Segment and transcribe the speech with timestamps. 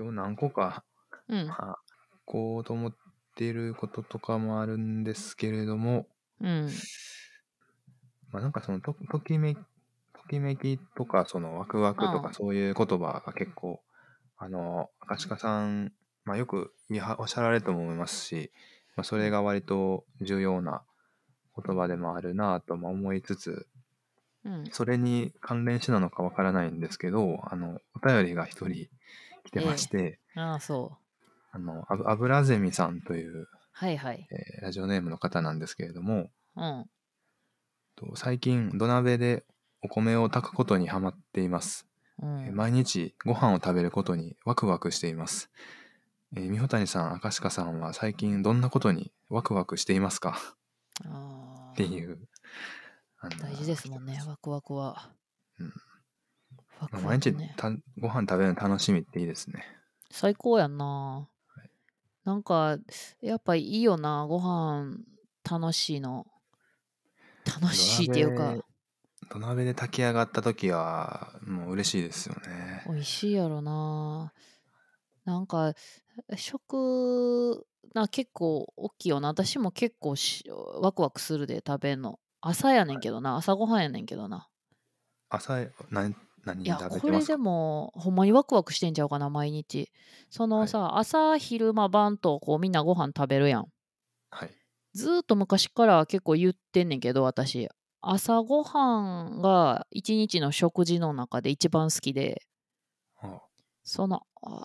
[0.00, 0.82] 今日何個か、
[1.28, 1.46] うん。
[1.46, 1.78] まあ、
[2.24, 2.94] こうと思っ
[3.36, 6.06] ていることとかもあるんですけれども、
[6.40, 6.70] うん。
[8.32, 9.58] まあなんかそのとときめき、
[10.14, 13.82] ときめきとか、そのワクワクとうんかそういう言葉が結構、
[14.38, 15.92] あの、赤鹿さん、
[16.24, 16.72] まあよく
[17.18, 18.50] おっしゃられると思いますし、
[18.96, 20.80] まあそれが割と重要な
[21.62, 23.66] 言葉でもあるなとも思いつつ、
[24.46, 24.64] うん。
[24.72, 28.88] それに関連してなのかわからないんですけど、あの、お便りが一人
[29.44, 30.96] 来てまして、ああ、そう。
[31.52, 34.28] あの、あぶ油ゼミさんという、はいはい。
[34.30, 36.90] えーラジオネームの方なんですけれども、うん。
[37.96, 39.44] と最近土鍋で
[39.82, 41.86] お米を炊くことにハマっています。
[42.22, 45.50] うんえー毎日ご飯を食べることにワクワクしています。
[46.36, 50.38] えー、美穂谷さん、赤鹿さんは最近どんなことにワクワクしていますか？
[51.06, 52.18] あっていう。
[53.40, 55.10] 大事ですもんね、ワクワクは。
[55.58, 55.72] うん
[56.80, 57.54] ワクワクね。
[57.56, 59.64] たご飯食べるの楽しみっていいですね。
[60.10, 61.28] 最高やんな。
[62.24, 62.78] なんか、
[63.20, 64.96] やっぱいいよな、ご飯
[65.48, 66.26] 楽しいの。
[67.44, 68.56] 楽しいっていうか、
[69.30, 72.82] 土鍋で炊き上がった時はもう嬉しいですよね。
[72.86, 74.32] 美味しいやろな。
[75.24, 75.74] なんか、
[76.36, 79.28] 食、な結構大きいよな。
[79.28, 80.44] 私も結構し
[80.80, 82.18] ワクワクするで食べんの。
[82.40, 84.48] 朝やねんけどな、朝ごはんやねんけどな。
[85.28, 86.16] 朝何？
[86.44, 87.38] 何いや、食べこれでてますか？
[87.38, 89.90] も、ほんまにワクワクしてんちゃうかな、毎日。
[90.30, 93.66] そのさ、朝、昼間、晩と、こう、みんなご飯食べるやん。
[94.30, 94.60] はい。
[94.92, 97.68] ずーっと昔から結構言ってんねんけど、私。
[98.02, 102.42] 朝ごはんが一日の食事の中で一番好きで、
[103.22, 103.40] あ
[103.82, 104.62] その、あ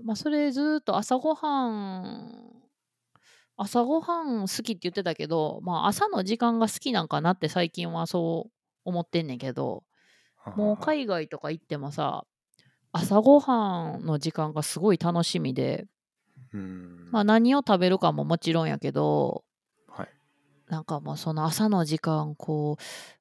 [0.00, 2.62] ーまあ、それずーっと朝ごはん、
[3.56, 8.52] 朝ごはん好きって言ってたけど、まあ、朝の時間が好きなんかなって最近はそう
[8.84, 9.87] 思ってんねんけど、あ
[10.56, 12.24] もう海外とか行ってもさ、
[12.92, 15.86] 朝ごはんの時間がすごい楽しみで、
[16.52, 17.08] うん。
[17.10, 19.44] まあ何を食べるかももちろんやけど、
[19.88, 20.08] はい。
[20.68, 22.76] なんかもうその朝の時間、こ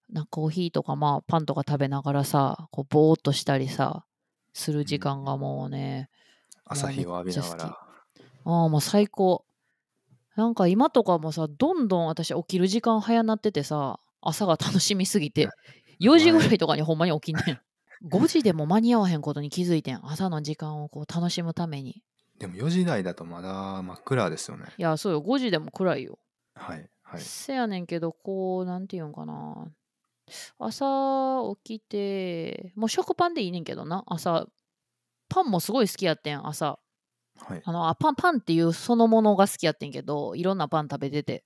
[0.09, 4.05] う、なんかコーヒーとかまあパンとか食べながらさ、こうぼーっとしたりさ、
[4.53, 6.09] する時間がもうね、
[6.65, 7.77] 朝日を浴びながら。
[8.45, 9.45] ああもう最高。
[10.35, 15.49] なんか今とかもさ、どんどん私起きる時間早なっててさ、朝が楽しみすぎて、
[15.99, 17.61] 4時ぐらいとかにほんまに起きんねん。
[18.09, 19.99] 5時でも間に合わへんことに気づいてん。
[20.05, 22.03] 朝の時間をこう楽しむために。
[22.37, 24.65] でも4時台だとまだ真っ暗ですよね。
[24.77, 26.19] いや、そうよ、5時でも暗いよ。
[26.53, 26.89] はい。
[27.01, 27.21] はい。
[27.21, 29.71] せやねんけど、こう、なんていうんかな。
[30.59, 34.45] 朝起きて、もう食パンでいいねんけどな、朝。
[35.29, 36.79] パンもすごい好きやってん、朝。
[37.37, 37.61] はい。
[37.63, 41.43] あの、あパン、パンっていうそのものが好きやってんけど、いろんなパン食べてて。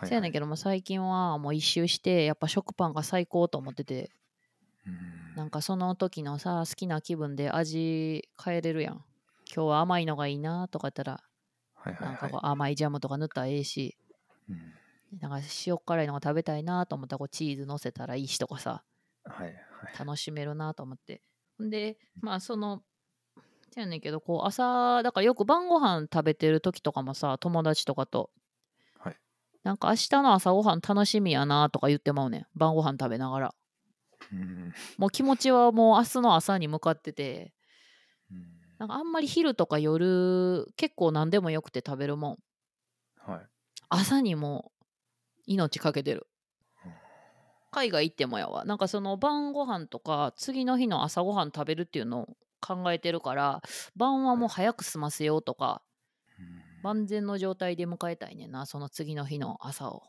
[0.00, 0.08] はい。
[0.08, 4.10] せやねんけども、最近はもう一周して、やっぱ食パンが最高と思ってて、
[4.86, 9.04] うんなんかその時のさ、好きな気分で味変えれるやん。
[9.54, 11.22] 今日は甘いのがいいなとか言ったら、
[11.74, 12.46] はいなんかこう。
[12.46, 13.96] 甘いジャムとか塗ったらええし、
[14.48, 14.56] うん
[15.20, 18.84] なんか塩辛いのが食べたいなと思ったらこうチーズ乗せたらいいしとかさ、
[19.24, 19.54] はいはい。
[19.98, 21.22] 楽しめるなと思って。
[21.62, 22.82] んで、まあその、
[23.72, 28.37] せやねんけど、こう朝、だからよく晩ご飯食べてる時とかもさ、友達とかと、はい
[29.64, 32.46] なんか明日の朝ごはん楽しみやなとか言ってまうねん。
[32.54, 33.54] 晩ご飯食べながら。
[34.32, 37.52] うんもう気持ちはもう明日の朝に向かってて、
[38.30, 38.46] うん
[38.78, 42.38] なんかあんまり昼とか夜、結構何でもよくて食べるもん。
[43.16, 43.40] はい。
[43.88, 44.70] 朝にも
[45.46, 46.26] 命かけてる
[46.84, 46.92] うん。
[47.70, 48.64] 海外行ってもやわ。
[48.64, 53.62] なんかその晩ご飯とか次の日の朝ごはん食べるっていうのを考えてるから、
[53.96, 55.82] 晩はもう早く済ませようとか、
[56.38, 60.04] うん万全の状態で迎えたいねんな、その次の日の朝を。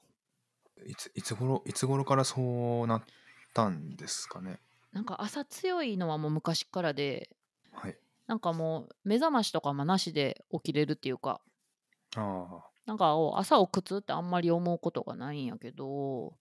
[0.85, 2.41] いついつ頃いつ頃からそ
[2.83, 3.03] うなっ
[3.53, 4.59] たんですかね？
[4.91, 7.29] なんか朝強いのはもう昔からで、
[7.71, 7.99] はい。
[8.27, 11.41] なんかもう目覚ましとかもなしで起きれるっていうか、
[12.15, 16.37] あなんか朝を苦痛ってあんまり思うことがないんやけど、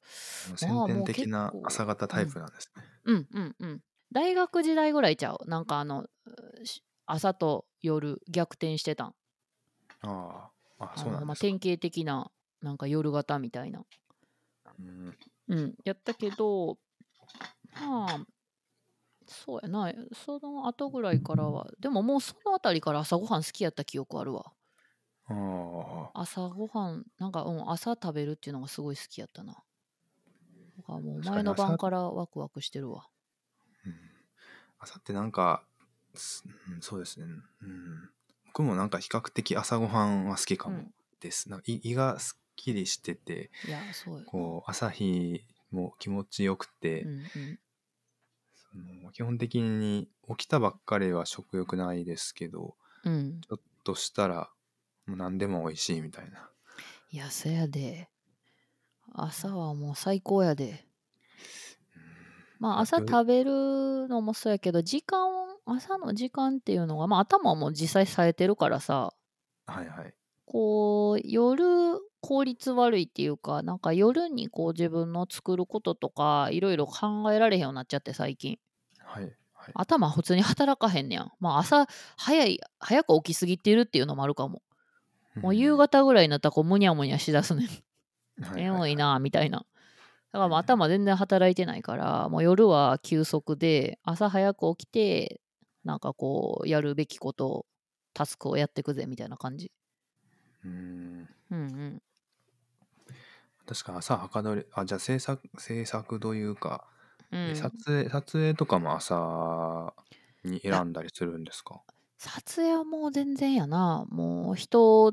[0.52, 2.84] あ、先天的な朝型タイプなんですね。
[3.04, 3.80] うんうんうん。
[4.12, 5.38] 大学時代ぐらいちゃう？
[5.46, 6.06] なんかあの、
[7.06, 9.14] 朝と夜逆転してたん。
[10.02, 11.46] ああ、そうなんですか。
[11.46, 12.30] 典型的な、
[12.62, 13.84] なんか夜型みたいな。
[14.78, 15.16] うん
[15.48, 15.74] うん。
[15.84, 16.78] やったけど、
[17.80, 18.26] まあ、
[19.26, 19.92] そうやな。
[20.12, 24.52] その後ぐらいからは、でももうそのあたりから朝ごはん好きやった記憶あるわ。
[25.26, 29.62] ああ、朝ごはん、なんか、うん、朝食べるっていうのがすごい好きやったな。
[30.86, 33.08] もう前の晩朝からワクワクしてるわ。
[33.84, 33.94] うん
[34.80, 35.64] 朝ってなんか、
[36.80, 37.26] そうですね。
[37.62, 38.10] うん。
[38.58, 40.92] 僕もなんか比較的朝ごはんは好きかもうん。
[41.20, 41.48] です。
[41.48, 43.52] なんか胃胃がすっきりしてて。
[44.26, 47.58] こう朝日も気持ちよくて、うんうん。
[48.56, 52.74] その基本的に起きたばっかりは食欲ないですけど、
[53.04, 53.40] うん。
[53.42, 54.50] ちょっとしたら
[55.06, 56.50] もう何でも美味しいみたいな。
[57.12, 58.08] いや、そやで。
[59.14, 60.84] 朝はもう最高やで。
[62.58, 69.14] まあ朝夜食べるのもそうやけど、時間、朝の時間っていうのが、まあ頭も実際冴えてるからさ、
[69.66, 70.14] はいはい。
[70.46, 71.64] こう、夜
[72.20, 78.58] 効率悪いっていうか、なんか夜にこう自分の作ることとか、いろいろ考えられへんようになっちゃって最近。
[78.98, 79.24] はい
[79.54, 79.72] はい。
[79.74, 81.32] 頭普通に働かへんねやん。
[81.40, 81.86] まあ朝
[82.16, 84.62] 早い、早く起きすぎてるっていうのもあるかも。
[85.36, 87.66] もう夕方ぐらいになったらこうむにゃむにゃしだすねん。
[88.42, 89.66] はい眠いなみたいな。
[90.32, 95.40] だからもう頭全然働いてないから、もう夜は休息で、朝早く起きて、
[95.88, 97.66] なんかこう、やるべきことを、
[98.14, 99.70] タスクをやってくぜみたいな感じ。
[100.64, 101.28] うん。
[101.50, 101.64] うんう
[101.96, 102.02] ん。
[103.66, 106.86] 確か朝はかどり、あ、じゃあ制作、制作というか、
[107.30, 109.94] うん、撮影、撮影とかも朝
[110.44, 111.82] に選んだりするんですか？
[112.20, 114.04] 撮影はもう全然やな。
[114.10, 115.12] もう人、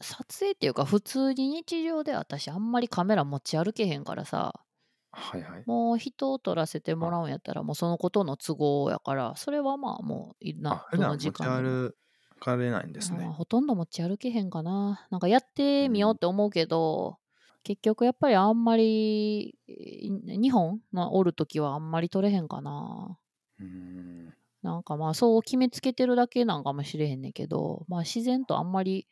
[0.00, 4.64] 撮影っていうか普通に日常で私あんまりカメラ持ち歩けへんからさ、
[5.12, 5.64] はいはい。
[5.66, 11.94] もう人を撮らせてもらうんやったらもうそのことの都合やから、それはまあもういいなあ、、普ど段持ちの時間でも歩
[12.40, 13.24] かれないんですね。
[13.24, 15.06] ほとんど持ち歩けへんかな。
[15.10, 17.18] なんかやってみようって思うけど、
[17.62, 23.18] 結局やっぱりあんまり、2本のおるときはあんまり取れへんかな。
[23.60, 24.34] うん。
[24.62, 29.06] なんかまあそう決めつけてるだけなんかもしれへんねんけど、まあ自然とあんまり、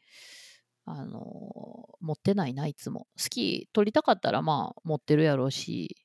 [0.90, 3.06] あのー持ってないな、いつも。
[3.20, 5.96] 好き、取りたかったらまあ持ってるやろうし、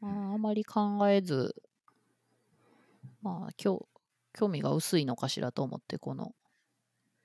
[0.00, 1.54] まああんまり考えず、
[3.22, 3.88] まあ興
[4.32, 6.32] 興味が薄いのかしらと思って、この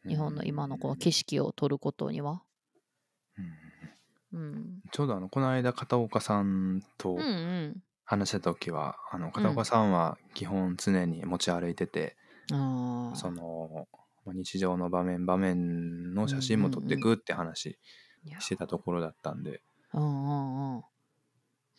[0.07, 2.41] 日本の今のこの景色を撮ることには。
[4.33, 4.81] うんうん。
[4.91, 7.83] ちょうどあのこの間片岡さんとうんうん。
[8.09, 12.15] 話した時は、あの片岡さんは基本常に持ち歩いてて、
[12.51, 13.15] ああ。
[13.15, 13.87] その
[14.27, 17.79] まあ日常の場面場面の写真も撮っていくって話
[18.39, 19.61] してたところだったんで、
[19.93, 20.83] うんうんうん。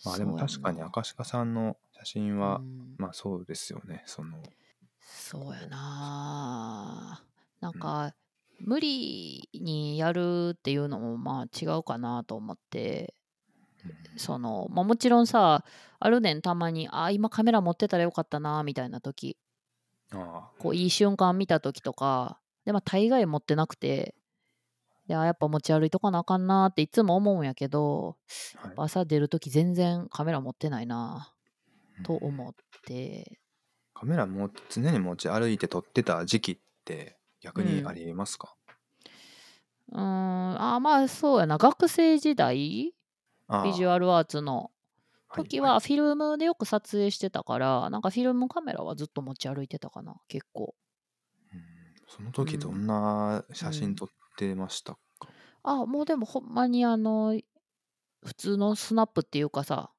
[0.05, 2.95] まあでも確かに赤鹿さんの写真は、うん。
[2.97, 4.03] まあそうですよね。
[4.07, 4.39] その。
[4.99, 7.23] そうやな。
[7.61, 8.15] なんか、
[8.61, 13.15] 無理にやるっていうのもまあ違うかなと思って。
[14.17, 15.65] その、まあ、もちろんさ
[16.01, 19.48] あるねんたまにあ今カメラ持ってたらよかったなみたいな時あ
[20.59, 24.15] こういい瞬間見た時とかでまあ大概持ってなくて
[25.09, 28.17] いややっぱ持ち歩いとかなあかんなっていつも思うんやけど
[28.57, 28.77] あ、はい。
[28.77, 31.35] 朝出る時全然カメラ持ってないな
[32.05, 32.29] とうん。
[32.29, 32.55] 思っ
[32.87, 33.41] て。
[33.93, 37.87] カメラも常に持ち歩いて撮ってた時期って逆にうん。
[37.87, 38.57] ありますか、
[39.93, 41.59] うーんあまあそうやな。
[41.59, 42.95] 学生時代
[43.63, 44.78] ビジュアルアーツのはい
[45.33, 50.75] 時はフィルムでよく撮影してたから、なんかフィルムカメラはずっと持ち歩いてたかな結構。
[51.53, 51.63] うん。
[52.07, 55.01] その時どんな写真撮ってましたか、
[55.63, 57.39] あもうでもほんまにあの
[58.25, 59.93] 普通のスナップっていうかさ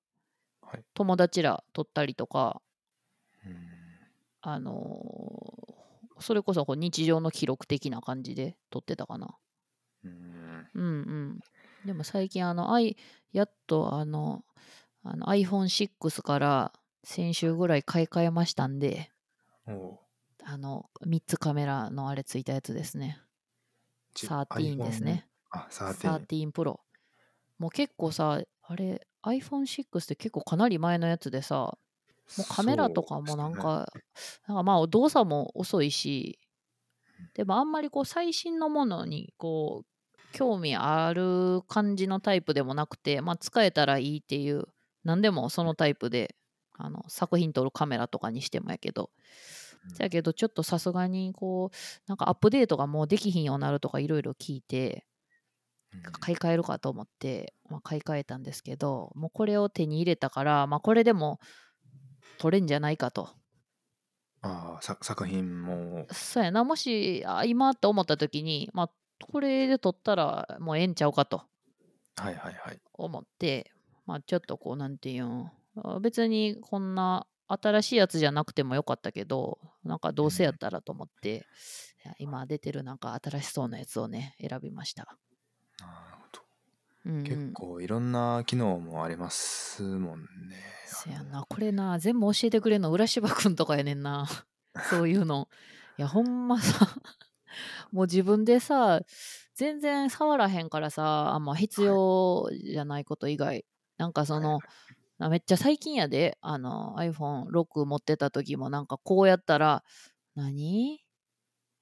[0.62, 0.86] はい。
[0.94, 2.62] 友達ら撮ったりとか
[3.46, 3.70] うん。
[4.42, 5.80] あのー
[6.22, 9.38] それこそこう日常の記録的な感じで撮ってたかな。
[10.04, 10.68] うん。
[10.74, 10.90] うんう
[11.36, 11.40] ん。
[11.86, 12.98] でも最近あの、I、
[13.32, 14.44] やっとあの
[15.04, 16.74] あの iPhone6 から
[17.04, 19.12] 先週ぐらい買い替えましたんで。
[20.44, 23.20] あの3つカメラのあれついたやつですね。
[24.14, 25.28] ち13ですね。
[25.52, 26.80] あ13 13 Pro
[27.60, 31.78] もう結構さあれ iPhone6 って結構かなり前のやつでさ
[32.38, 33.92] もうカメラとかもなんか、
[34.48, 36.40] なんかまあ動作も遅いし、
[37.34, 39.88] でもあんまりこう最新のものにこう
[40.32, 44.68] 興味ある感じのタイプでもなくて、まあ使えたらいいっていう、
[45.10, 46.36] 何でもそのタイプで、
[46.78, 49.10] あの作品撮るカメラとかにしてもやけど、
[49.90, 49.94] うん。
[49.96, 51.76] だけどちょっとさすがにこう、
[52.08, 55.08] なんかアップデートがもうできひんようになるとかいろいろ聞いて、
[55.94, 56.02] うん。
[56.04, 61.40] 買い替えるかと思って、まあ、買い替えたんですけど、もうこれを手に入れたから、まあこれでも
[62.38, 63.30] 撮れんじゃないかと。
[64.42, 66.06] ああさ作品も。
[66.12, 68.92] そうやな、もし、あ今って思った時に、まあ
[69.26, 71.42] これで撮ったらもうええんちゃうかと。
[72.16, 72.80] はいはいはい。
[72.94, 73.72] 思って、
[74.10, 75.52] まあちょっとこう、なんていうん、
[75.84, 81.46] あ別にこんな新しいやつじゃなくてもよかったけど、なんかどうせやったらと思って、
[82.18, 85.16] 今出てるなんか新しそうなやつをね、選びました。
[85.80, 86.42] なるほど
[87.06, 90.26] うんうん結構いろんな機能もありますもんね。
[90.88, 94.28] せやな、これな、全部教えてくれんの浦島くんとかやねんな。
[94.90, 95.48] そういうの。
[96.00, 96.88] いや、ほんまさ、
[97.92, 99.02] もう自分でさ、
[99.54, 103.66] 全然触らへんからさ、あんま必要じゃないこと以外。
[104.00, 104.60] なんかその、
[105.30, 109.84] めっちゃ最近やで、あの iPhone6 持ってた時もなんかこうやったら、
[110.36, 111.02] 何？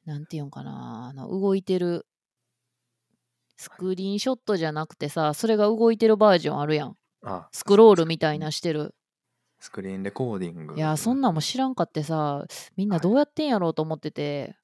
[0.06, 2.08] なんていうんかな、あの動いてる
[3.56, 6.96] スクリーンショットじゃなくてさ、それが動いてるバージョンあるやん。
[7.24, 8.96] あスクロールみたいなしてる。
[9.60, 10.76] スクリーンレコーディング。
[10.76, 12.46] いや、そんなんも知らんかってさ、
[12.78, 14.56] みんなどうやってんやろうと思ってて、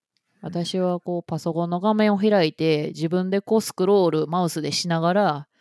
[0.41, 5.52] 私はこうパソコンの画面を開いて、自分でこうスクロール、マウスでしながら、はい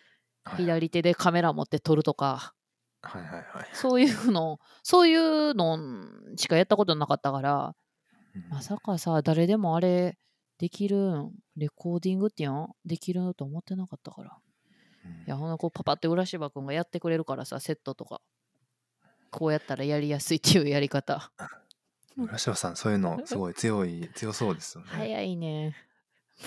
[0.56, 2.54] 左手でカメラ持って撮るとか、
[3.02, 3.44] はいはいはい。
[3.72, 5.78] そういうの、そういうの
[6.36, 7.74] しかやったことなかったから、
[8.34, 10.16] うんまさかさ、誰でもあれ
[10.58, 14.38] できるん、レコーディングっていうのできると思ってなかったから。
[15.04, 18.20] うんいや、ほんなこうパパって浦島くんがやってくれるからさ、セットとか。
[19.30, 21.32] こうやったらやりやすいっていうやり方。
[22.16, 24.90] 浦島さん、そういうのすごい強い、強そうですよね。
[24.90, 25.74] 早いね。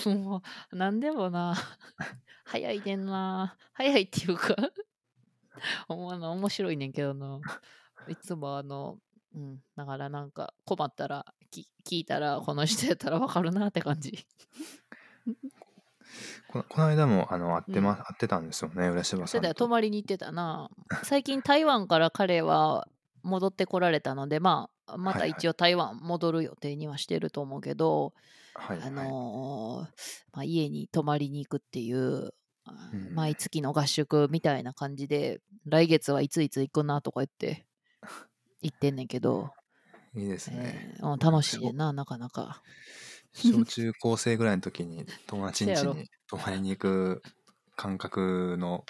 [0.05, 1.55] もう、なんでもな。
[2.45, 3.57] 早いねんな。
[3.73, 4.55] 早いっていうか、
[5.87, 7.39] 思うの面白いねんけどな。
[8.07, 8.99] いつもあの、
[9.33, 14.25] うん、だからなんか困ったらき聞いたらこの人やったらわかるなって感じ。
[16.47, 19.53] このこの間もあの会ってま、うん会ってたんですよね、浦島さんと。
[19.53, 20.69] 泊まりに行ってたな。
[21.03, 22.87] 最近台湾から彼は
[23.23, 28.13] 戻ってこられたので、まあ、また一応台湾戻る予定にはしてると思うけど、はいはい
[28.55, 29.89] あのー
[30.33, 32.33] まあ、家に泊まりに行くっていう、
[32.65, 37.65] あうん毎月の合宿みたいな感じで、来月はいついつ行くなとか言って、
[38.61, 39.51] 行ってんねんけど、
[40.15, 40.97] いいですね。
[40.99, 42.61] えーうん楽しいねんな、なかなか。
[43.33, 47.21] 小中高生ぐらいの時に 友達ん家せやろに泊まりに行く
[47.75, 48.85] 感覚の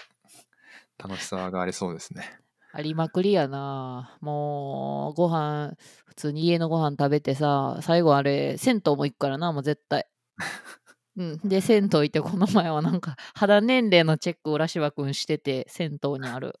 [0.98, 2.38] 楽しさがありそうですね。
[2.76, 4.18] ありまくりやな。
[4.20, 5.72] もう、ご飯、
[6.04, 10.06] 普通に家のご飯食べてさ、最後あれ、銭湯も行くからな、もう絶対。
[11.16, 16.60] うん、で、銭湯行って、この前はなんか、肌年齢のチェックを浦島くんしてて、銭湯にある。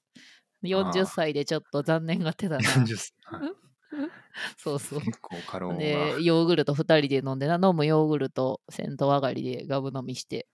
[0.62, 2.62] 40歳でちょっと残念がってたな。
[2.62, 2.96] 40
[3.26, 3.52] はい
[4.56, 5.00] そうそう。
[5.02, 5.76] 結構過労が。
[5.76, 10.46] で、ヨーグルト2人で飲んでな、飲むヨーグルト、銭湯上がりでガブ飲みして。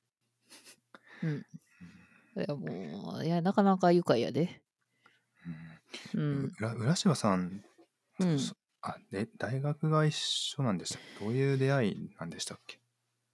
[1.23, 1.37] うん。
[1.39, 4.61] いや、もう、いや、なかなか愉快やで。
[6.15, 6.53] ううんん。
[6.59, 7.63] 浦浦島さん、
[8.19, 11.25] うんそあで大学が一緒なんでしたっけ？
[11.25, 12.81] どういう出会いなんでしたっけ？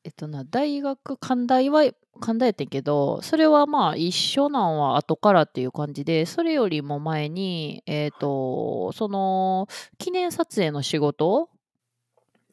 [0.05, 1.83] えっとな、大学、関大は、
[2.21, 11.51] 関大やってんけど、それはまあ一緒なんは後からっていう感じで、それよりも前に、えっ、と、その、記念撮影の仕事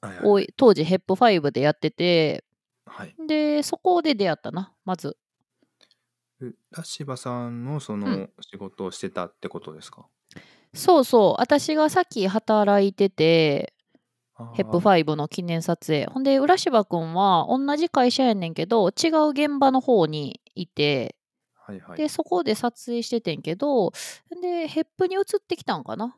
[0.02, 2.44] はいはいを当時ヘップ5でやってて、
[2.86, 3.16] はい。
[3.28, 5.18] で、そこで出会ったな、まず。
[6.40, 10.10] 浦島さんのそうのん仕事をしてたってことですか、
[10.74, 13.74] そうそう、私がさっき働いてて、
[14.52, 16.08] ヘップ5の記念撮影。
[16.08, 21.18] ほんで、浦島くんは同じ会社やねんけど、違う現場の方にいて、
[21.54, 22.02] はいはい。
[22.02, 23.92] で、そこで撮影しててんけど、
[24.42, 26.18] で、ヘップに移ってきたんかな？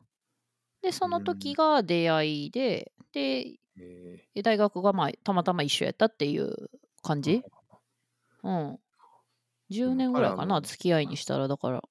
[0.82, 6.70] で、その時が出会いで、で、え大学がまあ、たまたま一緒やったっていう
[7.02, 7.46] 感ーじ
[8.42, 8.80] うん。
[9.68, 11.82] 10年ぐらいかな、付き合いにしたら、だから、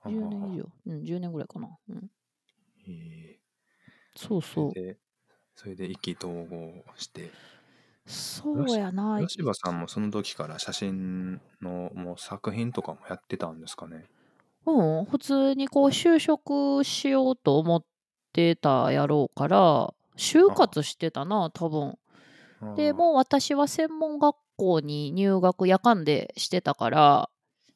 [0.00, 0.68] あ10年以上。
[0.86, 1.68] うん、10年ぐらいかな。
[1.88, 2.10] うん。
[2.88, 3.38] え
[4.16, 4.72] そうそう
[5.54, 7.30] それで意気投合して
[8.06, 9.18] そうやな。
[9.18, 14.06] 浦島さんもその時から写真のもう作品とかもやってたんですかね
[14.66, 17.84] うん、普通にこう就職しようと思っ
[18.32, 21.98] てたやろうから、就活してたな、多分。
[22.76, 27.30] でもう私は専門学校に入学夜間でしてたから、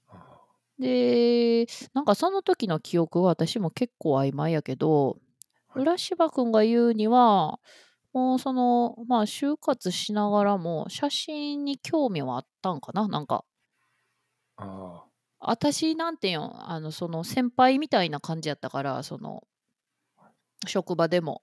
[0.09, 5.19] あで、なんかその時の記憶は私も結構曖昧やけど、
[5.69, 5.83] はい。
[5.83, 7.61] 浦島くんが言うには、
[8.13, 13.45] もうその、まあ就活しながらも写真に興味はあったんかななんか。
[14.57, 15.07] あ
[15.41, 19.47] 私なんていうんあのその先輩みたいな感じやったからその
[20.67, 21.43] 職場でも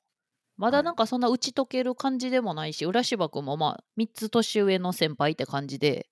[0.57, 0.83] まだはい。
[0.83, 6.10] なんかそんな打ち解ける感じでもないし、浦島君もまあ3つ年上の先輩って感じで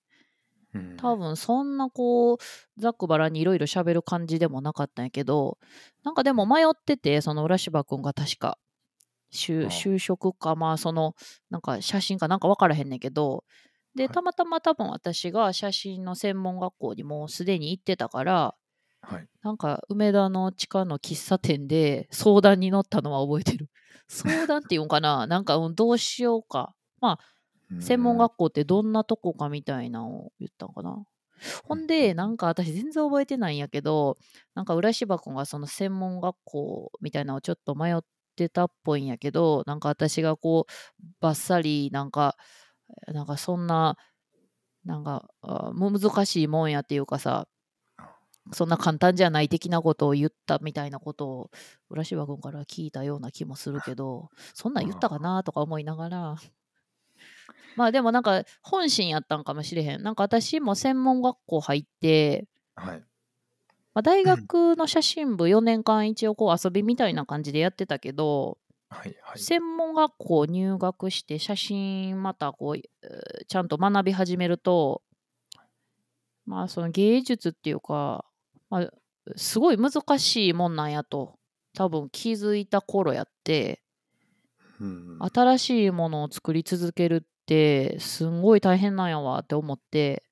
[0.74, 0.96] ーうん。
[0.96, 2.38] 多分そんなこう
[2.78, 5.58] ざっくばらんにいろいろ喋る感じでもなかったんやけど
[6.04, 8.58] なんかでも迷っててその浦島君が確か
[9.32, 11.14] 就就職かまあその
[11.50, 13.44] なんか写真かなんか分からへんねんけど
[13.96, 14.16] ではい。
[14.16, 18.54] たまたま多分私が写真の専門学校にもうすでに行ってたから
[19.02, 19.28] はい。
[19.42, 23.70] なんか梅田の地下の喫茶店で相談に乗ったのは覚えてる
[24.12, 25.26] 相談っていうんかな？
[25.28, 26.74] なんかうんどうしようか。
[27.80, 31.02] 専門学校ってどんなとこかみたいなのを言ったのかな？
[31.64, 34.18] ほんで、なんか私全然覚えてないんやけど、
[34.54, 38.00] なんか浦島君がその専門学校みたいなのをちょっと迷っ
[38.36, 40.72] てたっぽいんやけど、なんか私がこう、
[41.20, 42.36] バッサリ、なんか、
[43.08, 43.96] なんかそんな、
[44.84, 47.48] なんか、難しいもんやっていうかさ、
[48.50, 51.50] そんな簡単じゃない的なことを言ったみたいなことを
[51.90, 56.36] 浦島君から聞いたような気もするけどそんなん言ったかなとか思いながら
[57.76, 63.04] まあでもなんか本心やったんかもしれへんなんか私も専門学校入って、はい。
[63.94, 68.58] まあ、大学の写真部4年間一応こう遊びみたいな感じでやってたけど、
[68.88, 69.14] はい。
[69.22, 69.38] はい。
[69.38, 75.02] 専門学校入学して写真またこうえーちゃんと学び始めると
[76.46, 78.24] まあその芸術っていうか、
[78.72, 78.90] まあ、
[79.36, 81.38] すごい難しいもんなんやと。
[81.74, 83.82] 多分気づいた頃やって。
[84.80, 85.18] うん。
[85.20, 90.24] 新しいものを作り続けるってすんごい大変なんやわって思って。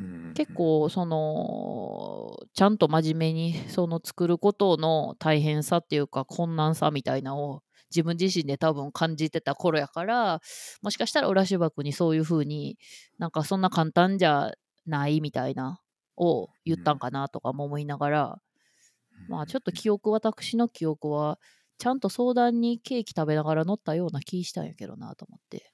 [0.00, 0.32] うん。
[0.34, 10.40] 結、構そのちゃんと真面目にその作ることの大変さっていうか困難さみたいなのを自分自身で多分感じてた頃やから
[10.82, 12.78] もしかしたら浦島君にそういう風に
[13.18, 14.52] なんかそんな簡単じゃ
[14.86, 15.80] ないみたいな
[16.16, 18.42] を言ったんかなとかも思いながら、
[19.28, 21.38] まあちょっと記憶私の記憶は
[21.78, 25.72] ちゃんと相談にケーキ食べながら乗ったような気したんやけどなと思って。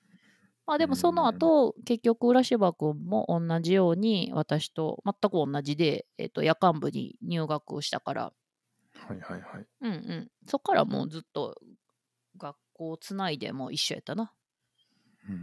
[0.66, 8.32] まあでもその後、結局浦島君も同じように私と全く同じで、えっと夜間部に入学をしたから、
[8.94, 9.66] はいはいはい。
[9.80, 11.54] うんうん、そっからもうずっと
[12.36, 14.32] 学校つないでもう一緒やったな。
[15.28, 15.36] うん。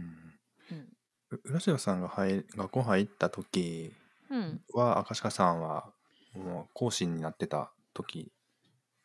[0.70, 0.88] うん。
[1.32, 3.92] う浦島さんが入学校入った時
[4.30, 5.92] うん、は赤鹿さんは
[6.34, 8.32] もう講師になってた時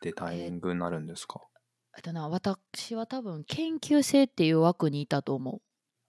[0.00, 1.40] でタイミングになるんですか、
[1.96, 5.62] えっとな私は多分研究生っていう枠にいたと思う。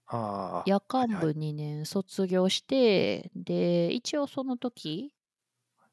[0.07, 5.13] ああ夜間部はいはい2年卒業して、で一応その時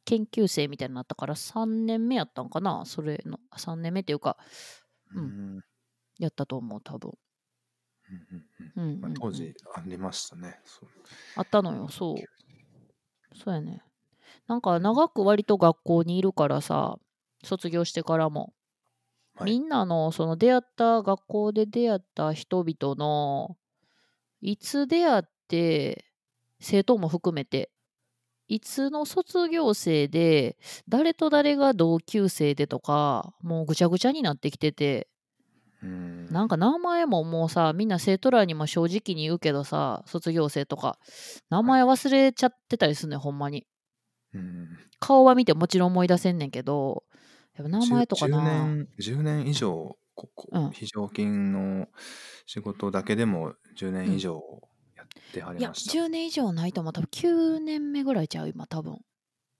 [0.04, 2.84] 研究生みたいになったから3年目やったんかな？
[2.86, 4.36] それの3年目っていうか
[5.14, 5.24] ううん
[5.58, 5.60] ん。
[6.18, 7.12] やったと思う多分、
[8.76, 9.14] うんうんうん。
[9.14, 10.60] 当時ありましたね
[11.36, 12.16] あったのよそう
[13.34, 13.82] そうやね。
[14.48, 16.98] なんか長く割と学校にいるからさ
[17.44, 18.52] 卒業してからも、
[19.34, 19.52] はい。
[19.52, 23.56] みんなのその出会った学校で出会った人々の
[24.40, 26.06] いつ出会って
[26.60, 27.70] 生徒も含めて
[28.48, 35.06] いつの卒業生で誰と誰が同級生でとかもうぐちゃぐちゃになってきてて。
[35.06, 35.19] うん
[35.82, 40.98] なんか名前ももうさみんな生徒らにも正直に言うけどさ卒業生とか
[41.48, 43.66] 名前忘れちゃってたりすんねんほんまに。
[44.34, 44.78] うん。
[45.00, 47.04] 顔は見てもちろん思い出せんねんけど
[47.54, 50.70] やっぱ名前とか10な年 ,10 年以上ここうん。
[50.70, 51.88] 非常勤の
[52.46, 54.40] 仕事だけでも10年以上
[54.96, 56.92] やってはりいやました、10年以上ないと思う。
[56.92, 59.00] 多分9年目ぐらいちゃう今多分。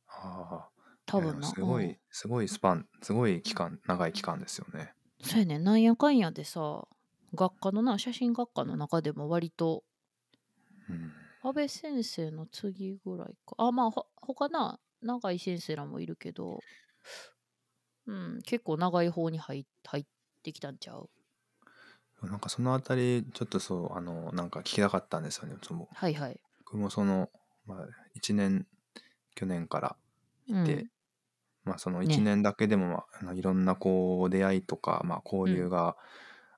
[0.09, 0.71] ああ。
[1.07, 1.49] 多分な。
[1.49, 1.97] いやすごい、うん。
[2.11, 5.59] すごいスパンすごい期間長い期間ですよねそうやね。
[5.59, 6.87] んなんやかんやでさ
[7.35, 9.85] 学科のな写真学科の中でも割と
[10.89, 11.13] うん。
[11.43, 13.55] 安倍先生の次ぐらいか。
[13.59, 16.61] あまあほ他な永井先生らもいるけど
[18.07, 20.07] うん結構長い方に入入っ
[20.43, 21.09] てきたんちゃう？
[22.23, 25.57] なんかそのあたりちょっとそうあのなんか聞きたかったんですよね。
[25.63, 27.31] そのはいはい、僕もその、
[27.67, 28.67] まあ、1年
[29.35, 29.97] 去年から
[30.49, 30.87] うん、で
[31.71, 32.07] まあそのね。
[32.13, 35.97] 1年だけでも、まああのいろんなこう出会いとか、まあ、交流が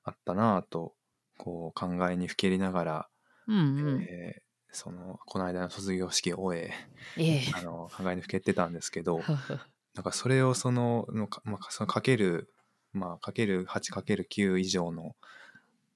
[0.03, 0.93] あったなぁと、
[1.37, 3.09] こう考えにふけりながら、
[3.47, 4.01] うんうん。
[4.01, 4.43] えー
[4.75, 6.73] そのこの間の卒業式を終え
[7.15, 7.41] ええ。
[7.53, 9.21] あの考えにふけてたんですけど
[9.93, 12.51] なんかそれをそののか、まあ、そのかける
[12.91, 15.15] まあかける8かける9以上の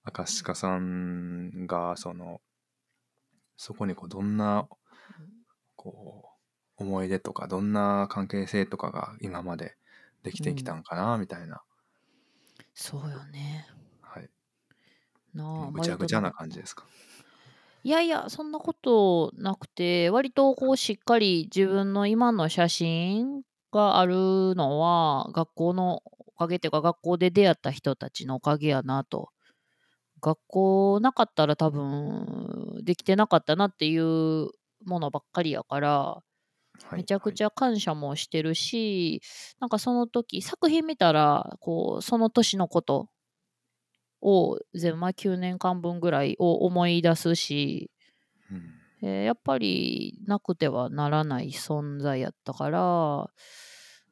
[0.03, 2.39] 赤鹿さんがその
[3.55, 4.69] そこにこうどんな
[5.75, 6.36] こう
[6.77, 9.75] 思い出とかどんな関係性とかが今まで
[10.23, 11.61] できてきたんかなみたいな、
[12.73, 13.67] そうよね。
[14.01, 14.29] はい、
[15.33, 16.85] なあぐちゃぐちゃな感じですか？
[17.83, 29.29] いやいやそんなことなくて割とこうしっかり自分の今の写真があるのは学校のおかげっていうか学校で出会った人たちのおかげやなと。
[30.19, 34.49] 学校なかったら多分できてなかったなっていう
[34.83, 36.26] ものばっかりやからはい
[36.91, 39.21] めちゃくちゃ感謝もしてるし、
[39.59, 43.09] なんかその時作品見たらこうその年のこと
[44.21, 47.91] を全まあ9年間分ぐらいを思い出すし、
[48.49, 48.63] はいうん。
[49.09, 53.27] えーやっぱりなくてはならない存在やったから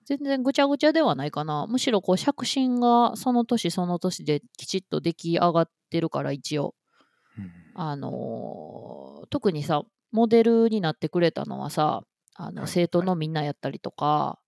[0.06, 1.66] 全然ぐちゃぐちゃではないかな。
[1.68, 6.76] むしろこう写真がその年その年できちっと出来上がってるから一応。
[7.38, 7.52] うん。
[7.74, 12.04] あのー特にさモデルになってくれたのはさ
[12.36, 14.40] あのはい生徒のみんなやったりとか、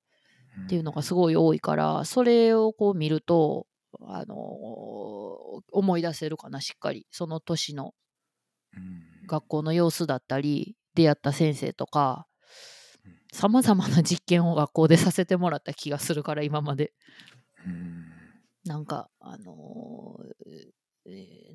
[0.65, 3.67] っていうのがすごい多いからそれをこう見ると、
[4.01, 7.07] あのー思い出せるかなしっかり。
[7.11, 7.93] その年の
[8.75, 9.27] うん。
[9.27, 12.27] 学校の様子だったり出会った先生とか、
[13.33, 16.93] さまざまな実験を学校でさせてもらった気がするから今まで。
[17.65, 18.05] うん。
[18.65, 20.71] なんかあのー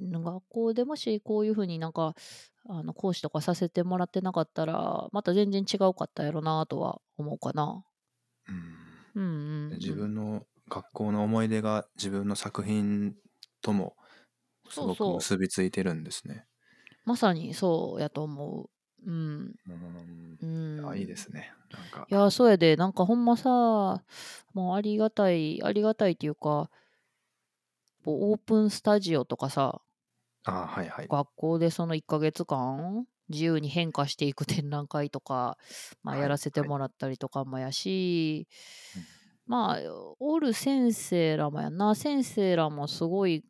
[0.00, 2.14] 学校でもしこういうふうになんか
[2.68, 7.84] あの講師とかさせてもらってなかったらまた全然違うかったやろなとは思うかな。
[8.48, 8.54] うん
[9.14, 13.14] うんうん、うん、自分の学校の思い出が自分の作品
[13.60, 13.96] とも
[14.68, 16.46] すごくそうそう結びついてるんですね。
[17.04, 18.70] まさにそうやと思う。
[19.04, 19.54] うん。
[19.66, 20.38] うん
[20.78, 21.52] うん、あいいですね。
[21.72, 24.02] なんかいや、そうやで、なんかほんまさ、
[24.54, 26.70] もうありがたい、ありがたいっていうか、
[28.04, 29.80] オープンスタジオとかさ、
[30.44, 31.08] あはいはい。
[31.08, 35.56] 学校でその1ヶ月間、自由に変化していく展覧会とか、
[36.02, 38.48] まあ、はいやらせてはいもらったりとかもやし、
[38.96, 39.78] うんまあ、
[40.20, 43.44] おる先生らもやな、先生らもすごい、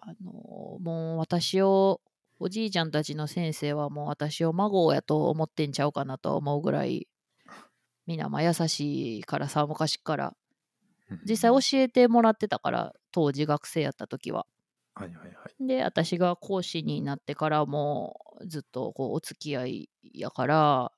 [0.00, 2.00] あの、もう私を、
[2.40, 7.06] おじいちゃんたちの先生はもう私を孫やと思ってんちゃうかなと思うぐらい、
[8.06, 10.36] みんなまあ優しいからさ、昔っから。
[11.28, 14.46] 実際教えてもらってたから、当時学生やった時は。
[14.94, 15.66] はいはいはい。
[15.66, 20.92] で、私が講師になってからもずっとこうお付き合いやから、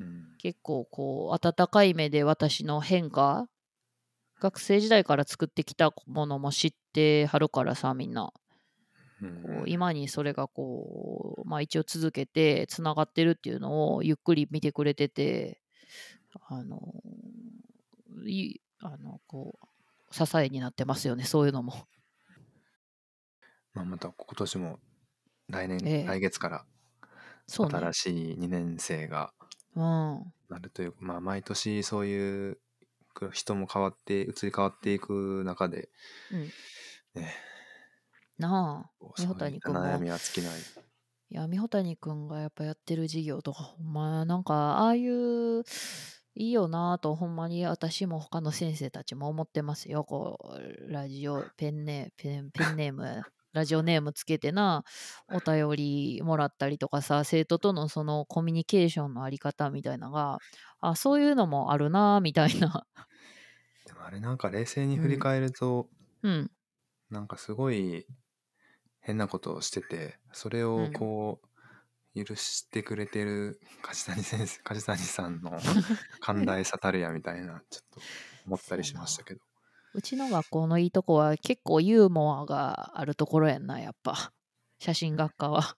[0.00, 0.36] うん。
[0.38, 3.48] 結構こう温かい目で私の変化
[4.40, 8.32] 学生時代から作ってきたものも知ってはるからさみんな。
[9.20, 9.64] うん。
[9.66, 15.60] 今にそれがこうまあ一応続けてつながってるっていうのをゆっくり見てくれてて
[16.46, 16.94] あの
[18.26, 19.58] いあのこ
[20.10, 21.74] う支えになってますよねそういうのも
[23.78, 24.78] まあ、また今年も
[25.48, 26.04] 来年、ええ。
[26.04, 26.64] 来月から
[27.46, 27.78] そうね。
[27.78, 29.32] 新しい2年生が
[29.76, 29.82] うん。
[30.48, 32.58] なるという、まあ毎年そういう
[33.14, 35.88] く人も変わって移り変わっていく中で、
[36.32, 36.40] うん。
[37.22, 37.34] ね、
[38.38, 38.90] なあ。
[38.98, 40.60] こう三穂谷君もそういった悩みは尽きない。
[41.30, 45.62] いや、三穂谷くんがやっぱやってる事業とか、ほんま、なんか、ああいう、
[46.34, 50.04] いいよなぁと、ほんまに私も他の先生たちも思ってますよ。
[50.04, 50.38] こ
[50.88, 53.22] う、ラジオ、ペンネ、ペン、ペンネーム、
[53.58, 54.84] ラジオネームつけてな、
[55.32, 60.38] お便りもらったりとかさ、生徒とのそのコミュニケーションのあり方みたいなのが、
[60.80, 62.86] あ、そういうのもあるなぁみたいな。
[63.84, 65.88] でもあれなんか冷静に振り返ると、
[66.22, 66.50] うん、
[67.10, 68.06] なんかすごい
[69.00, 70.92] 変なことをしててそれをうん。
[70.92, 71.48] こう
[72.24, 75.58] 許してくれてる梶谷先生梶谷さんの
[76.20, 78.00] 寛大さたるやみたいなちょっと
[78.46, 79.40] 思ったりしましたけど
[79.98, 84.32] うちの学校のいいとこは結構ユーモアがあるところやんな、やっぱ。
[84.78, 85.76] 写真学科は。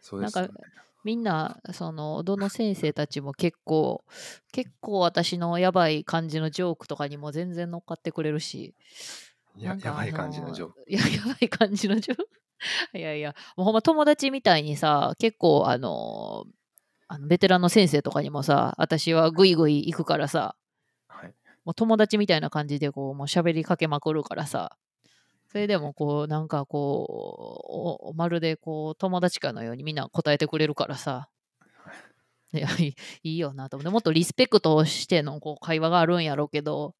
[0.00, 4.04] そうですよねなんみんなそのどの先生たちも結構
[4.52, 8.74] 結構私のやばい感じのジョークとかにも全然乗っかってくれるし
[9.56, 12.28] ややばい感じのジョークややばい感じのジョーク
[12.98, 16.46] いやいやもうほんま友達みたいにさ結構あの
[17.08, 20.63] あのベテランの先生とかにもさ私はグイグイ行くからさはい
[21.64, 24.76] もう友達みたいな感じでこうもう喋りかけまくるからさ。
[25.48, 31.28] それでもこうなんかこうおまるでこう友達かのようにみんな答えてくれるからさ。
[32.52, 33.90] いやいい いいよなと思って。
[33.90, 36.94] もっとリスペクトをしてのこう会話があるんやろうけど。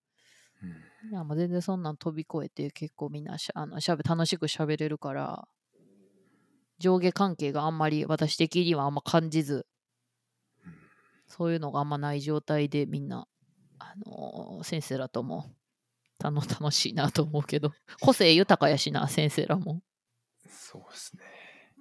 [0.63, 1.11] うん。
[1.11, 5.49] いやもう全然そんなん飛び越えて結構みんなしゃあのしゃべ楽しく喋れるから。
[6.79, 9.67] 上下関係があんまり私的にはあんま感じず。
[11.27, 13.27] そういうのがあんまない状態でみんな、
[13.79, 15.51] あのー先生らとも
[16.23, 19.83] 楽 楽しいなと思うけど個性豊かやしな先生らも。
[20.49, 21.23] そうですね。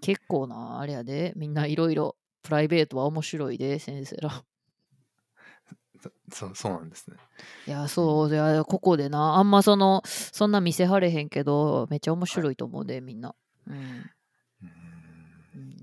[0.02, 4.44] 結構なあれやでみんないろいろプライベートは面白いで先生ら。
[6.02, 7.16] そそうそうなんですね。
[7.66, 13.36] いやそういやここでなあんまそのそんな見せはれへんけどめっちゃ面白いと思うでみんな、
[13.68, 14.12] うん。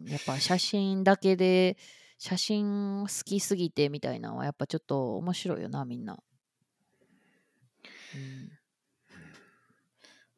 [0.06, 1.76] やっぱ写真だけで
[2.22, 6.18] 写真好きすぎてみたいなのはやっぱちょっと面白いよなみんな、
[8.14, 8.50] うん。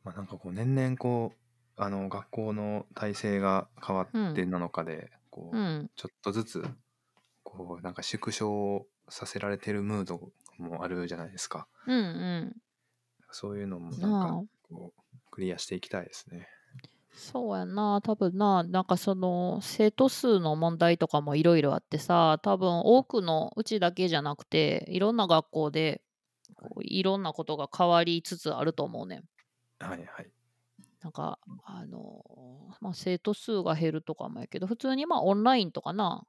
[0.05, 1.39] まあなんかこう年々こう
[1.77, 6.65] あの学校の体制が変わってなのかで、こううん、ちょっとずつ
[7.43, 11.67] こうなんか縮小させられてるムードもあるじゃないですか。
[11.89, 12.57] うんうん。
[13.33, 16.47] そういうのもなんかこうクリアしていきたいですね
[17.15, 18.01] そうやな。
[18.03, 26.03] 多分ななんかその生徒数の問題とかもいろいろあってさ多分多くのうちだけじゃなくていろんな学校で
[26.57, 27.03] こうい。
[27.03, 29.17] ろんなことが変わりつつあると思うね。
[29.17, 29.23] ん。
[29.79, 30.33] はいはい。
[31.03, 32.25] なんかあの
[32.81, 36.27] まあ生徒数が減るとかもやけど普通にまあオンラインとかな。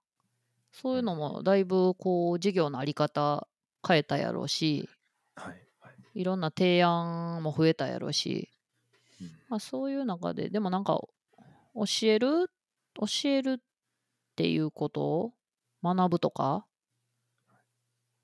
[0.73, 3.47] そういうのもだいぶこう授業のあり方
[3.87, 4.89] 変えたやろうし
[5.35, 8.52] はいはい、いろんな提案も増えたやろうしうん
[9.49, 10.99] まあ、そういう中ででもなんか
[11.75, 12.49] 教える？
[12.95, 13.63] 教えるっ
[14.35, 15.01] ていうこと？
[15.01, 15.33] を
[15.83, 16.65] 学ぶとか？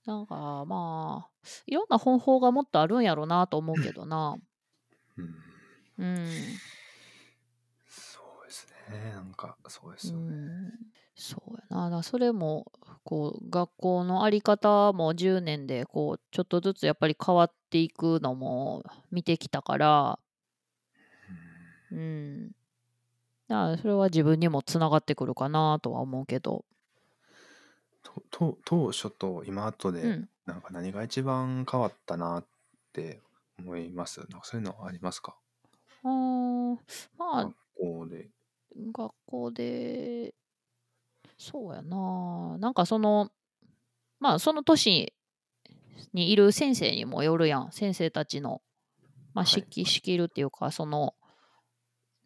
[0.05, 1.29] なんかまあ
[1.67, 4.37] いろんな方法がもっとあるんやろなと思うけどな。
[5.17, 5.35] うん。
[5.97, 6.61] うん。
[7.87, 9.11] そうですね。
[9.11, 10.23] なんか、そうですうよね。
[10.35, 10.71] ん。
[11.15, 12.03] そうやな。
[12.03, 12.71] それも
[13.03, 20.19] こう学校のあり方も10年でこうちょっとずつやっぱり変わっていくのも見てきたから
[21.91, 22.51] うん。
[23.47, 26.65] だからそれは自分にもつながってくるかなとは思うけど。
[28.03, 30.29] とと当初と今後で、うん。
[30.45, 32.45] なんか何が一番変わったなっ
[32.93, 33.21] て
[33.59, 34.19] 思います？
[34.29, 35.35] なんかそういうのはありますか？
[36.03, 36.77] あー
[37.17, 38.29] まあ学校で。
[38.93, 40.33] 学校で
[41.37, 42.57] そうやな。
[42.59, 43.31] なんかその
[44.19, 45.13] まあその年
[46.13, 47.71] にいる先生にもよるやん。
[47.71, 48.61] 先生たちの、
[49.33, 49.47] まあ、はい。
[49.47, 51.13] 識仕切るっていうかその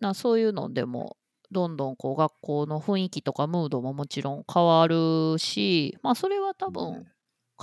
[0.04, 1.18] なそういうのでも
[1.52, 7.06] どんどんこう学校の雰囲気とかムードももちろん変わるしまあそれは多分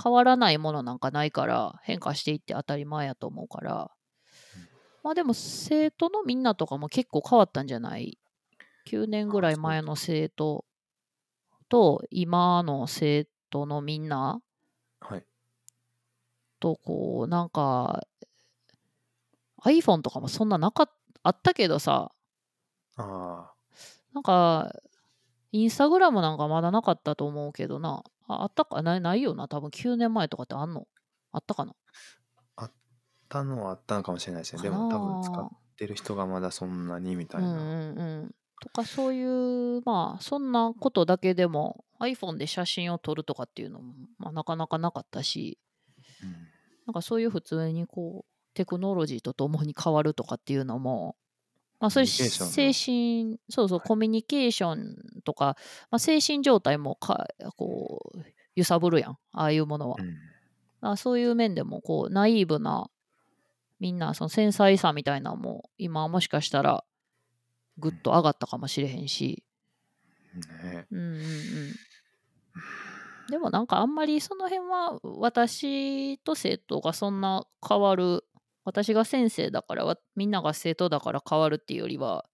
[0.01, 3.91] 変わらないものなんかないから変化していって当たり前やと思うから。
[5.03, 8.19] まあでも生徒のみんなとかも結構変わったんじゃない
[8.85, 10.65] ？9年ぐらい前の生徒
[11.69, 14.41] と今の生徒のみんな
[14.99, 15.25] はい。
[16.59, 18.05] とこうなんか
[19.63, 20.89] iPhone とかもそんななかっ
[21.23, 22.11] あったけどさ
[23.01, 23.51] あ
[24.13, 24.73] なんか
[25.51, 28.03] インスタグラムなんかまだなかったと思うけどな。
[28.27, 28.81] ああったか？
[28.81, 29.47] ないないよな。
[29.47, 30.87] 多分9年前とかってあんの？
[31.31, 31.73] あったかな？
[32.55, 32.63] あ。
[32.63, 32.71] あっ
[33.27, 34.61] たのはあったのかもしれないですね。
[34.61, 37.47] でも多分使ってる人がまだそんなにみたいな。
[37.47, 38.35] うんうんうん。
[38.61, 45.57] とかそういうまあそんなことだけでも iPhone で写真を撮るとかっていうのも、まあ、なかなかなかったし。
[46.23, 46.31] うん。
[46.87, 51.15] なんかそういう普通にこうテクノロジーとともに変わるとかっていうのも
[51.81, 53.87] まあそういう精神そうそう、はい。
[53.87, 55.57] コミュニケーションとか、
[55.89, 58.19] まあ、精神状態もかこう
[58.55, 59.97] 揺さぶるやんああいうものは。
[59.99, 60.15] うん。
[60.81, 62.89] あそういう面でもこうナイーブな
[63.79, 66.83] みんなその繊細さみたいなのも今はもしかしたら
[67.77, 69.43] ぐっと上がったかもしれへんし、
[70.63, 70.85] ね。
[70.91, 71.23] うんうんうん、
[73.29, 78.23] でもなんかあんまりその辺は私と生徒がそんな変わる
[78.63, 82.25] 私が先生だからわみんなが生徒だから変わるっていうよりは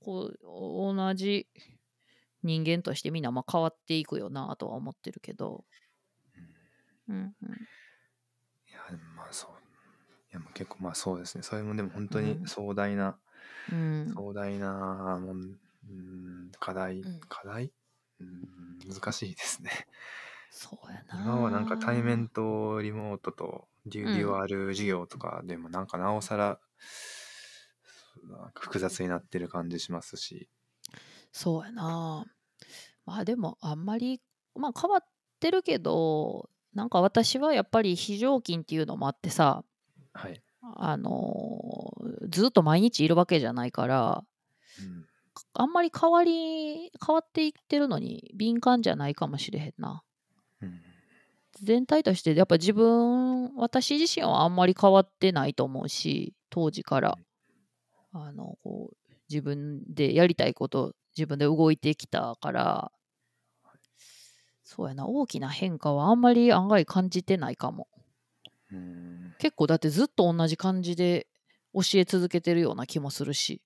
[0.00, 1.48] こう同じ
[2.42, 5.64] 人間としてみんなまあ変わっていくよなとは思ってるけど、
[7.08, 8.80] うんうん、いや、
[9.16, 9.50] まあそう。
[10.30, 11.42] いや、もう結構まあそうですね。
[11.42, 13.18] それもでも本当にうん壮大な、
[13.72, 17.72] うん壮大なもん、うん、課題、うん課題、
[18.20, 19.70] うん、難しいですね。
[20.50, 21.24] そうやな。
[21.24, 26.60] 今はなんか対面とリモートとデュデュアル授業とかでもなんかなおさら、
[28.54, 30.48] 複雑になってる感じしますし。
[31.32, 32.26] そうやな。
[33.04, 34.20] まあでもあんまり、
[34.54, 35.00] まあ変わっ
[35.40, 39.64] てるけど、なんか私はやっぱり非常勤っていうのもあってさ、
[40.12, 40.42] はい。
[40.62, 44.24] あのーずっと毎日いるわけじゃないから、
[44.80, 45.06] うん
[45.52, 50.02] あんまり変わり、変わっていってるのに敏感じゃないかもしれへんな。
[51.60, 57.18] うん全体としてやっぱ自分私自身はあんまり変わってないと思うし当時から。
[58.12, 62.92] あのこう自分でやりたいこと自分で動いてきたから。
[64.64, 65.06] そうやな。
[65.06, 67.88] 大きな変化はあんまり案外感じてないかも。
[68.72, 69.34] うん。
[69.38, 71.26] 結構だってずっと同じ感じで
[71.74, 73.62] 教え続けてるような気もするし。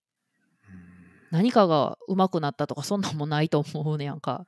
[1.31, 4.47] 何かが上手くなったとかそんなんもないと思うねやんか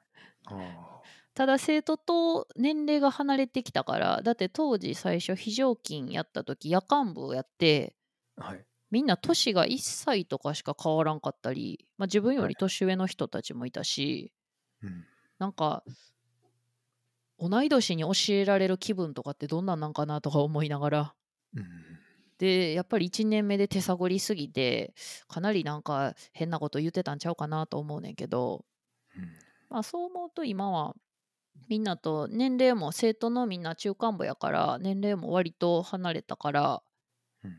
[1.34, 7.94] ただ生徒と年齢が離れてきたからだって当時最初非常勤やった時夜間部をやって
[8.36, 8.64] はい。
[8.90, 14.34] みんな年が1歳とかしか変わらんかったり、まあ、自分より年上の人たちもいたし、
[14.82, 15.06] うん。
[15.38, 15.82] なんか
[17.38, 21.14] 同い年に教えられる気分とかってどんなんなんかなとか思いながら。
[21.56, 21.64] うん。
[22.38, 24.94] でやっぱり1年目で手探りすぎて
[25.28, 28.64] かなりなんか変なこと言ってたんちゃうかなと思うねんけど、
[29.16, 29.28] うん。
[29.70, 30.94] まあ、そう思うと今は
[31.68, 36.82] みんなと年齢も生徒のみんな中間部やから年齢も割と離れたから、
[37.44, 37.56] うん。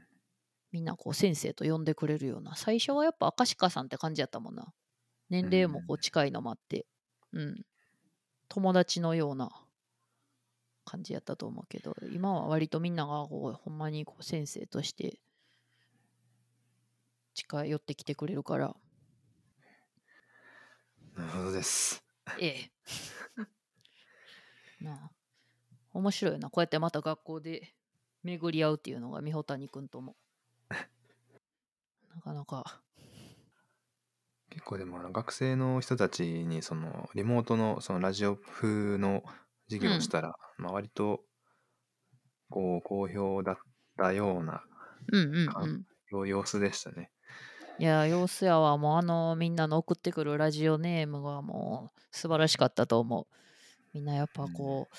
[0.71, 2.56] みんなこう先生と呼んでくれるような。
[2.56, 4.73] 最初はやっぱ明石家さんって感じやったもんな。
[5.29, 6.86] 年齢もこう近いのもあって。
[7.32, 7.63] うん。
[8.49, 9.49] 友達のような
[10.86, 15.17] 感じやったと思うけど今は割とみんながこうほんまにこう先生として
[17.34, 18.75] 近寄ってきてくれるから。
[21.15, 22.03] なるほどです。
[22.39, 22.71] ええ。
[24.83, 25.11] なあ。
[25.93, 26.49] 面白いな。
[26.49, 27.73] こうやってまた学校で
[28.23, 30.15] 巡り合うっていうのが美穂谷くんとも。
[32.15, 32.81] なかなか。
[34.49, 39.23] 結構でも学生の人たちにそのリモートのそのラジオ風の
[39.67, 41.21] 授業したら、まあ割と
[42.49, 43.55] こう好評だっ
[43.97, 44.63] たような
[45.11, 47.09] うんうん様子でしたね。
[47.79, 48.77] いや、様子やわ。
[48.77, 53.27] もうあの、みんなの送ってくるラジオネームがもう素晴らしかったと思う。
[53.93, 54.95] みんなやっぱこう、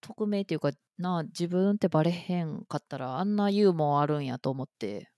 [0.00, 5.10] 匿名っていうか、な、自分ってバレへんかったら、あんなユーモアあるんやと思って、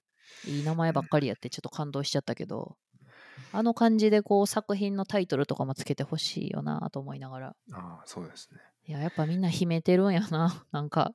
[0.47, 2.77] いい名前ばっかりやってちょっと感動しちゃったけど、
[3.53, 7.57] あの感じでこう作品のタイトルとかもつけてほしいよなと思いながら。
[7.73, 8.61] ああそうですね。
[8.87, 10.67] いや、やっぱみんな秘めてるんやな。
[10.73, 11.13] なんか。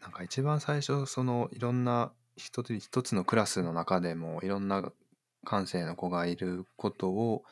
[0.00, 4.92] なんか一番最初そのいろんな一つ一つのクラスの中でもいろんな
[5.44, 7.42] 感性の子がいることを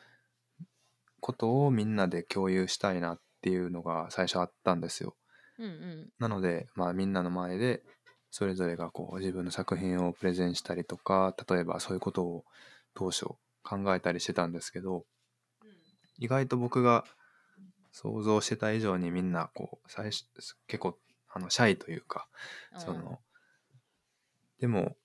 [1.27, 5.13] ことをみんなで共有したいなっていうのが最初あったんですよ。
[5.59, 6.09] うんうん。
[6.19, 7.83] なので、まあ、みんなの前で
[8.31, 12.45] それぞれがこう自分の作品をプレゼンしたりとか例えばそういうことを
[12.93, 13.25] 当初
[13.61, 15.03] 考えたりしてたんですけど
[16.17, 17.03] 意外と僕が
[17.91, 20.23] 想像してた以上にみんなこう最初
[20.67, 20.97] 結構
[21.33, 22.29] あのシャイというか
[22.77, 23.19] その
[24.61, 24.95] でも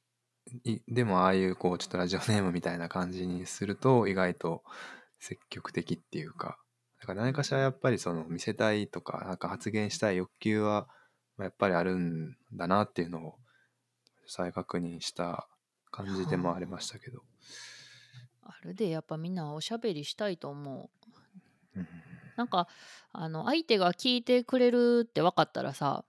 [0.62, 4.62] いでもああいうこうちょっとラジオネームみたいな感じにすると意外と
[5.22, 6.58] 積極的っていうか
[7.00, 10.88] だから何かしらやっぱりその見せたいとかなんか発言したい欲求は
[11.36, 13.34] まあやっぱりあるんだなっていうのを
[14.26, 15.48] 再確認した
[15.90, 17.20] 感じでもありましたけど、
[18.42, 20.90] あるで、やっぱみんなおしゃべりしたいと思
[21.74, 21.78] う。
[21.78, 21.88] うん
[22.36, 22.66] なんか
[23.12, 26.04] あの相手が聞いてくれるって分かったらさ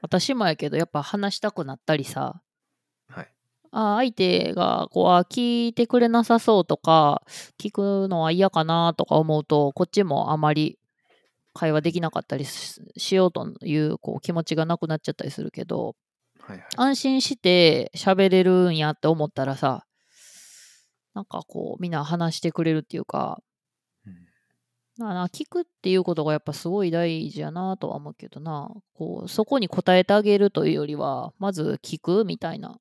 [0.00, 2.51] 私もやけどやっぱ話したくなったりさはい
[3.72, 7.22] あ相手がこうあ聞いてくれなさそうとか
[7.58, 10.78] 聞くのは嫌かなとか思うとこっちもあまり
[11.54, 15.96] 会話できなかったりししようというこう気持ちがなくなっちゃったりするけど
[16.40, 16.66] はいはい。
[16.76, 19.86] 安心して喋れるんやって思ったらさ
[21.14, 23.40] なんかこうみんな話してくれるっていうか
[24.06, 25.06] うん。
[25.06, 28.70] な聞くっていうことがやっぱすごい大事やなとは思うけどな。
[28.94, 32.76] こうそこに答えてあげるというよりはまず聞くみたいなうん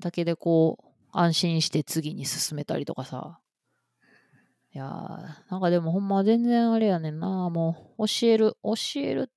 [0.00, 3.40] だけでこう安心して次に進めたりとかさ。
[4.74, 7.48] いやーなんかでもほんま全然あれやねんな。
[7.48, 9.30] もう教える教える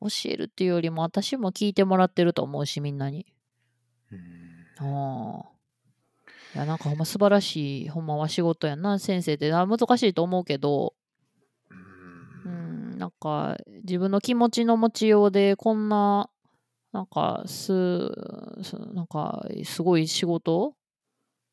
[0.00, 3.26] 教えるっていうよりも私も聞いてもらってると思うしみんなに。
[4.12, 4.20] うん。
[4.78, 5.52] ああ
[6.54, 8.98] いやなんかほんま素晴らしいほんまは仕事やんな。
[9.00, 10.94] 先生ってあ難しいと思うけど。
[11.70, 16.28] ううんん、なんか自分の気持ちの持ちようでこんな
[16.92, 17.72] なんかす
[18.62, 20.74] すなんかすごい仕事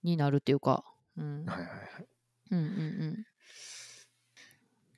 [0.03, 0.83] になるっていうか、
[1.17, 1.79] うん、はいはいはい。
[2.51, 3.25] うんうんうん。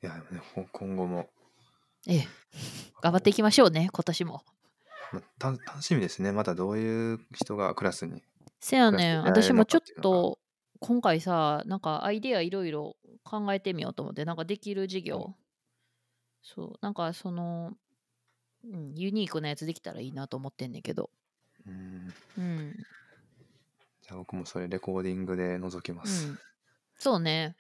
[0.03, 1.29] いやでもねほ今後も。
[2.07, 2.27] ええ。
[3.01, 4.43] 頑張っていきましょうね今年も。
[5.13, 6.31] まあた楽しみですね。
[6.31, 8.23] またどういう人がクラスに
[8.59, 9.23] せやねん。
[9.23, 10.39] 私もちょっと
[10.79, 15.35] 今回さなんかアイデアいろいろ考えてみようと思ってなんかできる授業。
[16.43, 17.73] そうなんかその、
[18.63, 21.09] うん、ユニークなやつできたらいいなと思ってんねんけど。
[21.67, 22.13] うん。
[22.37, 22.75] うん。
[24.01, 26.39] じゃあ僕もそれレコーディングで覗きます、うん、
[26.97, 27.55] そうね。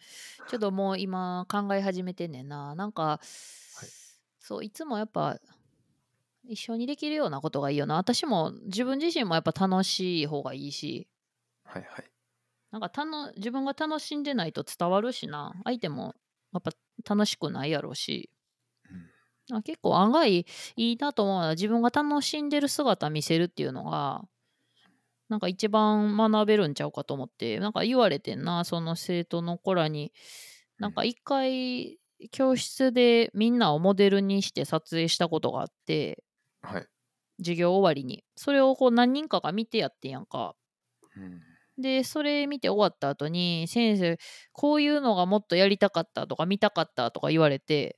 [0.49, 2.75] ちょっともう今考え始めてんねんな。
[2.75, 3.19] なんか、
[4.39, 5.39] そういつもやっぱ
[6.45, 7.95] 一緒にできるようなことがいいよな。
[7.95, 11.07] 私も自分自身もやっぱ楽しい方がいいし。
[11.63, 12.11] はいはい。
[12.71, 15.53] なんかたの自分が楽しんでないと伝わるしな。
[15.63, 16.15] 相手も
[16.53, 16.71] やっぱ
[17.15, 18.29] 楽しくないやろうし。
[18.33, 18.40] うん
[19.51, 24.23] あ結構案外いいなと思うのは自分が楽しんでる姿見せるっていうのが
[25.29, 30.11] なんか一番学べるんちゃうかと思ってなんか言われてんなその生徒の子らに。
[30.79, 31.99] なんか一回
[32.31, 36.23] 教室でみんなをモデルにして撮影したことがあって
[36.61, 36.87] はい、
[37.39, 38.23] 授業終わりに。
[38.35, 40.55] それをこう何人かが見てやってんやんか。
[41.15, 41.41] うん。
[41.77, 44.17] でそれ見て終わった後に先生
[44.51, 47.97] こういうのがもっとやりたかったとか見たかったとか言われて。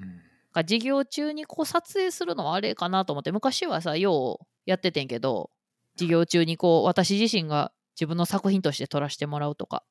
[0.00, 5.50] うんか授業中にこう撮影するのはあれかなと思って昔はさようやっててんけど
[5.96, 9.82] 授業中にこう私自身が自分の作品として撮らせてもらうとか。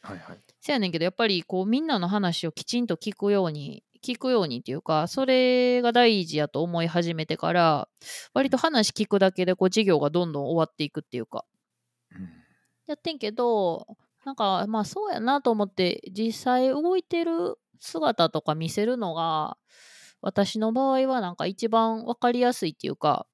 [0.00, 0.38] はいはい。
[0.60, 7.88] せやねんけどやっぱりこうみんなの話をきちんと聞くように聞くようにっていうかそれが大事やと思い始めてから
[8.34, 11.44] 割と話聞くだけでこう授業がどんどん終わっていくっていうか。
[12.12, 12.28] うん。
[12.86, 13.86] やってんけど
[14.24, 19.56] なんかまあそうやなと思って実際動いてる姿とか見せるのが
[20.22, 23.26] 私の場合はなんか一番分かりやすいっていうか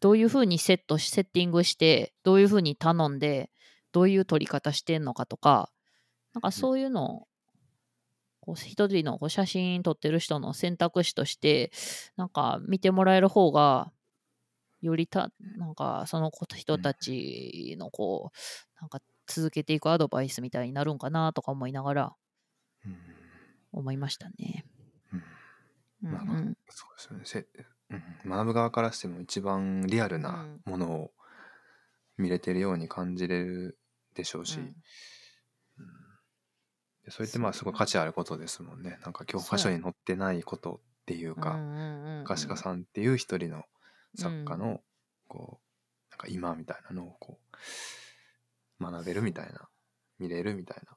[0.00, 3.50] どういうふうにセットしセッティングしてどういうふうに頼んで
[3.92, 5.70] どういう撮り方してんのかとか
[6.34, 7.28] なんかそういうのを
[8.40, 11.70] こう一人のこう写真撮ってる人の選択肢として
[12.16, 13.92] なんか見てもらえる方が
[14.80, 22.12] よりたなんかその子人たちのこうなんか続けていくアドバイスみたいになるんかなとか思いながら
[22.86, 22.96] うん
[23.72, 24.64] 思いましたね。
[26.02, 26.36] うんまあまあ
[26.68, 27.22] そうですよね。
[27.24, 27.46] せ、
[27.90, 31.10] うん、学ぶ側からしても一番リアルなものを
[32.16, 33.78] 見れてるように感じれる
[34.14, 34.74] でしょうし、うん。
[37.08, 38.98] それってまあすごい価値あることですもんね。
[39.02, 41.58] なんか教科書に載ってないことっていうか、
[42.24, 43.64] 可視化さんっていう一人の
[44.16, 44.80] 作家の
[45.28, 47.38] こうなんか今みたいなのをこ
[48.80, 49.68] う学べるみたいな
[50.18, 50.96] 見れるみたいな。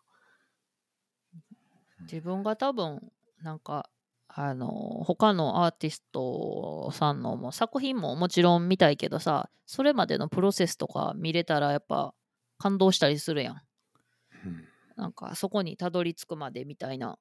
[2.02, 3.90] 自分が多分なんか
[4.36, 4.68] あの
[5.06, 12.16] 他のアーティストさんのも作品ももちろん見たいけどさそれまでのプロセスとか見れたらやっぱ
[12.58, 13.62] 感動したりするやん。
[14.46, 14.68] うん。
[14.96, 17.20] なんかそこにたどり着くまでみたいな。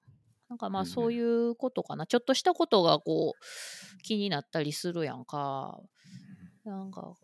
[0.48, 0.92] なんかまうんうん。
[0.92, 5.80] あそういうことかな、ちょっとしたことがこう気になったりするやんか。
[6.64, 7.14] なんか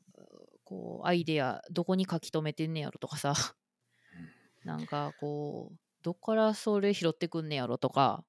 [0.64, 3.34] こうアイデアどこに書き留めてんねやろとかさ。
[4.64, 8.24] なんかこうどっからそれ拾ってくんねやろとか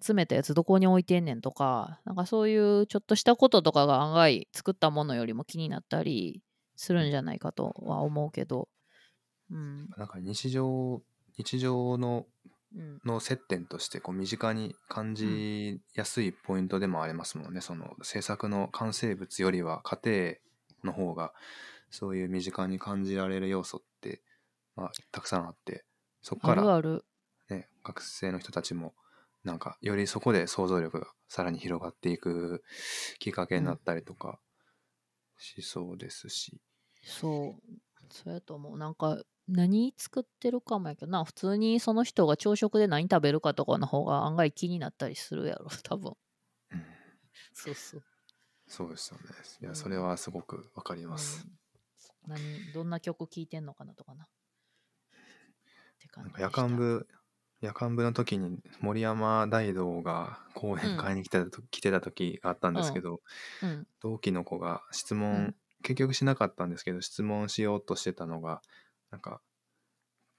[0.00, 6.42] 集めたやつどこに置いてんねんとかなんかそういうちょっとしたこととかが案外作ったものよりも気になったり
[6.76, 8.68] するんじゃないかとは思うけど。
[9.50, 9.88] うん。
[9.96, 11.02] なんか日常
[11.36, 12.26] 日常の
[12.76, 13.00] うん。
[13.06, 20.34] の接点としてこう身近に感じやすいポイントでもありますもんね、その制作の完成物よりは家庭
[20.84, 21.32] の方が
[21.90, 24.20] そういう身近に感じられる要素って、
[24.76, 25.86] まあ、たくさんあって
[26.20, 27.04] そこあから、るある。
[27.48, 28.92] ね、学生の人たちも
[29.48, 32.62] なんかよりそこで想像力がさらに広がっていく
[33.18, 34.38] きっかけになったりとか
[35.38, 36.60] しそうですし、
[37.02, 37.78] そう。
[38.10, 38.78] そうやと思う。
[38.78, 41.24] なんか何作ってるかもやけどな。
[41.24, 46.12] 普通にその人が朝食で何食べるかとかの方が案外気になったりするやろ 多分。
[46.72, 46.84] うん。
[47.52, 48.04] そうそう。
[48.66, 49.24] そうですよね。
[49.62, 49.68] いうん。
[49.68, 51.46] やそれはすごくわかります、
[52.26, 54.24] うん、何どんな曲聴いてんのかなとかな。
[54.24, 54.26] っ
[55.98, 57.06] て感じ夜間部
[57.60, 63.20] 夜間部の時に森山大道が講演会に来てた,、来てた時があったんですけど、
[63.62, 63.86] うん。
[64.00, 65.54] 同期の子が質問、うん。
[65.82, 68.62] 結局しなかったんですけど質問しようとしてたのが
[69.10, 69.40] なんか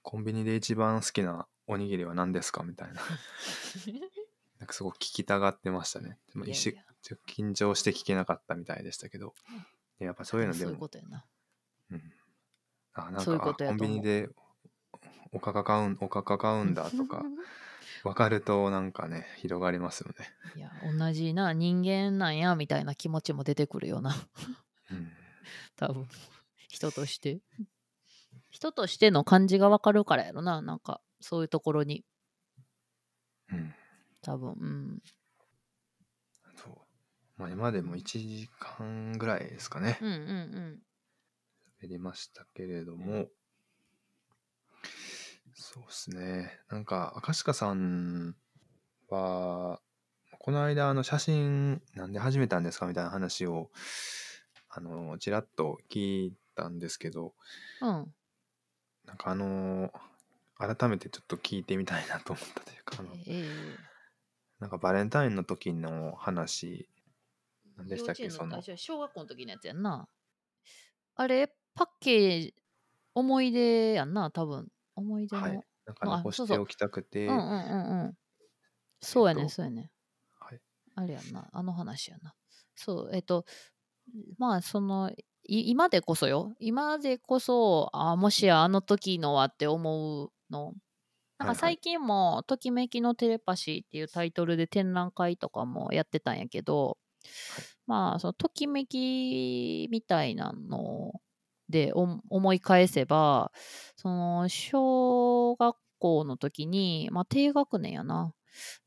[0.02, 2.62] コンビニで一番好きなおにぎりは何ですか？
[2.62, 3.00] みたいな。
[4.58, 6.18] なんかすごく聞きたがってましたね。
[6.32, 9.34] でもいやい一瞬緊張して聞けなかったみたいでしたけど、
[9.98, 11.24] でやっぱそういうのでそういうもことやな。
[11.90, 12.02] うん、
[12.92, 14.28] あなんかあコンビニで
[15.32, 17.24] おかか買うんおかか買うんだとか
[18.02, 20.26] 分かるとなんかね広がりますよね。
[20.56, 24.14] いや同じな人間なんやみたいな気持ちも出てくるよな。
[24.90, 25.12] うん。
[25.76, 26.08] 多分。
[26.68, 27.40] 人として。
[28.50, 30.62] 人としての感じが分かるからやろな。
[30.62, 32.04] なんかそういうところに。
[33.52, 33.74] うん、
[34.22, 34.52] 多分。
[34.52, 35.02] うん。
[36.56, 36.76] そう。
[37.36, 39.98] まあ今でも1時間ぐらいですかね。
[40.00, 40.22] うんうんう
[40.60, 40.82] ん。
[41.80, 43.28] やりましたけれども
[45.62, 46.58] そうですね。
[46.70, 48.34] なんか赤鹿さん
[49.10, 49.78] は
[50.38, 53.70] この間あの写真なんで始めたんですかみたいな話を
[54.70, 57.34] あのちらっと聞いたんですけど
[57.82, 58.14] うん。
[59.04, 59.92] なんかあの
[60.56, 63.44] 改めてちょっと聞いてみたいなと思ったというかあのええ
[64.60, 66.88] なんかバレンタインの時の話
[67.76, 68.62] 何でしたっけその。
[68.76, 70.08] 小学校の時のやつやんな。
[71.16, 72.54] あれパッケージ
[73.14, 74.68] 思い出やんな多分
[75.00, 75.60] 思い出の、はい。
[75.86, 77.26] なんかあ残しておきたくて。
[77.26, 78.14] うんうんうんうん。
[79.00, 79.90] そうやね、えっとそうやね
[80.40, 80.60] はい。
[80.94, 81.48] あれやんな。
[81.52, 82.34] あの話やな。
[82.76, 83.44] そうえっと
[84.38, 86.54] まあそのい今でこそよ。
[86.60, 90.74] 今でこそあもしやあの時のはって思うの。
[91.38, 91.54] なんはいはい。
[91.54, 96.98] か最近も「ときめきのテレパシー」っていうタイトルで展覧会とかもやってたんやけど、
[97.86, 101.20] まあそのときめきみたいなの
[101.70, 103.52] でお思い返せば
[103.96, 108.34] その小学校の時に、まあ、低学年やな。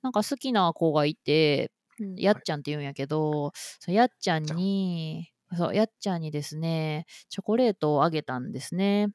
[0.02, 3.52] なんか好きな子がいてうんやっちゃんって言うんやけど、
[3.88, 9.10] やっちゃんにそうやっちゃんにですねチョコレートをあげたんですね。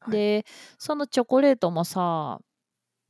[0.00, 0.12] はい。
[0.12, 0.46] で
[0.78, 2.38] そのチョコレートもさ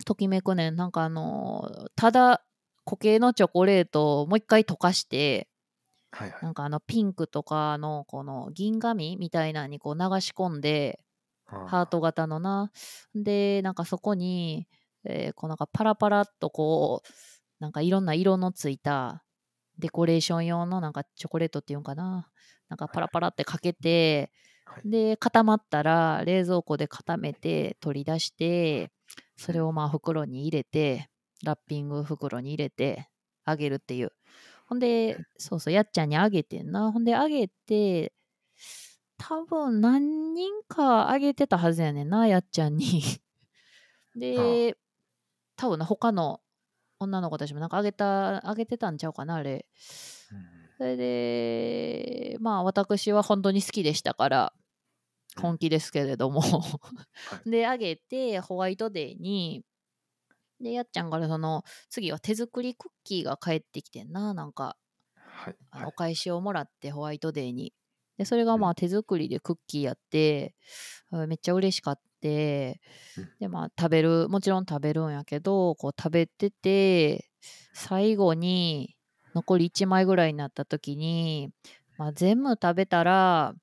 [0.07, 0.77] ときめくねん。
[0.77, 2.43] なんかあのただ
[2.85, 5.49] 固形のチョコレートをもう一回溶かして
[6.13, 6.43] はいはい。
[6.43, 11.01] なんかあのピンクとかのこの銀紙みたいなのにこう流し込んで
[11.47, 11.67] あ。
[11.67, 12.71] ハート型のな。
[13.15, 14.69] でなんかそこに、
[15.05, 17.13] えーこうなんかパラパラっとこう
[17.61, 19.25] なんかいろんな色のついた
[19.79, 22.29] デコレーション用のなんかチョコレートっていうんかな。
[22.69, 24.31] なんかパラパラってかけて、
[24.65, 24.89] はい。
[24.89, 28.93] で固まったら冷蔵庫で固めて取り出して
[29.37, 31.09] それをまあ袋に入れて
[31.45, 33.09] ラッピング袋に入れて
[33.45, 34.13] あげるっていう
[34.71, 36.93] ほんでそうそうやっちゃんにあげてんな。
[36.93, 38.13] ほんであげて
[39.19, 43.03] 多分何人かあげてたはずやねんなやっちゃんに。
[44.15, 44.77] で
[45.57, 46.41] 多分な他の
[47.01, 49.67] 女の子たちもなんかあげたあげてたんちゃうかなあれ。
[50.79, 54.53] それでまあ私は本当に好きでしたから
[55.37, 55.43] うん。
[55.43, 56.43] 本気ですけれども、
[57.45, 57.51] い。
[57.51, 59.65] であげてホワイトデーに
[60.61, 64.77] でやっちゃんからその次は手作りクッキーが返ってきてんななんか。
[65.15, 65.57] はい。
[65.71, 65.87] あはい。
[65.87, 67.75] のお返しをもらってホワイトデーに。
[68.19, 70.55] でそれがまうあ手作りでクッキーやって、
[71.11, 72.81] あめっちゃ嬉しかって
[73.17, 73.31] うん。
[73.41, 77.31] でまあ食べるもちろん食べるんやけどこう食べてて
[77.75, 78.97] 最後に
[79.35, 81.51] 残り1枚ぐらいになった時に、
[81.99, 83.55] まあ、全部食べたら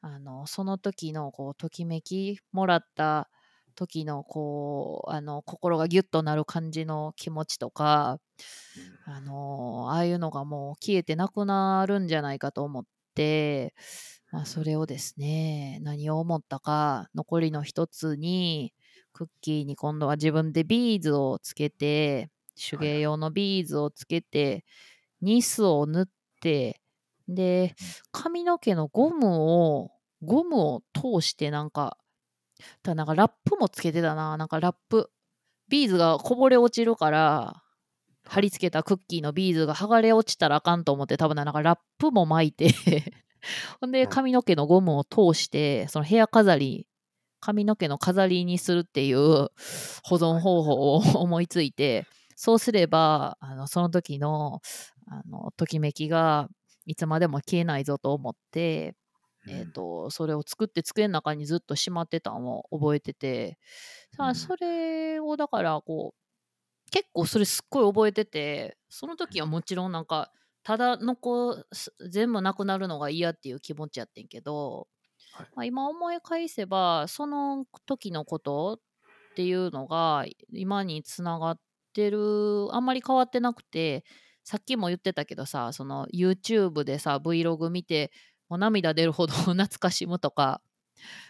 [0.00, 3.30] あのその時のこうときめきもらった
[3.72, 8.18] 時のこうあの心がギュッとなる感じの気持ちとか
[9.04, 13.74] あのああいうのがもう消えてなくなるんじゃないかと思って、
[14.30, 18.72] まあ、それをですね何を思ったか残りの一つに
[19.12, 24.64] クッキーに今度は自分でビーズをつけて手芸用のビーズをつけて
[25.20, 26.06] ニスを塗っ
[26.40, 26.80] て
[27.28, 27.74] で
[28.10, 29.90] 髪の毛のゴムを
[30.22, 31.96] ゴムを通してなんか
[32.82, 34.36] ただなんかラップもつけてたな。
[34.36, 35.10] なんかラップ。
[35.68, 37.62] ビーズがこぼれ落ちるから
[38.24, 42.74] 貼り付けたクッキーのビーズが剥がれ落ちたらあかんと思って多分なんかラップも巻いて。
[43.80, 44.08] ほんでうん。
[44.08, 46.86] 髪の毛のゴムを通してそのヘア飾り
[47.40, 49.16] 髪の毛の飾りにするっていう
[50.04, 52.06] 保存方法を 思いついて
[52.36, 54.60] そうすればあのその時の
[55.08, 56.48] あのときめきが
[56.86, 58.94] いつまでも消えないぞと思って、
[59.48, 63.58] えー、とそれを作って机の中にずっとしまってたのを覚えてて
[64.34, 70.30] それをだからこう結構それすっごい覚えててその時はもちろんなんか
[70.62, 74.86] ただ残す全部なくなるのが嫌っていう気持ちやってんけど、
[75.32, 75.46] はい。
[75.56, 78.78] まあ、今思い返せばその時のこと
[79.32, 81.60] っていうのが今につながっ
[81.94, 84.04] てるあんまり変わってなくて
[84.44, 88.12] さっきも言ってたけどさその YouTube でさ Vlog 見て
[88.52, 90.60] もう涙出るほど 懐かしむとか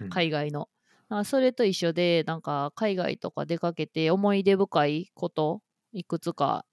[0.00, 0.68] うん海外の。
[1.08, 5.62] あそれと一緒でなんか海外とか出かけて思い出深いこと
[5.92, 6.64] いくつか、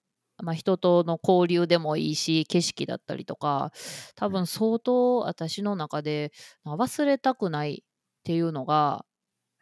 [0.41, 3.71] まあ、人との交流でもいいし景色だったりとか
[4.15, 6.31] 多分相当私の中で
[6.65, 9.05] 忘れたくないっていうのが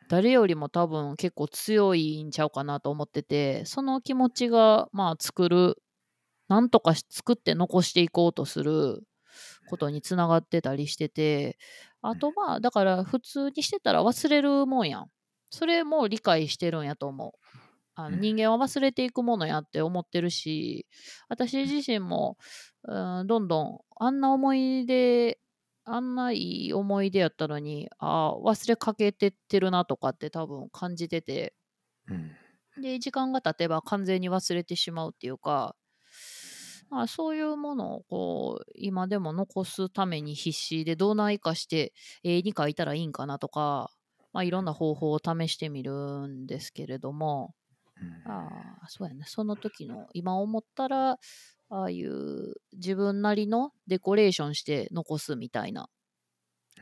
[0.10, 5.82] 誰よりも多分結構強いんちゃうかなと思っててその気持ちがまあ作る
[6.48, 9.04] なんとかし作って残していこうとする
[9.68, 11.58] ことにつながってたりしてて
[12.02, 15.12] あとまあだから普通にしてたら忘れるもんやん。
[15.52, 17.40] それも理解してるんやと思う。
[17.96, 18.20] あのうん。
[18.20, 20.88] 人間は忘れていくものやって思ってるし
[21.30, 22.38] 私自身も
[22.84, 25.40] うんどんどんあんな思い出
[25.86, 31.54] あんないい思い出やったのにあー忘れかけてってるなとかって多分感じてて。
[32.08, 32.38] うん。
[32.82, 35.76] で時間が経てば完全に忘れてしまうっていうか
[36.90, 43.92] まあ、そういうものをこう今でも残すために必死でどうないかして絵に描いたらいいんかなとか、
[44.32, 47.54] まあ、いろんな方法を試してみるんですけれども。
[48.02, 48.24] うん。
[48.32, 49.24] ああそうやね。
[49.28, 51.12] その時の今思ったら
[51.70, 55.90] ああいう自分なりのデコレーションして残すみたいな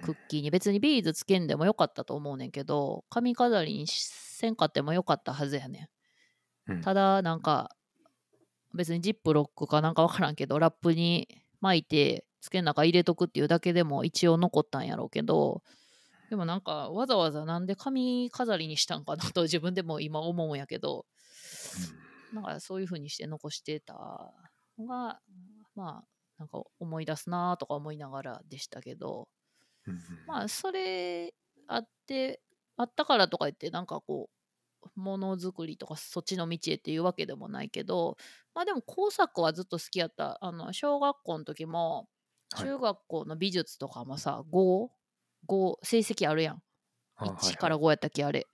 [0.02, 5.88] クッキーに別にビーズつけんでもよかったと思うねんけど髪飾りにせんかってもよかったはずやねん。
[6.82, 7.76] ただなんか
[8.76, 11.28] 別にジップロックかなんかわからんけどラップに
[11.62, 15.64] 巻いてつけの中入れとくっていうだけでも一応残ったんやろうけど
[16.30, 21.06] でもなんかわざわざなんで髪飾りにしたんかなと自分でも今思うんやけど
[22.34, 23.94] なんかそういう風にして残してた
[24.78, 25.20] のが
[25.76, 26.08] まあ
[26.38, 29.28] なんか思い出すなとか思いながらでしたけど
[29.88, 30.00] うん。
[30.28, 31.34] まあそれ
[31.68, 32.42] あって
[32.78, 34.35] あったからとか言ってなんかこう
[34.96, 38.18] ものづくりとかそっちの道へっていうわけでもないけど
[38.54, 40.38] まあでも工作はずっと好きやった。
[40.42, 42.08] あの小学校の時も
[42.52, 42.70] はい。
[42.70, 44.90] 中学校の美術とかもさ、5
[45.48, 46.64] 5成績あるやん。
[47.18, 48.48] あはい1から5やったっけあれ、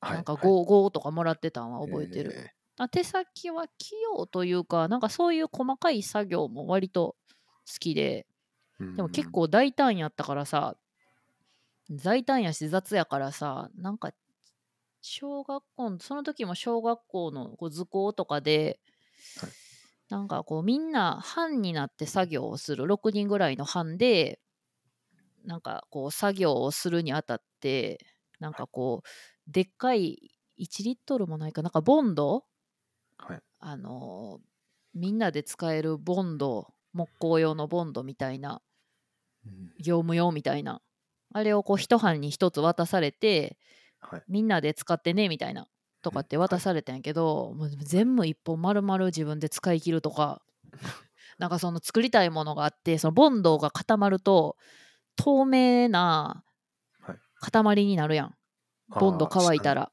[0.00, 0.52] はいなんかはい。
[0.52, 7.16] 5、5とかもらってたんは覚えてる、えあ手先は器用というかなんかそういう細かい作業も割と
[7.66, 10.76] 好きでーでも結構大胆やったからさ
[11.90, 14.12] 大胆やし雑やからさなんか
[15.02, 18.80] 小学校のその時も小学校のこう図工とかで、
[19.34, 19.54] はい。
[20.08, 24.40] なんかこうみんな班になって作業をする6人ぐらいの班で
[25.44, 27.98] なんかこう作業をするにあたって
[28.38, 32.44] なんかこうでっかい1リットルもないかなんかボンド
[33.18, 33.42] はい。
[33.60, 34.40] あの
[34.94, 38.62] みんなで使えるボンド木工用のボンドみたいな
[39.46, 39.72] うん。
[39.78, 40.80] 業務用みたいな
[41.34, 43.58] あれをこう一班に一つ渡されて
[44.02, 44.22] はい。
[44.28, 45.66] みんなで使ってねみたいな
[46.02, 50.42] とかって渡されたんやけど、もう全部一本丸々自分で使い切るとか
[51.38, 54.56] なんかその作りたいものがあってそのボンドが固まると
[55.16, 56.44] 透明な
[57.00, 57.18] はい。
[57.74, 58.36] 塊になるやん、
[58.88, 59.90] ボンド乾いたら。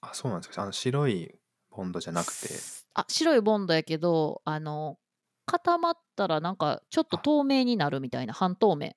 [0.00, 0.62] あ、そうなんですか。
[0.62, 1.34] あの白い
[1.70, 2.48] ボンドじゃなくて。
[2.94, 4.98] あ白いボンドやけどあの
[5.46, 8.92] 固まったらなんかちょっと透明になるみたいな半透明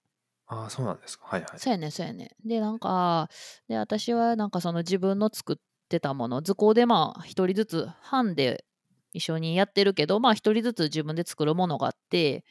[0.47, 1.25] あ、そうなんですか。
[1.27, 1.59] はいはい。
[1.59, 3.29] そうやねんそうやねんでなんか
[3.67, 5.55] で私はなんかその自分の作っ
[5.89, 8.65] てたもの図工でまあ一人ずつ班で
[9.13, 12.43] 一緒にやってるけどまあ一人ずつ自分で作るものがあって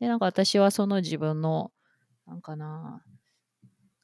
[0.00, 1.72] でなんか私はその自分の
[2.26, 3.02] なんかな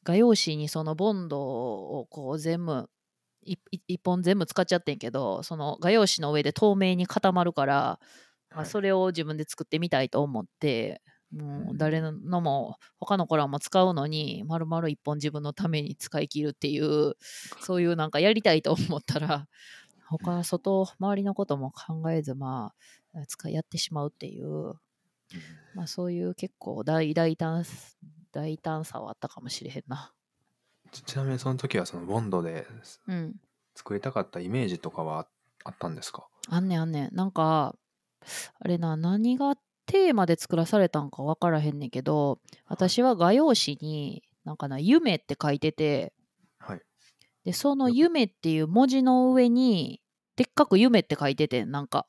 [0.04, 2.88] 画用紙にそのボンドをこう全部
[3.42, 8.00] いい一本全部使っちゃってんけどその画用紙の上で透明に固まるから、
[8.54, 11.02] まあ、はいそれを自分で作ってみたいと思って
[11.32, 17.14] もう誰のも他の子らも使うのに丸々一本自分のために使い切るっていう
[17.60, 19.46] そういうなんかやりたいと思ったら
[20.08, 22.72] 他外周りのことも考えずま
[23.14, 24.74] あ使いやってしまうっていう、うん
[25.74, 27.64] まあ、そういう結構大大胆
[28.32, 30.12] 大胆さはあったかもしれへんな。
[30.90, 32.66] ちちなみにその時はそのボンドで
[33.06, 33.36] うん
[33.76, 35.28] 作りたかったイメージとかは
[35.64, 36.26] あったんですか？
[36.48, 37.14] あんねんあんねん。
[37.14, 37.76] なんか、
[38.58, 39.54] あれな、何が
[39.90, 46.12] テーマで作らされたんか分からへんねんけど、私は画用紙に、なんかな、夢って書いてて、
[46.60, 46.80] はい。
[47.44, 50.00] で、その夢っていう文字の上に、
[50.36, 52.06] でっかく夢って書いててん、なんか。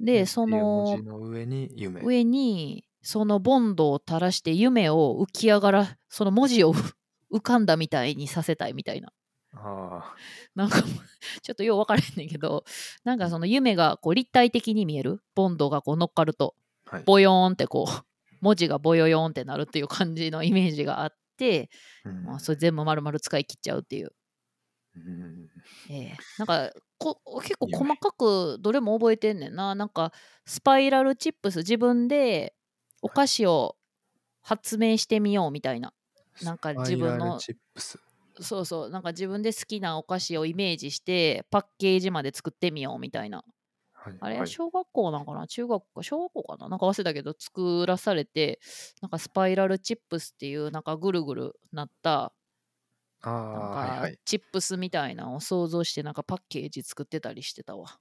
[0.00, 2.00] で、その上に夢。
[2.02, 6.74] 上に、そのボンドを垂らして夢を浮き上がら、その文字を
[7.32, 9.12] 浮かんだみたいにさせたいみたいな。
[9.54, 10.16] あ
[10.54, 10.78] なんか
[11.42, 12.64] ちょっとよう分からへんねんけど
[13.04, 16.56] なんかその夢がこう立体的に見えるボンドがこう乗っかると。
[17.06, 18.04] ボヨーンってこう
[18.40, 21.70] 文字がボヨヨーンってなるっていう感じのイメージがあって、
[22.04, 22.24] うん。
[22.24, 24.12] まあ、それ全部丸々使い切っちゃうっていう、
[24.96, 25.48] うん。
[25.90, 26.16] ええ。
[26.38, 29.74] なんかこ結構夢細かくどれも覚えてんねんな。
[29.74, 30.12] なんか
[30.46, 32.54] スパイラルチップス自分で
[33.00, 33.76] お菓子を
[34.42, 35.92] 発明してみようみたいな。
[36.42, 37.98] なんか自分のスパイラルチップス。
[38.40, 38.90] そうそう。
[38.90, 43.44] なんか自分で好きなお菓子をイメージしてパッケージまで作ってみようみたいな
[44.04, 44.14] はい。
[44.20, 45.46] あれははい小学校なんかな？
[45.48, 46.68] 中学か小学校かな？
[46.68, 48.60] なんか忘れたけど作らされて
[49.02, 52.32] なんかスパイラルチップスっていうなんかぐるぐるなった
[53.52, 54.18] なんかはいはい。
[54.24, 57.98] チップスみたいなのを想像してなんかパッケージ作ってたりしてたわ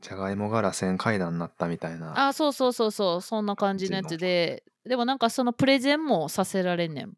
[0.00, 2.12] じゃがいもが螺旋階段になったみたいな。
[2.14, 7.12] あそうそうそうそうそんな感じのやつででもなんかそのプレゼンもさせられんねん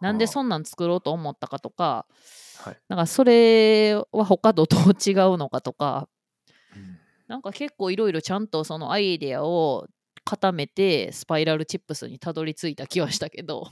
[0.00, 2.06] なんでそんなん作ろうと思ったかとか
[2.56, 2.80] はい。
[2.88, 6.13] なんかそれは他とどう違うのかとかうん
[7.26, 9.86] なんか結構いろいろちゃんとそのアイデアを
[10.24, 13.70] 固めてスパイラルチップスにたどり着いた気はしたけど、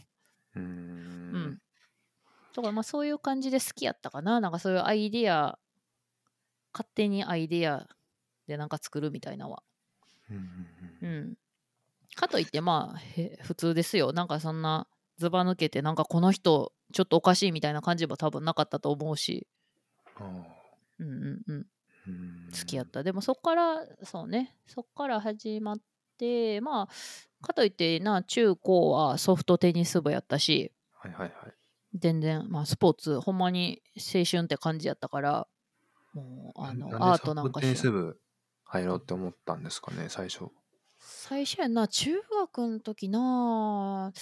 [0.54, 1.58] うーうん。
[2.54, 4.40] からまあそういう感じで好きやったかな。
[4.40, 5.58] なんかそういうアイデア
[6.72, 7.86] 勝手にアイデア
[8.46, 9.62] でなんか作るみたいなのは。
[11.02, 11.34] うん
[12.14, 14.12] かといってまあへ普通ですよ。
[14.12, 14.86] なんかそんな
[15.16, 19.46] ずば抜けてなんかこの人ちょっとおかしいみたいな感じも多分なかったと思うし。
[20.98, 21.66] うんうんうん
[22.06, 23.02] うん好きやった。
[23.02, 25.78] でもそっから、そうね、そっから始まっ
[26.18, 31.54] て、まあ、かといってな、中高はソフトテニス部やったし、はいはいはい。
[31.94, 35.46] 全然、まあ、スポーツ、ほんまに青春って感じやったから、
[36.14, 38.20] もう、あの、アートなんかテニしらんス部
[38.64, 40.46] 入ろうって思ったんですかね、最初。
[40.98, 44.12] 最初やんな、中学の時な、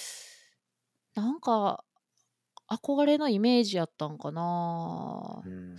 [1.14, 1.84] なんか、
[2.68, 5.42] 憧れのイメージやったんかな。
[5.44, 5.76] うん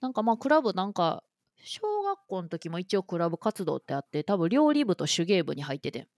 [0.00, 1.24] なんかまあ、クラブなんか、
[1.68, 6.08] 小学校の時も一応クラブ活動ってあって、多分料理部と手芸部に入っててん。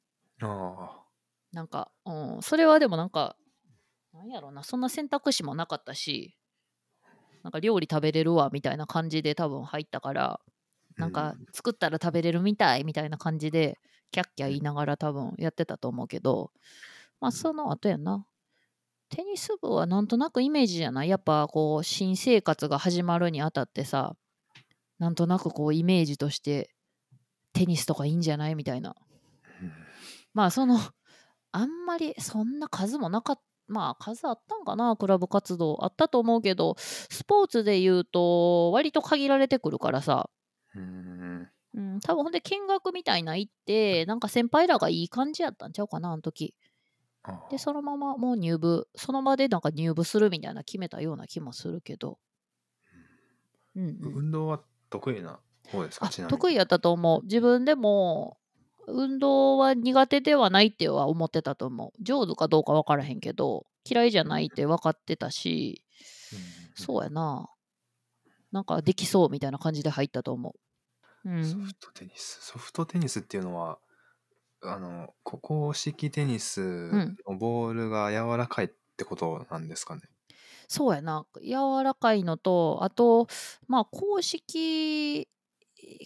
[0.41, 1.07] あ
[1.53, 3.37] なんか、うん、それはでもなんか、
[4.13, 6.37] なんやろな、そんな選択肢もなかったし、
[7.43, 10.41] なんか料理食べれるわみたいな感じで多分入ったから、
[10.99, 11.01] あ。
[11.01, 13.79] なんかう作ったら食べれるみたいみたいな感じで、
[14.13, 16.53] キャッキャ言いながら多分やってたと思うけど、
[17.21, 18.27] まあその後やな。
[19.11, 21.09] テニス部はなんとなくイメージじゃない？
[21.09, 24.17] やっぱこう、新生活が始まるにあたってさ、
[25.01, 26.71] なんとなくこうイメージとして、
[27.53, 28.55] テニスとかいいんじゃない？
[28.55, 28.95] みたいな。
[29.61, 29.73] うん。
[30.35, 30.79] まあその
[31.51, 34.97] あんまりそんな数もなかったまあ数あったんかな？
[34.97, 40.29] クラブ活動あったと思うけどスポーツで言うと割と限られてくるからさ、
[40.75, 41.51] うん。
[41.75, 46.55] うん、多分ほんで見学みたいな行ってなんか先輩らがいい感じやったんちゃうかなあの時。
[47.23, 52.19] あでそのままもう入部その場でなんか入部するみたいな決めたような気もするけど。
[53.77, 56.11] うん、うん、運動は得意な方ですか？
[56.29, 58.39] 得意やったと思う自分でも
[58.87, 65.85] 運動は苦手ではないっては思ってたと思う上手かどうか分からへんけど嫌いじゃないって分かってたし
[66.33, 67.49] うんそうやな
[68.53, 70.61] なんかできそうみたいな感じで入ったと思う。
[71.25, 71.61] うソん。
[71.61, 72.39] フトテニス。
[72.43, 73.79] ソフトテニスっていうのは、
[74.63, 77.19] あの、こ公式テニスうん。
[77.29, 80.03] のボールが柔らかいってことなんですかね？
[80.73, 81.27] そうやな。
[81.43, 83.27] 柔らかいのと、あと、
[83.67, 85.29] まあ、公式、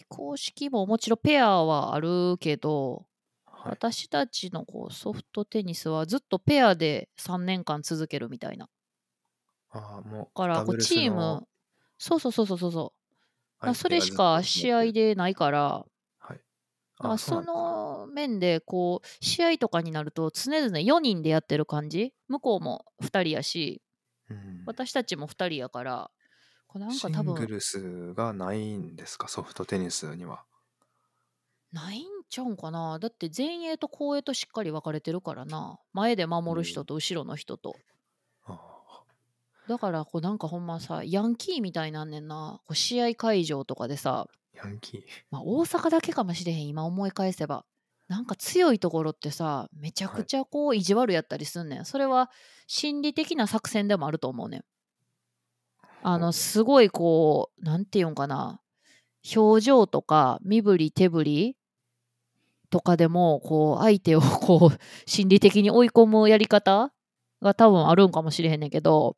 [0.09, 3.05] 公式ももちろんペアはあるけど、
[3.47, 3.79] はい。
[3.79, 8.69] 私たちのこうソフトテニスはずっとペアで3年間続けるみたいな。
[9.69, 11.47] ああ、もうだからこうチーのム、
[11.97, 12.93] そうそうそうそうそうそ
[13.75, 14.91] それしか試合。
[14.93, 15.85] でないから、
[16.19, 16.41] はい。
[16.99, 17.41] あ、そ。
[17.41, 22.13] の面でこう試合とかになると常々4人でやってる感じ？
[22.27, 23.81] 向こうも2人やし
[24.29, 24.63] うん。
[24.65, 26.11] 私たちも2人やから
[26.73, 30.43] なんかシング多分ルスがないんですか、ソフトテニスには。
[31.71, 32.99] ないんちゃうんかな？
[32.99, 36.85] だって前衛と後衛としっかり分かれてるからな前で守る人うん。
[36.85, 37.75] と後ろの人と
[38.45, 39.03] ああ、
[39.67, 45.01] だからこうなんかほんまさヤンキーみたいなんねんなこう試合会場とかでさ、ヤンキー。
[45.31, 47.65] まあ、大阪だけかもしれへん今思い返せば
[48.07, 50.21] なんか強いところってさめちゃはい。
[50.21, 51.85] くちゃこう意地悪やったりすんねん。
[51.85, 52.29] それは
[52.67, 54.65] 心理的な作戦でもあると思うねん。
[56.01, 58.61] あほのすごいこうなんていうんかな
[59.35, 61.57] 表情とか身振り手振り
[62.69, 66.91] とかでもこう相手を こう心理的に追い込むやり方
[67.41, 69.17] が多分あるんかもしれへんねんけど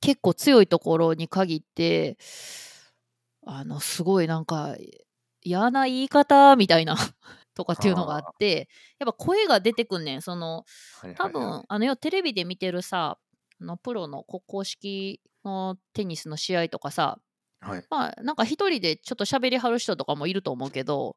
[0.00, 2.16] 結構強いところに限って
[3.46, 4.76] あのすごいなんか
[5.42, 6.96] 嫌な言い方みたいな
[7.54, 8.32] とかっていうのがあっあ。
[8.38, 10.64] てやっぱ声が出てくんねんその
[11.16, 11.28] 多。
[11.28, 13.18] 分あの要はテレビで見てるさ
[13.60, 17.18] あのプロのこ公式のテニスの試合とかさ
[17.60, 17.86] はい。
[17.90, 21.16] まあなんか一人でちょっと喋りはる人とかもいると思うけど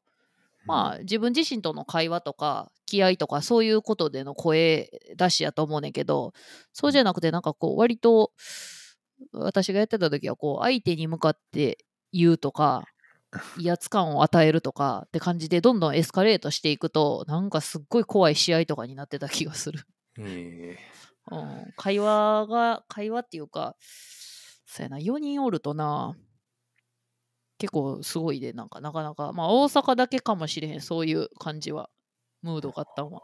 [0.64, 0.68] うん。
[0.68, 6.32] まあ自分自身との会話とか気合とかそういうことでの声出しやと思うねんけど
[6.72, 6.92] そううん。
[6.92, 8.32] じゃなくてなんかこう割と
[9.32, 11.78] 私がやってた時はこう相手に向かって
[12.12, 12.84] 言うとか
[13.58, 19.84] 威圧感を与えるとかって感じでどんどんエスカレートしていくとなんかすっごい怖い試合とかになってた気がする。
[20.18, 20.94] ええ
[21.30, 23.76] うん、会話が会話っていうか
[24.66, 26.14] そうやな4人おるとな
[27.58, 31.88] 結構すごいでなんかなかなかまあ大阪だけかもしれへんそういう感じは
[32.42, 33.22] ムードがあったんは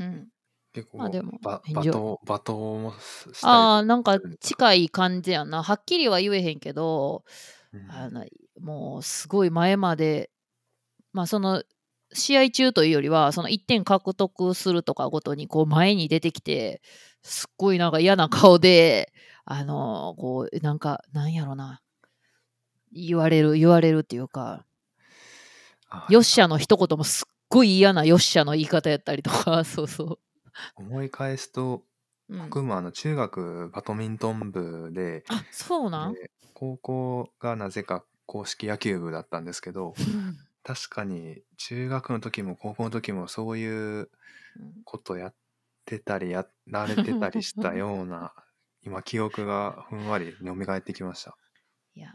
[0.00, 0.28] うん
[0.72, 4.18] 結構まあでも罵倒罵ああなんか。
[4.40, 7.32] 近い感じやなはっきりは言えへんけどうん。
[7.88, 8.24] あの
[8.60, 10.30] もうすごい前まで
[11.12, 11.62] まあその
[12.12, 16.80] 試合中というよりはその1点獲得するとかごとにこう前に出てきて
[17.22, 19.12] すっごいなんか嫌な顔で
[19.44, 21.80] あのこうなんかなんやろな
[22.92, 24.64] 言われる言われるっていうか
[25.88, 30.18] あよっしゃの一言もすっごい嫌なよっしゃの言い方やったりとか そうそ
[30.76, 31.82] 思い返すと、
[32.28, 40.36] う、うん、僕もあの中学バドミントン部で、あそうなん、で高校がなぜか公式野球部だったんですけど、うん。
[40.62, 44.10] 確かに中学の時も高校の時もそういう
[44.58, 45.34] うんことやっ
[45.84, 48.32] てたりやられてたりしたような
[48.82, 51.36] 今記憶がふんわり蘇ってきました。
[51.94, 52.08] いや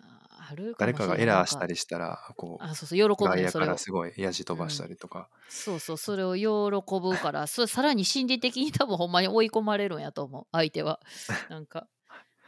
[0.49, 10.99] あるか誰かがもしれんなんかエラーしたりしたらこうあそうそう喜ぶ外野からすごいやじ飛ばしたりとか、そうそうそれを喜ぶからそさらに心理的に多分ほんまに追い込まれるんやと思う相手は。
[11.49, 11.87] なんか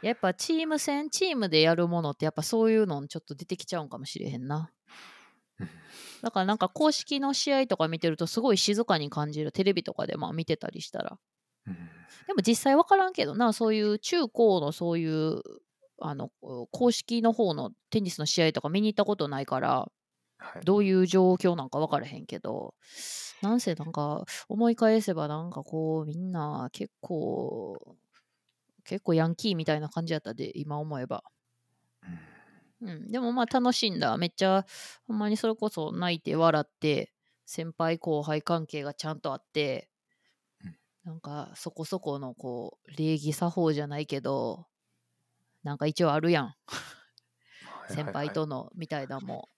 [0.04, 4.70] やっぱチーム戦チームでやるものってやっぱそういうのちょっと出てきちゃうんかもしれへんな。
[5.58, 5.68] うん。
[6.22, 11.18] だからなんか公式の試合とか見てるとすごい静かに感じるテレビとかでまあ見てたりしたら。
[11.66, 11.74] うん。
[12.26, 15.42] でも実際分からんけどなそういう中高のそういう
[16.00, 16.30] あの
[16.70, 19.90] 公式の方のテニスの試合とか見に行ったことないから
[20.36, 22.74] はい、どういう状況なんか分からへんけど。
[23.40, 27.96] なんせなんか思い返せばなんかこうみんな結構
[28.84, 31.24] 結構ヤンキーみたいな感じやったで今思えば、
[32.82, 32.88] うん。
[32.90, 34.16] うん、でもまあ楽しんだ。
[34.16, 34.66] めっちゃ
[35.06, 37.12] ほんまにそれこそ泣いて笑って
[37.46, 39.88] 先輩後輩関係がちゃんとあって
[40.64, 40.76] うん。
[41.04, 44.66] なんかそこそこのこう礼儀作法じゃないけど
[45.62, 46.44] なんか一応あるやん。
[46.46, 46.56] はい
[47.88, 49.48] 先輩とのみたいなのも。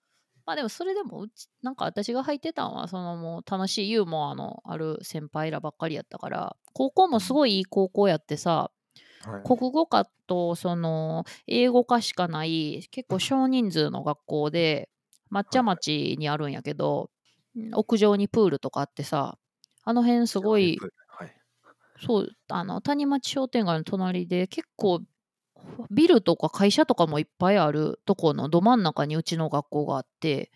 [0.45, 8.71] まあでもそれでもうちなんか私が入ってたんはそのもう楽しいユーモアのある先輩らばっかりやったから高校もすごいいい高校やってさ
[9.25, 9.35] はい。
[9.35, 14.89] はい国語科とその英語科しかない結構少人数の学校で
[15.31, 17.11] 抹茶町にあるんやけど
[17.57, 19.39] うん屋上にプールとかあってさ
[19.85, 21.33] あの辺すごいはい。
[21.99, 25.01] そうあの谷町商店街の隣で結構
[25.91, 30.51] ビルとか会社とかもいっぱいあるとこのど真ん中にうちの学校があって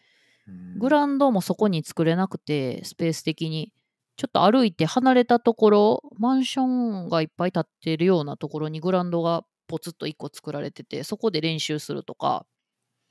[0.47, 0.79] うん。
[0.79, 3.73] グラウンドもそこに作れなくてスペース的に
[4.21, 12.45] ちょっと歩いて離れたところマンションがいっぱい建ってるようなところにグラウンドがポツッと1個作られててそこで練習するとか。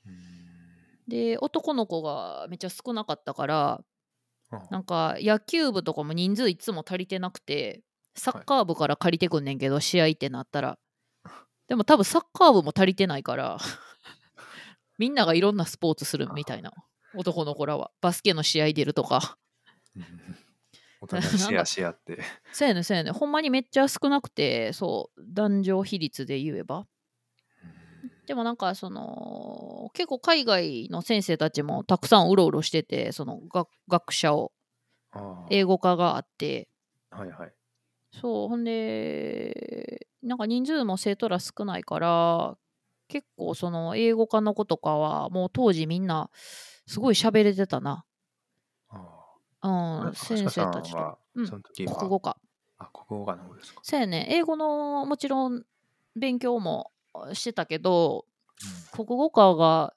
[0.06, 0.14] うん。
[1.08, 3.80] で男の子がめっちゃ少なかったから
[4.52, 7.80] あなんか野球部とかも人数いつも足りてなくて
[8.14, 10.78] サッカー部から借りてくんねんけど、試合ってなったら。
[11.66, 13.58] でも多分サッカー部も足りてないから
[14.98, 16.72] みんながいろんなスポーツするみたいな。
[17.16, 17.90] 男の子らは。
[18.00, 19.36] バスケの試合出るとか。
[19.96, 20.49] う ん
[21.00, 22.18] お互いシェアし合って。
[22.52, 23.10] そうやねんそうやね。
[23.10, 26.86] んほんまにめっちゃ少なくてそう男女比率で言えば。
[28.26, 34.52] でもなんかその結構海外の先生たちもたくさんうろうろしててその学学者を。
[35.50, 36.68] 英語科があって。
[37.10, 37.52] はいはい。
[38.12, 42.56] そうほんでなんか人数も生徒ら少ないから
[43.08, 46.30] 結構その英語科の子とかはもう当時みんな
[46.86, 47.90] すごい喋れてたな。
[47.92, 48.09] あ
[49.62, 50.12] うんあ。
[50.14, 51.18] 先生たちと。
[51.34, 51.46] うん。
[51.46, 52.36] その時は、国語科。
[52.78, 53.80] あ、国語がの方ですか？
[53.82, 54.26] そうやね。
[54.30, 55.64] 英語のもちろん
[56.16, 56.90] 勉強も
[57.34, 58.24] してたけど
[58.92, 59.94] 国語科が、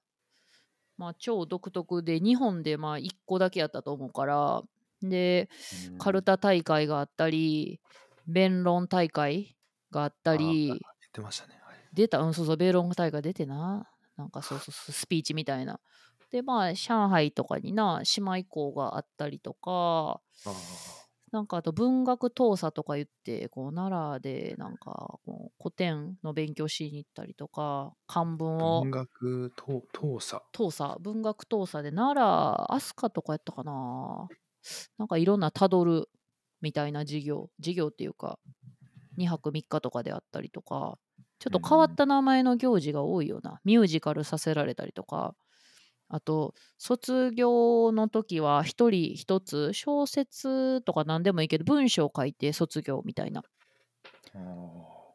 [0.98, 4.64] まあ、超独特で日本でまあ1個だけやったと思うから。
[5.02, 5.50] で
[5.92, 5.98] うん。
[5.98, 7.80] カルタ大会があったり
[8.28, 9.56] 弁論大会
[9.92, 10.68] があったり。
[10.68, 10.80] 言っ
[11.12, 11.60] てましたね。
[11.64, 11.76] はい。
[11.94, 12.20] 出た？
[12.20, 12.58] うんそうそう。
[12.58, 13.90] 弁論大会出てな。
[14.18, 14.72] なんかそうそう。
[14.92, 15.80] スピーチみたいな
[16.34, 20.52] でまあ上海とかにな姉妹校があったりとかあ
[21.32, 30.42] なんかあと文学闘査とか言ってこう奈良でなんかこう古典の勉強しに行ったりとか漢文あを文学と闘査。
[30.52, 34.28] 闘査文学闘査で奈良飛鳥とかやったかな。
[34.98, 36.10] なんかいろんなたどる
[36.62, 38.40] みたいな授業授業っていうか
[39.20, 40.98] 2泊3日とかであったりとか
[41.38, 45.36] ちょっと変わった名前の行事が多いような、ミュージカルさせられたりとか
[46.14, 53.42] あと卒業の時は一人一つ小説とか何でもいいけど文章を書いて卒業みたいな。
[54.36, 54.38] あ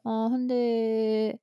[0.03, 1.38] ほんで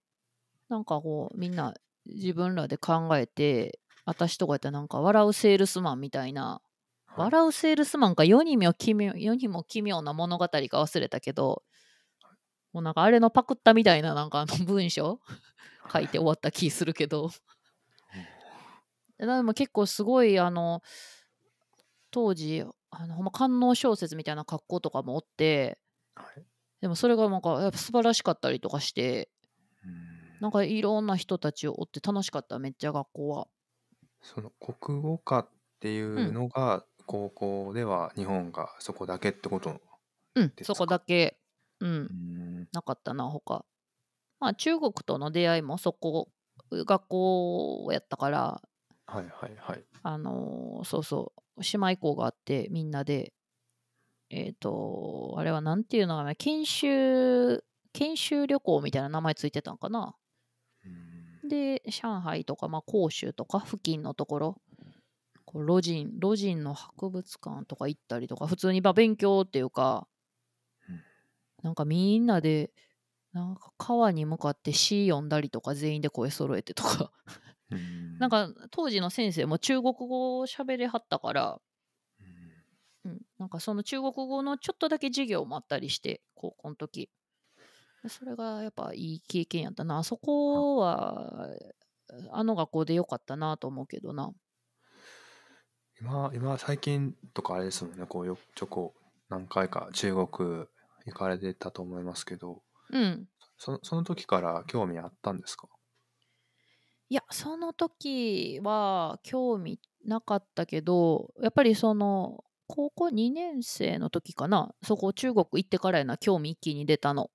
[0.68, 1.74] なんかこうみんな
[2.06, 6.62] 自分らで考えて私とかやったらなんか笑うセールスマンみたいな、
[7.08, 11.64] あ笑うセールスマンか世にも奇妙世にも奇妙な物語か忘れたけど
[12.74, 15.22] もうなんかあれのパクったみたいななんかあの文章。
[15.93, 17.30] 書いて終わった気するけど
[19.20, 20.82] ででも結構すごいあの
[22.11, 25.78] 当時あのほんま官能小説みたいな格好とかもおって
[26.16, 26.45] はい。
[26.82, 29.30] でもそれがなんかやっぱ素晴らしかったりとかして
[29.84, 30.36] うん。
[30.39, 33.47] なんかいろんな人たちを追って楽しかっためっちゃ学校は。
[34.22, 35.49] その国語科っ
[35.80, 39.80] ていうのが、高校では日本がそこだけってこと
[40.36, 41.39] うんそこだけ、
[41.80, 41.89] うん。
[42.09, 42.68] う、ん。
[42.74, 43.66] なかったな他。
[44.39, 46.32] まあ中国との出会いもそこ
[46.72, 48.61] 学校やったから
[49.08, 49.84] はいはいはい。
[50.03, 53.34] あのーそうそう姉妹校があってみんなで。
[54.32, 60.16] えっ、とあれはなんていうのかな研修研修旅行みたいな名前ついてたんかな。
[60.84, 61.49] うん。
[61.49, 64.62] で上海とか、まあ、広州とか付近のところ。
[65.45, 70.08] こう路人路人の博物館とか行ったりとか普通にまあ勉強っていうか、
[70.89, 71.03] うん。
[71.64, 72.72] なんかみんなで
[73.34, 77.12] なんか川に向かって詩読んだりとか全員で声揃えてとか。
[77.28, 77.45] うん
[78.20, 81.59] なんか当時の先生も中国語を喋れはったから、
[82.20, 82.66] うん。
[83.03, 87.09] うん、なんかその中国語のちょっとだけ授業もあったりして高校の時。
[88.03, 89.99] でそれがやっぱいい経験やったな。
[89.99, 91.49] あそこは
[92.32, 94.34] あの学校でよかったなと思うけどな。
[95.99, 98.93] 今、今最近とかあれですもんね、こうよちょこ
[99.30, 100.66] 何回か中国
[101.05, 103.28] 行かれてたと思いますけど、うん。
[103.57, 105.68] そのその時から興味あったんですか？
[107.10, 117.30] いやその時は興味なかったけどやっぱりその高校2年生の時かなそこ中国行ってからやな興味一気に出たの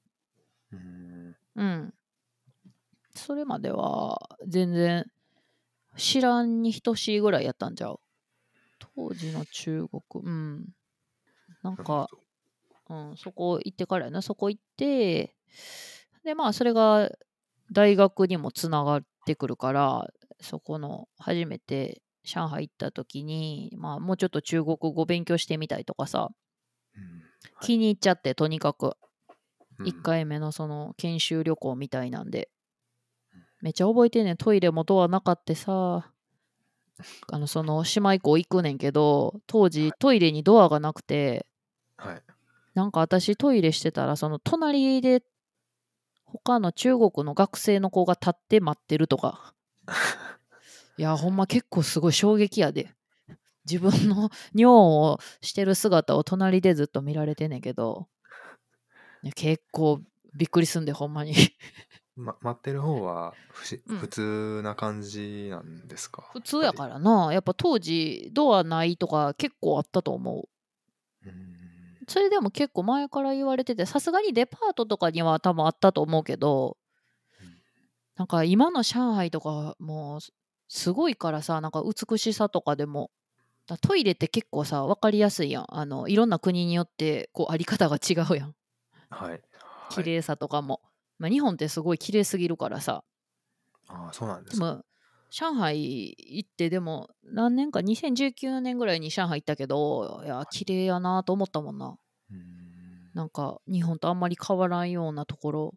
[0.72, 1.94] うんうん。
[3.14, 5.04] それまでは全然
[5.96, 8.00] 知らんに等しいぐらいやったんちゃう
[8.78, 10.68] 当時の中国、うん。
[11.62, 12.08] なんか、
[12.88, 15.34] どうん、そこ行ってからやな、そこ行って、
[16.24, 17.10] で、まあ、それが
[17.72, 20.08] 大学にもつながってくるから、
[20.40, 26.30] そこの初めて上海行った時に、まあ、もうちょっと中国語勉強してみたいとかさ、
[26.96, 27.02] うん
[27.54, 27.66] はい。
[27.66, 28.96] 気に入っちゃって、とにかく。
[29.78, 29.86] うん。
[29.86, 32.50] 1回目のその研修旅行みたいなんで、
[33.60, 34.36] めっちゃ覚えてんねん。
[34.36, 36.10] トイレもドアなかってさ。
[37.32, 41.46] あのその姉妹校行くねんけど当時トイレにドアがなくて。
[41.96, 42.22] はい。
[42.74, 45.22] なんか私トイレしてたらその隣で
[46.32, 49.54] 他の中国の学生の子が立って待ってるとか。
[50.96, 52.94] いやほんま結構すごい衝撃やで。
[53.70, 58.08] 自分の尿をしてる姿を隣でずっと見られてんねんけど。
[59.34, 60.00] 結構
[60.34, 61.34] びっくりすんでほんまに。
[62.16, 63.98] ま、待ってる方はふし、うん。
[63.98, 66.28] 普通な感じなんですか？
[66.32, 67.32] 普通やからな。
[67.32, 70.48] やっぱ当時ドアないとか結構あったと思う。
[71.26, 71.59] うーん
[72.10, 76.76] それでも結構前から言われてて、さすがにデパートとかには多分あったと思うけど
[77.40, 77.56] うん、
[78.16, 80.32] なんか今の上海とかもうす
[80.66, 83.12] すごいからさ、なんか美しさとかでも。
[83.68, 85.66] だトイレって結構さ、分かりやすいやん。
[85.68, 88.54] あの、いろんな国によってこうあり方が違うやん。
[89.10, 89.40] はい
[89.90, 90.80] 綺麗さとかも。
[91.18, 93.04] まあ、日本ってすごい綺麗すぎるからさ。
[93.88, 94.82] ああそうなんですも、
[95.30, 101.96] 上海行って、でも何年か、2019年ぐらいに上海行ったけど、いや、綺麗やなと思ったもんな。
[103.14, 105.74] なんか日本とあんまり変わらんようなところ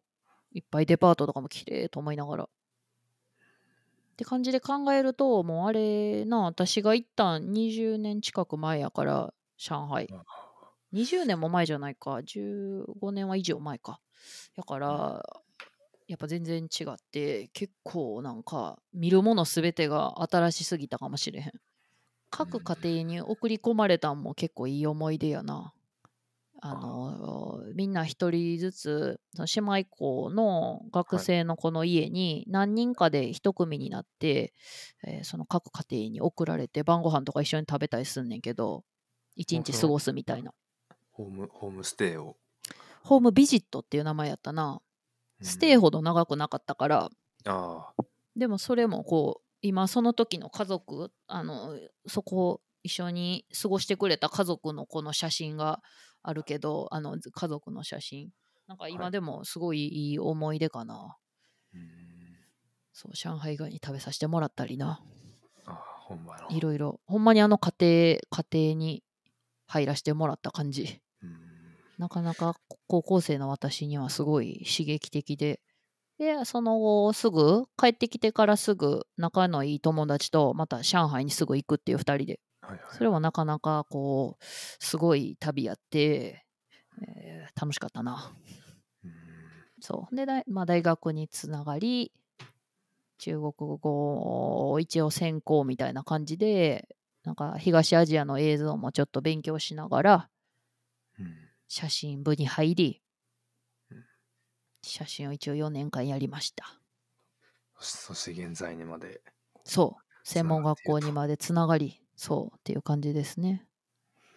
[0.52, 2.44] いっぱいデパートとかも綺麗と思いながら。
[2.44, 2.48] っ
[4.16, 10.08] て感じで考えるともうあれな私が行ったん20年近く前やから上海。
[10.12, 10.24] あ
[10.94, 12.22] 20年も前じゃないか。
[12.22, 14.00] 15年は以上前か。
[14.56, 15.43] だから
[16.14, 21.52] やっぱ全然違って結構なんか見るもの全てが新しすぎたかもしれへん。
[22.30, 25.74] 各家庭に送り込まれたんも結構いい思い出やな。
[26.62, 34.54] あのみんな一人ずつその姉妹校の学生の子の家に何人かで一組になって、
[35.04, 38.84] えーその各家庭に送られて晩ご飯とか一緒に食べたりすんねんけど
[39.36, 40.54] 一日過ごすみたいな。
[41.12, 42.38] ホームホームステイを。
[43.02, 44.80] ホームビジットっていう名前やったな
[45.44, 47.10] ステイほほど長くなかったから。
[48.36, 51.78] でもそれもこう今その時の家族あの
[52.08, 55.82] そこを一緒に過ごしてくれた家族のこの写真が
[56.22, 58.30] あるけどあの家族の写真。
[58.68, 58.94] なんかはい。
[58.94, 61.18] 今でもすごいいい思い出かな、
[61.74, 61.84] うーん。
[62.94, 65.02] そう上海ガニ食べさせてもらったりな。
[65.66, 67.02] ああほんまのいろいろ。
[67.06, 69.04] ほんまにあの家庭家庭に
[69.68, 71.02] 入らせてもらった感じ
[72.04, 75.62] なかなか高校生の私にはすごい刺激的で。
[76.20, 82.42] でその後すぐ帰ってきてからすぐ仲のいい友達とまた上海にすぐ行くっていう2人で。
[82.62, 82.80] はいはい。
[82.92, 86.46] それもなかなかこうすごい旅やって、
[87.08, 88.36] えー楽しかったな。
[89.06, 89.14] うーん。
[89.80, 90.16] そう。
[90.16, 92.12] でまあ、大学につながり
[93.18, 96.90] 中国語を一応専攻みたいな感じで
[97.24, 100.30] なんか東アジアの映像もちょっと勉強しながら
[101.18, 101.28] うん
[101.76, 103.02] 写真部に入り
[103.90, 104.06] うん。
[104.84, 106.80] 写真を一応4年間やりました。
[107.80, 109.24] そして現在にまで。
[109.64, 110.04] そう。
[110.24, 113.66] 専門学校にまでつながりそうっていう感じですね。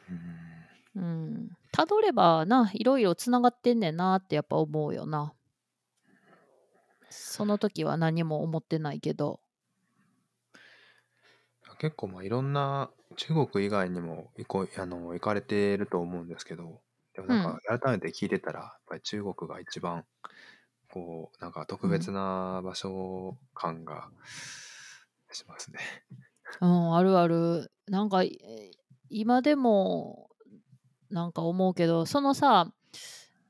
[0.08, 0.66] うーん。
[0.94, 1.50] うん。
[1.72, 5.34] たどればないろいろつながってんねんなってやっぱ思うよな。
[7.10, 9.40] その時は何も思ってないけど。
[11.78, 16.80] 結構まあいろんな中国以外にも行こあの行かれてると思うんですけど
[17.16, 20.04] でもなんか改めて聞いてたら、やっぱり中国が一番
[20.90, 24.10] こうなんか特別な場所感が
[25.32, 25.78] しますね。
[26.60, 28.72] うんあるあるなんかえー
[29.08, 30.30] 今でも
[31.10, 32.72] なんか思うけどそのさ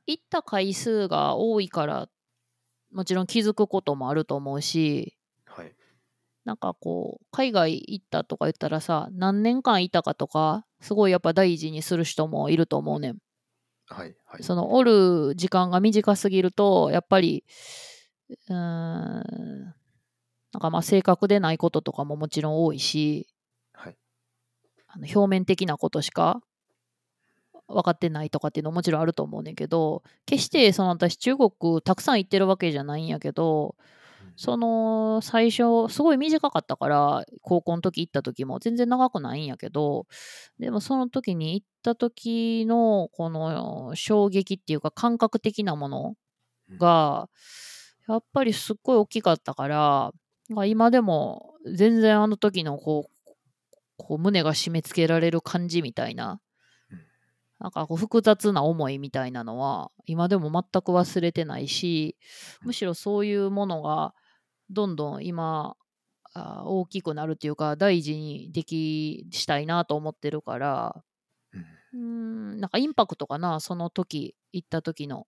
[0.06, 2.08] 行った回数が多いから
[2.92, 5.76] もちろん気づくこともあると思うしはい。
[6.44, 13.18] なんかこう海外行ったとか言ったらさ何年間いたかとかすごいやっぱ大事にする人もいると思うねん。
[13.88, 14.16] はい。
[14.26, 14.42] はい。
[14.42, 17.44] そのおる時間が短すぎるとやっぱり
[18.48, 19.74] うーん
[20.52, 23.28] なんかまあ正確でないこととかももちろん多いし
[23.72, 23.96] はい。
[24.88, 26.40] あの表面的なことしか
[27.68, 33.74] 分かってないとかっていうのももちろんあると思うねんけど決してその私中国たくさん行ってるわけじゃないんやけど
[34.36, 40.06] その最初すごい短かったから高校の時行った時も全然長くないんやけど
[40.58, 46.14] でもその時に行った時のこの衝撃っていうか感覚的なもの
[46.78, 47.30] が
[48.08, 50.12] やっぱりすっごい大きかったから
[50.50, 53.32] まあ今でも全然あの時のこう
[53.96, 56.40] こう胸が締め付けられる感じみたいな
[56.90, 57.00] うん。
[57.58, 62.16] なんかこう複雑な思いみたいなのは今でも全く忘れてないし
[62.62, 64.14] むしろそういうものが
[64.70, 65.76] どんどん今
[66.34, 71.04] あ大きくなるっていうか大事にできしたいなと思ってるから。
[71.92, 72.60] うん。
[72.60, 75.26] なんかインパクトかなその時行った時の。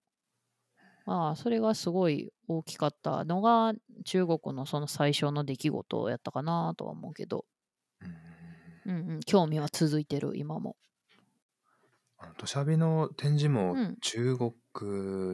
[1.06, 3.72] まあそれがすごい大きかったのが
[4.04, 7.46] 中国のその最初の出来事やったかなとは思うけど、
[8.00, 8.04] う
[8.90, 8.92] ん。
[8.92, 10.76] うんうん、興味は続いてる今も。
[12.36, 13.98] 土砂火の展示もうん。
[14.00, 14.54] 中国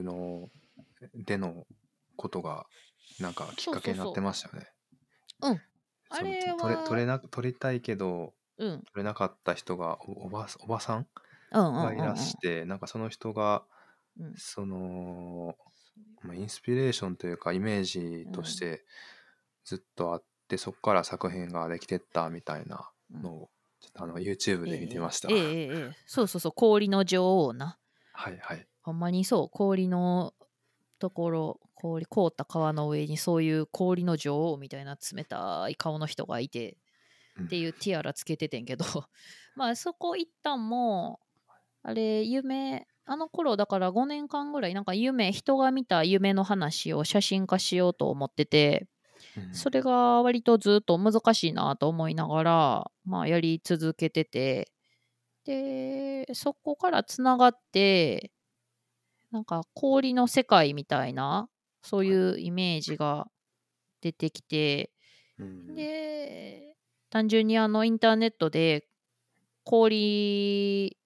[0.04, 0.48] の
[1.14, 1.66] での
[2.16, 2.66] ことが
[3.18, 4.74] なんかきっかけになってましたよね。
[5.42, 5.62] うん。
[6.10, 8.86] そのあれは撮れ撮れな撮りたいけどうん。
[8.92, 11.08] 撮れなかった人がおおばおばさん？
[11.52, 11.90] うんうんうんうん。
[11.90, 13.66] がいらして、なんかその人が
[14.16, 14.36] うん。
[14.36, 15.56] その
[16.22, 18.84] まあ、インスピレーションというかイメージとして
[19.64, 22.92] ずっとあって、そこから作品ができてったみたいな
[23.22, 23.50] のを、
[23.80, 25.30] ちょっとあの YouTube で見てました。
[25.30, 25.96] ええええええ。
[26.06, 27.78] そうそうそう氷の女王な。
[28.12, 28.68] はいはい。
[28.82, 30.33] ほんまにそう氷の
[31.04, 36.78] ところ氷凍った川の上にそういう氷の女王みたいな冷たい顔の人がいて
[37.36, 37.44] うん。
[37.44, 38.84] っていうティアラつけててんけど。
[39.54, 41.52] まあそこ一旦もう
[41.82, 48.88] あれ夢あの頃だから5年間ぐらいなんか夢人が見た夢の話を写真化しようと思ってて
[49.36, 49.54] うん。
[49.54, 54.70] それが割とずっと難しいなと思いながらまあやり続けてて。
[55.44, 58.32] でそこからつながって
[59.34, 61.48] なんか氷の世界みたいな
[61.82, 63.26] そういうイメージが
[64.00, 64.92] 出てきて、
[65.40, 66.76] うんで
[67.10, 68.86] 単純にあのインターネットで
[69.64, 70.96] 氷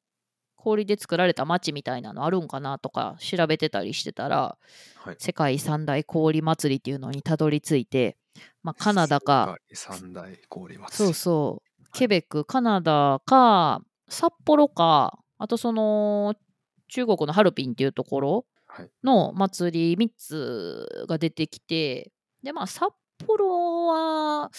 [0.57, 4.59] 氷で作られた街みたいなのあるんかなとか調べてたりしてたら
[4.97, 8.18] はい、世界三大氷祭りっていうのにたどり着いて、
[8.62, 10.93] まあ、カナダか三大氷祭り。
[10.93, 11.91] そうそう。
[11.95, 16.35] ケベックカナダか札幌かあとその
[16.89, 18.91] 中国のハルピンっていうところはい。
[19.03, 22.12] の祭り3つが出てきて
[22.43, 22.93] でまあ札
[23.26, 24.51] 幌は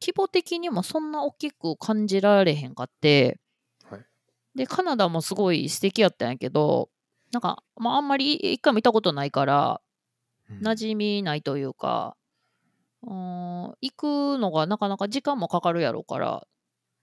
[0.00, 3.38] 規模的にもそんな大きく感じられへんかって
[3.84, 4.04] はい。
[4.54, 6.90] でカナダもすごい素敵やったんやけど
[7.32, 9.80] なんか、まあ、あんまり一回見たことないから
[10.50, 12.16] うん馴染みないというか、
[13.04, 14.04] うーん、行く
[14.38, 16.46] のがなかなか時間もかかるやろうから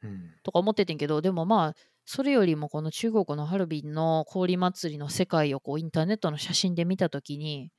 [0.03, 1.73] うんとか思っててんけどでもまあ
[2.09, 7.69] それよりもこの中国のハルビンの氷祭りの世界をこうインターネットの写真で見た時に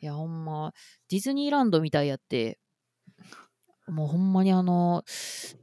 [0.00, 0.72] いやほんま
[1.10, 2.60] ディズニーランドみたいやって
[3.88, 5.02] もうほんまにあの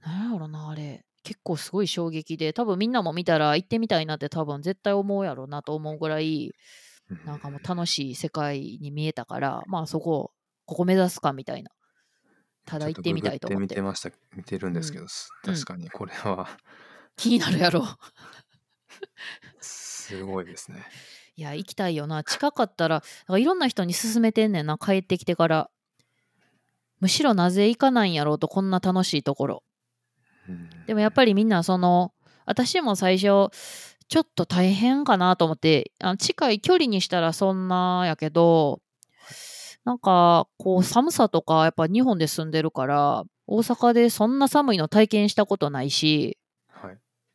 [0.06, 1.06] なんやろなあれ。
[1.24, 6.52] 結構すごい衝撃で多分みんなも見たら行ってみたいなって多分絶対思うやろうなと思うぐらい
[7.10, 7.26] うん。
[7.26, 10.32] なんかもう楽しい世界に見えたからまあそこ
[10.66, 11.72] ここ目指すかみたいな。
[12.66, 13.62] ただ行ってみたいと思って。
[13.62, 15.54] 見てました見てるんですけど、うん。
[15.54, 16.50] 確かにこれは
[17.16, 17.86] 気になるやろ
[19.60, 20.84] すごいですね。
[21.36, 25.72] いや行きたいよな近かったらいろんな人に勧めてんねんな帰ってきてから
[27.00, 29.64] むしろなぜ行かないんやろうとこんな楽しいところ
[30.48, 32.14] うんでもやっぱりみんなその
[32.46, 33.50] 私も最初
[34.08, 38.80] ちょっと大変かなと思ってあの近い距離にしたらそんなやけど
[39.86, 46.43] なんかこう寒さとかやっぱ日本で住んでるから大阪でそんな寒いの体験したことないしはい。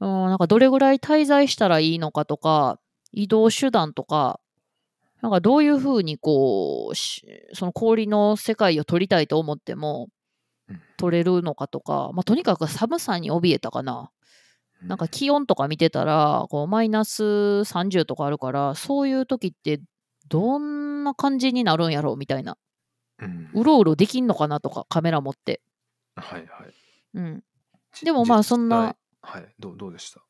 [0.00, 2.78] うん、なんかどれぐらい滞在したらいいのかとか、
[3.12, 4.40] 移動手段とか、
[5.22, 10.08] なんかどういうふうにこう、しその氷の世界を撮りたいと思っても
[10.68, 14.10] うん、撮れるのかとか、まあ、とにかく寒さに怯えたかな。
[14.82, 19.80] なんか気温とか見てたら、こうマイナス30とかあるから、そういう時って
[20.28, 22.56] どんな感じになるんやろうみたいな。
[23.54, 25.60] うろうろできんのかなとか、カメラ持って。
[26.14, 26.46] はいはい。
[27.14, 27.44] うん。
[27.92, 28.96] ちでもまあ実そんな際
[29.28, 29.54] はい。
[29.58, 30.20] どうどうでした？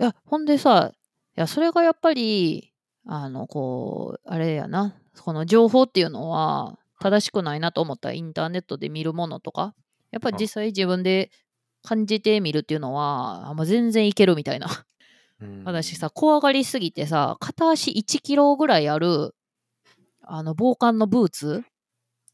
[0.00, 0.92] いや、ほんでさ、
[1.36, 2.72] いや、それがやっぱり、
[3.06, 9.74] あの、こう、あれやな、この情報っていうのは正しくないなと思ったらインターネットで見るものとか、
[10.10, 11.30] やっぱり実際自分で
[11.82, 14.66] 感じてみるっていうのは、あもう全然いけるみたいな。
[15.40, 19.34] うん私さ、怖がりすぎてさ、片足1キロぐらいある、
[20.22, 21.64] あの、防寒のブーツ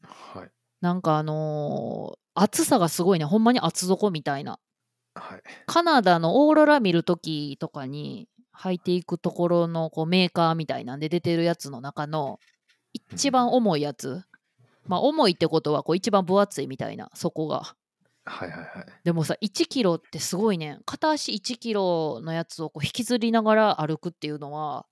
[0.01, 0.49] はい。
[0.81, 4.59] なんかあのー厚さがすごいね、ほんまに厚底みたいな。
[5.19, 5.43] はい。
[5.65, 12.39] カナダのオーロラ見るときとかに履いていくところのこうメーカーみたいなんで出てるやつの中の
[12.93, 14.23] 一番重いやつ。
[14.85, 17.75] まあ重いってことはこう一番分厚いみたいな、そこが。
[18.25, 18.85] はいはいはい。
[19.03, 20.79] でもさ、1キロってすごいね。
[20.85, 24.85] 片足1キロのやつをこう引きずりながら歩くっていうのは、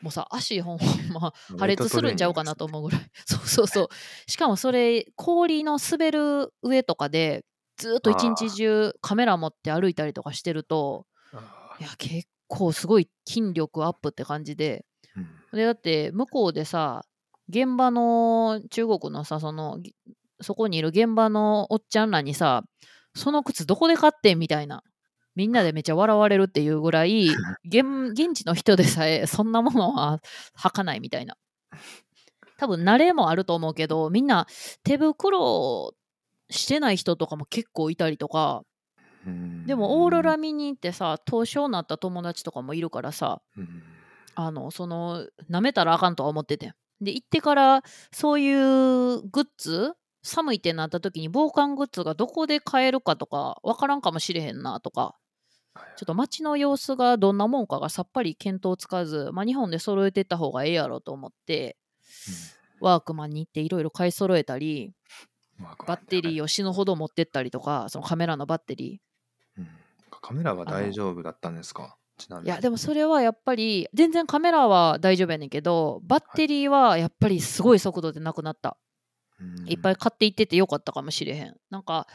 [0.00, 0.78] もうさ、足ほん
[1.12, 3.00] ま破裂するんちゃうかなと思うぐらい。
[3.24, 4.30] そうそうそう。
[4.30, 7.44] しかもそれ、氷の滑る上とかで、
[7.82, 14.84] ずっと一日中カメラ持って歩いたりとかしてると、あいや、結構すごい筋力アップって感じで。
[15.16, 15.28] ーうん
[15.58, 17.04] で、だって向こうでさ、
[17.48, 19.94] 現場の中国のさ、その、ぎ
[20.40, 22.62] そこにいる現場のおっちゃんらにさ、
[23.14, 24.82] その靴どこで買ってんみたいな。
[25.34, 27.26] みんなでめっちゃ笑われるっていうぐらい、
[27.66, 30.20] 現現地の人でさえそんなものは
[30.56, 31.36] 履かないみたいな。
[32.58, 34.46] 多分慣れもあると思うけど、みんな
[34.84, 35.94] 手袋
[36.52, 38.62] してない人とかも結構いたりとか、
[39.26, 39.66] うん。
[39.66, 43.82] でもオーロラ見に行ってさ、凍傷になった友達とかもいるからさ、うん。
[44.34, 46.74] あの、その、舐めたらあかんとは思っててん。
[47.00, 55.22] で、行ってから、そういうグッズ寒いってなった時に防寒グッズがどこで買えるかとかわからんかもしれへんなとか、はい
[55.96, 61.76] ちょっと街の様子がどんなもんかがさっぱり見当つかず、まあ、日本で揃えてった方がええやろと思って、
[62.80, 64.92] ワークマンに行っていろいろ買い揃えたり
[65.58, 69.00] バッテリはいーを死ぬほど持ってったりとかそのカメラのバッテリ
[69.58, 69.68] うん。
[70.20, 71.96] カメラは大丈夫だったんですか？
[72.18, 72.48] ちなみに。
[72.48, 78.76] ーいやでもそれはやっぱり全然カメラは大丈夫やねんけどバッテリーはやっぱりすごい速度でなくなった、
[79.40, 79.68] うん。
[79.68, 81.56] いっぱい買っていっててよかったかもしれへん。
[81.70, 82.06] なんか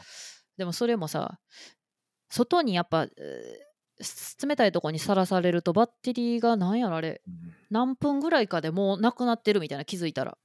[0.56, 1.38] でもそれもさ
[2.30, 3.68] 外にやっぱ、えー
[4.40, 7.20] 冷たいとこにさらされるとバッテリーがなんやろあれ。
[7.26, 7.34] うん。
[7.68, 10.38] 何分ぐらいかでもうなくなってるみたいな気づいたら。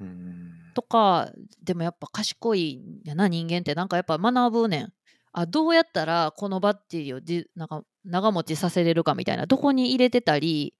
[0.00, 1.32] うんとか
[1.64, 3.74] でもやっぱ賢いんやな人間って。
[3.74, 4.92] なんかやっぱ学ぶねん。
[5.32, 10.74] あどうやったらこのバッテリーをじなんか長持ちさせれるかみたいなどこに入れてたり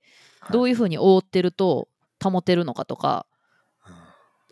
[0.51, 1.89] どういいうふうに覆ってると
[2.23, 3.27] 保てるのかとか、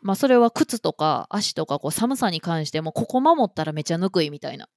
[0.01, 4.69] まあそれは靴とか足とかこう寒さに関してもここ守ったらめちゃぬくいみたいな。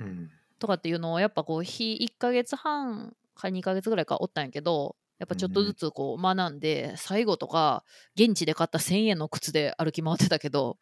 [0.00, 0.30] うん。
[0.58, 7.84] とかっていうのをやっぱこう日1ヶ月半か2ヶ月ぐらいかおったんやけどやっぱちょっとずつこう学んで、最後とか
[8.16, 10.78] 現地で買った1,000円の靴で歩き回ってたけど。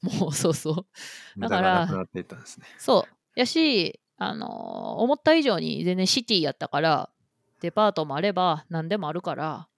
[0.02, 0.86] もうそうそう。
[1.40, 1.88] だから。
[2.78, 3.40] そう。
[3.40, 7.10] やし、あのー思った以上に全然シティやったから
[7.60, 9.68] デパートもあれば何でもあるから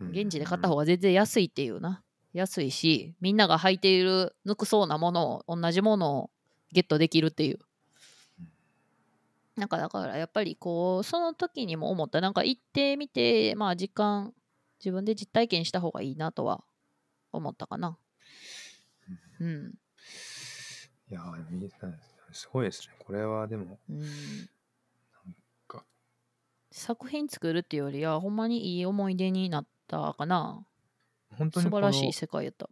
[0.00, 2.02] うん現地で買った方が全然安いっていうな。
[2.32, 6.30] 安いしみんなが履いているぬくそうなものを同じものを
[6.72, 7.60] ゲットできるっていう
[9.56, 14.34] なんかだからやっぱりこうその時にも思ったなんか行ってみてまあ実感
[14.80, 16.64] 自分で実体験した方がいいなとは
[17.32, 17.96] 思ったかな。
[19.40, 19.74] うん。
[21.10, 21.20] いや
[22.32, 22.94] すごいですね。
[22.98, 24.02] これはでも、うん。
[25.68, 25.84] か。
[26.72, 30.66] 作品作るっていうよりはほんまにいい思い出になったかな。
[31.36, 32.68] 本当に素晴らしい世界やった。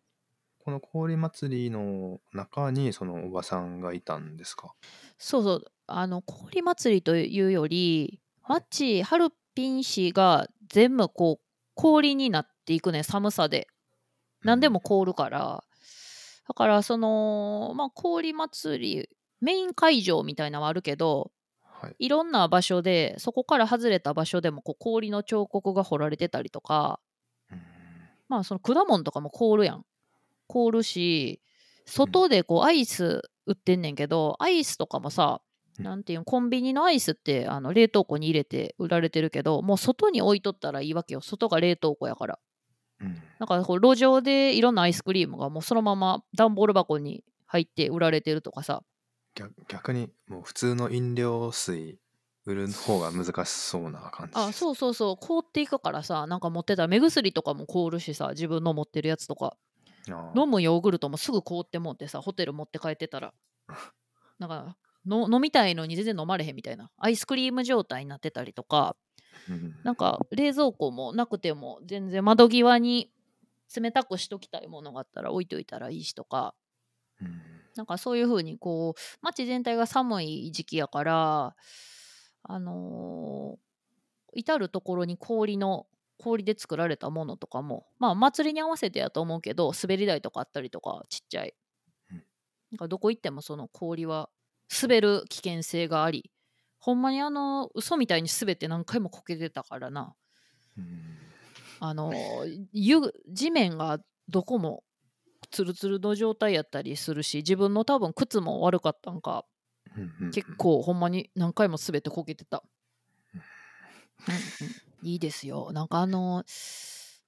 [0.64, 4.74] この氷祭りの中にそのおばさんがいたんですか？
[5.18, 11.44] そうそうあの氷祭りというよりはい町ハルピン市が全部こう
[11.74, 13.68] 氷になっていくね寒さで。
[14.42, 15.62] 何でも凍るから、
[16.48, 19.08] だからそのまあ氷祭り
[19.40, 21.30] メイン会場みたいなのはあるけど
[21.62, 21.96] はい。
[21.98, 26.98] いろんな場所でそこから外れた場所でもこう氷の彫刻が彫られてたりとか。
[27.50, 27.62] うん。
[28.28, 29.84] まあその果物とかも凍るやん。
[30.48, 31.40] 凍るし
[31.86, 41.20] 外でこうアイス売ってんねんけどアイスとかもさうんなんていうのコンビニのアイスってあの冷凍庫に入れて売られてるけどもう外に置いとったらいいわけよ。
[41.20, 42.38] 外が冷凍庫やから。
[43.00, 43.22] うん。
[43.38, 48.82] だからこう路上でいろんなアイスクリームがもうそのまま段ボール箱に入って売られてるとかさ。
[49.34, 51.98] 逆逆にもう普通の飲料水
[52.44, 54.32] 売る方が難しそうな感じ。
[54.34, 55.16] あそうそうそう。
[55.16, 56.82] 凍っていくからさなんか持ってた。
[56.82, 59.56] ら目薬とかも凍るしさ自分の持ってるやつとか。
[60.08, 63.32] 飲むヨーグルトもすぐ凍ってもってさホテル持って帰ってたら。
[64.38, 64.76] なんか
[65.06, 66.90] の飲みたいのに全然飲まれへんみたいな。
[66.98, 68.96] アイスクリーム状態になってたりとか。
[69.48, 73.10] うんなんか冷蔵庫もなくても全然窓際に
[73.74, 76.54] 冷たくしときたいものがあったら置いといたらいいしとか。
[77.20, 77.42] うん
[77.74, 81.56] なんかそういう風にこう街全体が寒い時期やから
[82.42, 83.62] あのー
[84.34, 85.86] 至る所に氷の
[86.18, 91.54] 氷で作られたものとかもまあ祭りに合わせてやと思うけど滑り台とかあったりとかちっちゃい。
[92.10, 92.24] うん。
[92.70, 94.30] なんかどこ行ってもその氷は
[94.80, 96.30] 滑る危険性があり
[96.78, 100.14] ほんまにあの嘘みたいに滑って何回もこけてたからな。
[100.76, 101.18] うん。
[101.78, 102.12] あの
[102.72, 104.82] 湯地面がどこも
[105.50, 109.44] ツルツルの状態やったりするし自分の多分靴も悪かったんか
[110.32, 112.62] 結構ほんまに何回も滑ってこけてた、
[113.34, 115.70] うんうん、いいですよ。
[115.72, 116.44] なんかあの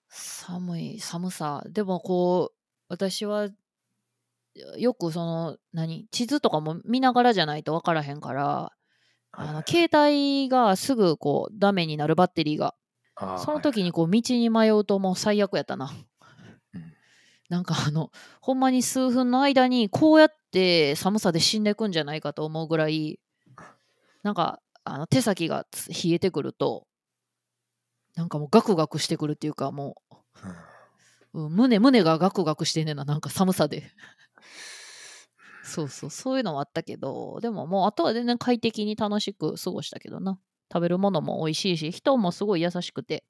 [0.09, 1.65] 寒い寒さ。
[1.69, 2.57] でもこう
[2.89, 3.49] 私は
[4.79, 8.73] よくその何地図とかも見ながらじゃないと分からへんから
[9.33, 12.75] あの携帯がすぐこうダメになるバッテリーが
[13.39, 15.93] その時にこう道に迷うともう最悪やったな。
[16.75, 16.93] うん。
[17.49, 18.11] なんかあの
[18.41, 23.21] ほんまに数分の間にこうやって寒さで死んでいくんじゃないかと思うぐらい
[24.23, 26.87] なんかあの手先がつ冷えてくると
[28.17, 29.97] なんかもうガクガクしてくるっていうかも
[31.35, 31.43] うん。
[31.43, 33.93] う、うん胸胸がガクガクしてんねんななんか寒さで
[35.65, 40.39] そうそうそういうのはあったけどでももうあとは全然快適に楽しく過ごしたけどな。
[40.73, 43.25] 食べるものも美味しいし人もすごい優しくて。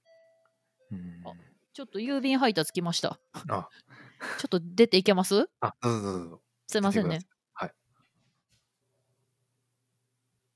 [0.91, 1.23] うん。
[1.25, 1.33] あ
[1.73, 3.19] ちょっと郵便配達来ました。
[3.49, 3.69] あ。
[4.39, 5.49] ちょっと出ていけます？
[5.61, 7.21] あどうぞどうぞすいませんね。
[7.53, 7.73] はい。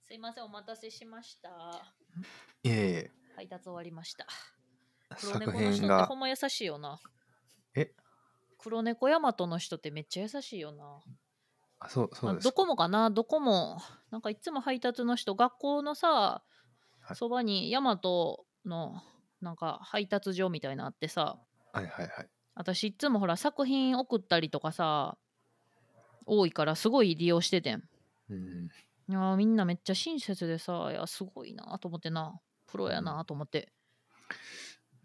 [0.06, 1.48] すいません、お待たせしました。
[2.62, 3.10] いえいえ。
[3.36, 4.26] 配達終わりました。
[5.20, 6.06] 黒作猫の人って品が。
[6.06, 6.98] ほんま優しいよな。
[7.74, 7.92] え？
[8.56, 11.00] 黒猫ヤマトの人ってめっちゃ優しいよな。
[11.80, 13.10] あそうそうですあどこもかな？
[13.10, 13.80] どこも。
[14.10, 16.42] なんかいつも配達の人、学校のさは、
[17.12, 17.14] い。
[17.14, 19.02] そばにヤマトの
[19.40, 21.38] なんか配達所みたいなのあってさ、
[21.72, 22.28] はいはいはい。
[22.54, 25.16] 私いつもほら作品送ったりとかさ
[26.26, 27.82] 多いからすごい利用しててん。
[28.30, 28.68] うん。
[29.08, 32.40] いやーみんなめっちゃ親切でさいやすごいなと思ってな。
[32.66, 33.72] プロやなと思って、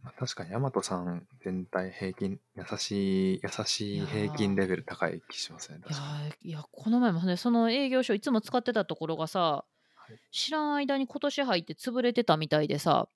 [0.03, 5.77] まあ、確かに、大和さん全体平均、優しい、優しい平均レベル高い気しますね。
[5.77, 9.39] いや確かーいやこの前もねその営業所いつも使ってたところがさ、
[9.95, 13.07] はい知らん間に今年入って潰れてたみたいでさ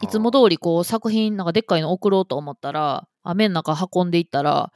[0.00, 0.06] に。
[0.06, 4.72] いつも通りこう作品なんかでっかいの送ろうと思ったら雨の中運んでいったら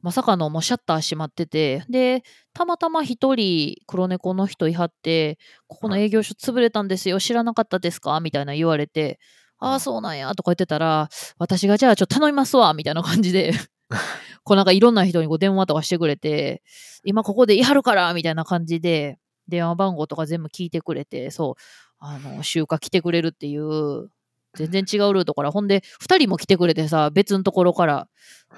[0.00, 2.22] まさかのもうシャッター閉まっててで
[2.54, 8.20] たまたま一人黒猫の人いはってここの営業所潰れたんですよ知らなかったですか？
[8.20, 9.18] みたいな言われて
[9.60, 11.08] ああそうなんやとか言ってたら
[11.38, 13.52] 私がじゃあちょっと頼みますわみたいな感じで
[14.42, 16.62] こうなんかいろんな人にこう電話とかしてくれて
[17.04, 19.18] 今ここでいはるからみたいな感じで
[19.48, 21.54] 電話番号とか全部聞いてくれてそう
[21.98, 24.10] あの集荷来てくれるっていう
[24.54, 25.52] 全然違うルートから。
[25.52, 28.08] ほんで2人も来てくれてさ別のところから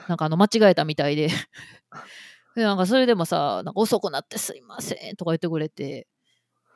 [0.08, 1.28] なんかあの間違えたみたいで。
[2.54, 6.06] でなんかそれでもさなんか遅くなってすいませんとか言ってくれて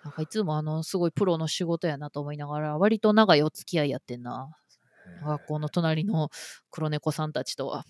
[0.06, 4.50] なんかいつもあのすごいプロの仕事やなと思いながら割と長いお付き合いやってんな。
[5.20, 6.28] 学校の隣の
[6.70, 7.84] 黒猫さんたちとは。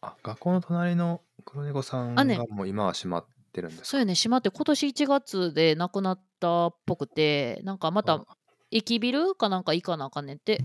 [0.00, 3.86] あ、学校の隣の黒猫さんがもう今は閉まってるんですか？
[3.86, 8.24] そうやね閉まって今年1月で亡くなったっぽくてなんかまた
[8.72, 10.64] 駅ビルかなんか行かなあかんねんって。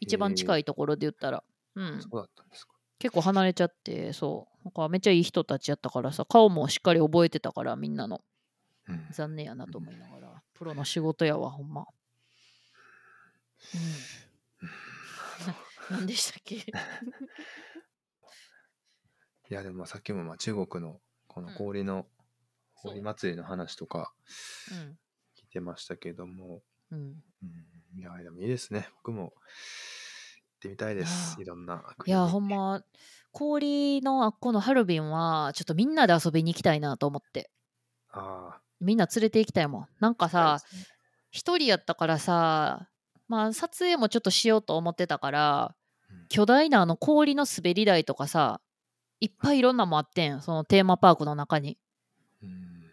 [0.00, 1.42] 一番近いところで言ったら、
[1.74, 2.00] うん。
[2.00, 2.74] そうだったんですか。
[3.00, 4.64] 結構離れちゃってそう。
[4.64, 8.16] なんかめっちゃいい人たちやったからさ顔もしっかり覚えてたからみんなの。
[8.16, 8.22] うん。
[9.12, 11.86] 残念やなと思いながらプロの仕事やわほんま。
[13.74, 13.76] う
[15.46, 15.46] ん。
[15.46, 15.54] な
[15.98, 16.56] 何でしたっけ？
[16.56, 16.62] い
[19.54, 22.06] や、でもまあさっきもまあ中国のこの氷の、
[22.74, 24.12] 氷祭りの話とか
[24.70, 24.74] う。
[24.74, 24.98] ん
[25.36, 27.22] 聞いてましたけども、うん。
[27.42, 28.88] うん、いや、でもいいですね。
[28.96, 29.30] 僕も行っ
[30.60, 31.36] てみたいです。
[31.38, 32.82] いいろんな国いやにほんま
[33.32, 37.50] 氷のあっこのハルビンはちょっとみんなで遊びに行きたいなと思って。
[38.10, 39.86] あみんな連れて行きたいもん。
[40.00, 40.94] なんかあ、さそうですね。
[41.30, 42.88] 一人やったからさ
[43.26, 45.74] まあ撮影もちょっとしようと思ってたから
[46.10, 46.28] うん。
[46.28, 48.60] 巨大なあの氷の滑り台とかさ
[49.20, 51.78] いっぱいいろんなもんあってんそのテーマパークの中に。
[52.42, 52.50] うん。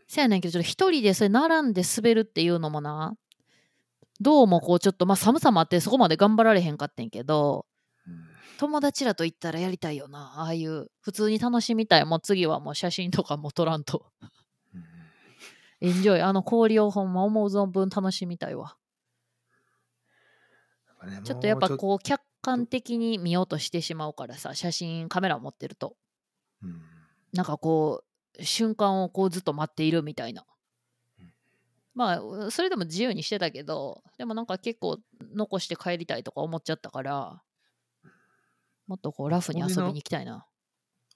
[0.07, 3.16] せやねんけどちょっと一人でそれ並んで滑るっていうのもな
[4.20, 7.66] どうもこうちょっとまあ寒さもあってそこまで頑張られへんかってんけど
[8.07, 8.26] うん。
[8.57, 14.06] 友達らと行ったらやりたいよなああいう普通に楽しみたいもう次はもう写真とかも撮らんと。
[14.22, 14.30] うん
[15.82, 18.78] エンジョイあの氷をほんま思う存分楽しみたいわ。
[21.24, 25.96] ちょっとやっぱこう客観的に見ようとしてしまうからさ写真カメラを持ってると。
[26.64, 26.82] うん。
[27.34, 28.04] なんかこ
[28.40, 30.46] う瞬間をこうずっと待っているみたいな。
[31.20, 31.34] うん。
[31.94, 35.00] まあそれでも自由にしてたけどでもなんか結構
[35.36, 37.42] 残して帰りたいとか思っちゃったから
[38.88, 40.46] もっとこうラフに遊びに行きたいな。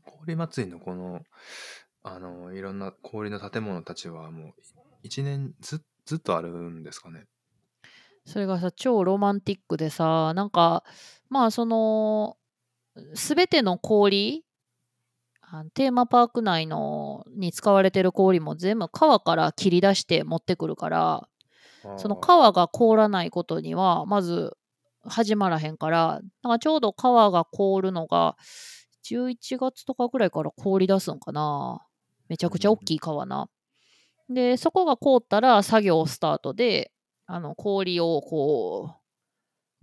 [0.05, 1.21] 氷祭りのこの、
[2.03, 4.53] あの、いろんな氷の建物たちはもう
[5.03, 7.27] 一年ずずっとあるんですかね。
[8.25, 10.83] それがさ超ロマンティックでさなんか
[11.29, 12.37] まあその
[13.13, 14.45] 全ての氷
[15.73, 21.27] テーマパーク内のに使われてる氷も全部川から切り出して持ってくるから
[21.97, 24.55] その川が凍らないことにはまず
[25.01, 28.37] 始まらへんからなんかちょうど川が凍るのが
[29.09, 31.81] 11月とかぐらいから凍り出すんかな
[32.29, 33.49] めちゃくちゃ大きい川な。
[34.29, 36.91] でそこが凍ったら作業スタートで
[37.25, 38.99] あの氷をこう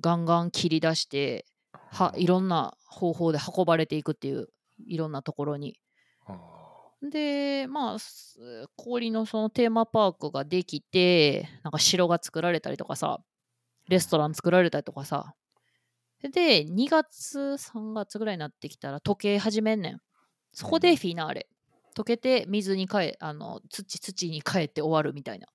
[0.00, 1.46] ガンガン切り出して
[1.90, 4.48] はいろんな方法で運ばれていくっていう
[4.86, 5.76] いろんなところに。
[6.26, 6.38] あ。
[7.02, 8.38] でまあす
[8.76, 13.20] 氷のそのテーマパークができてなんか城が作られたりとかさ
[13.88, 15.34] レストラン作られたりとかさ。
[16.22, 20.00] で2月3月ぐらいになってきたら時計始めんねん。
[20.52, 21.48] そこでフィナーレ
[21.96, 25.48] 溶けて水に変えあの土土に変えて終わるみたいな。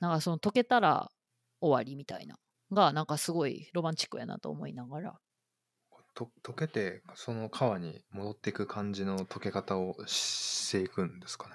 [0.00, 1.10] なんかその溶けたら
[1.60, 2.36] 終わりみたいな
[2.72, 5.20] がなんかすごいロマンチックやなと思いながら。
[6.14, 11.54] と溶けてその川に戻っていく感じの溶け方をしていくんですかね。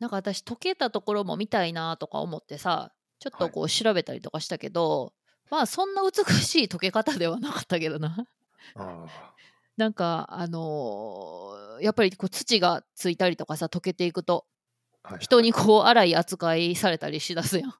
[0.00, 5.12] なんか私溶けたところも見たいなとか思ってさちょっとこう調べたりとかしたけど、
[5.50, 8.26] まあそんな美しい溶け方ではなかったけどな。
[8.74, 9.06] あ
[9.76, 14.46] なんかあのーやっぱりこう土がついたりとかさ溶けていくと
[15.02, 17.70] あ、はい人にこう荒い扱いされたりしだすやん。
[17.70, 17.74] うん。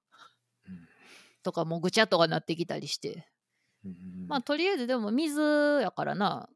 [1.42, 3.28] とかもうぐちゃっとかなってきたりして。
[3.84, 5.40] うんまあとりあえずでも水
[5.80, 6.48] やからな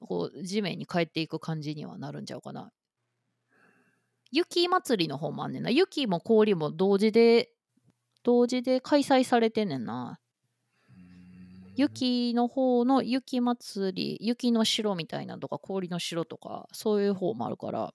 [0.00, 2.72] こう地面に帰っていく感じにはなるんちゃうかな。
[4.32, 5.70] 雪祭りの方もあんねんな。
[5.70, 7.50] 雪も氷も同時で
[8.22, 10.18] 同時で開催されてんねんな。
[10.20, 10.25] うん
[11.76, 17.94] 雪の方の雪祭り、雪の城みたいなのとか、氷の城とか、そういう方もあるから、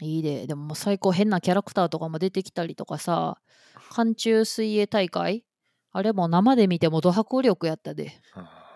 [0.00, 0.46] いいで。
[0.46, 3.38] でももう最高変なキャラクターとかも出てきたりとかさ、
[3.90, 5.44] 寒中水泳大会？
[5.92, 8.12] あれも生で見てもド迫力やったで。
[8.34, 8.66] あ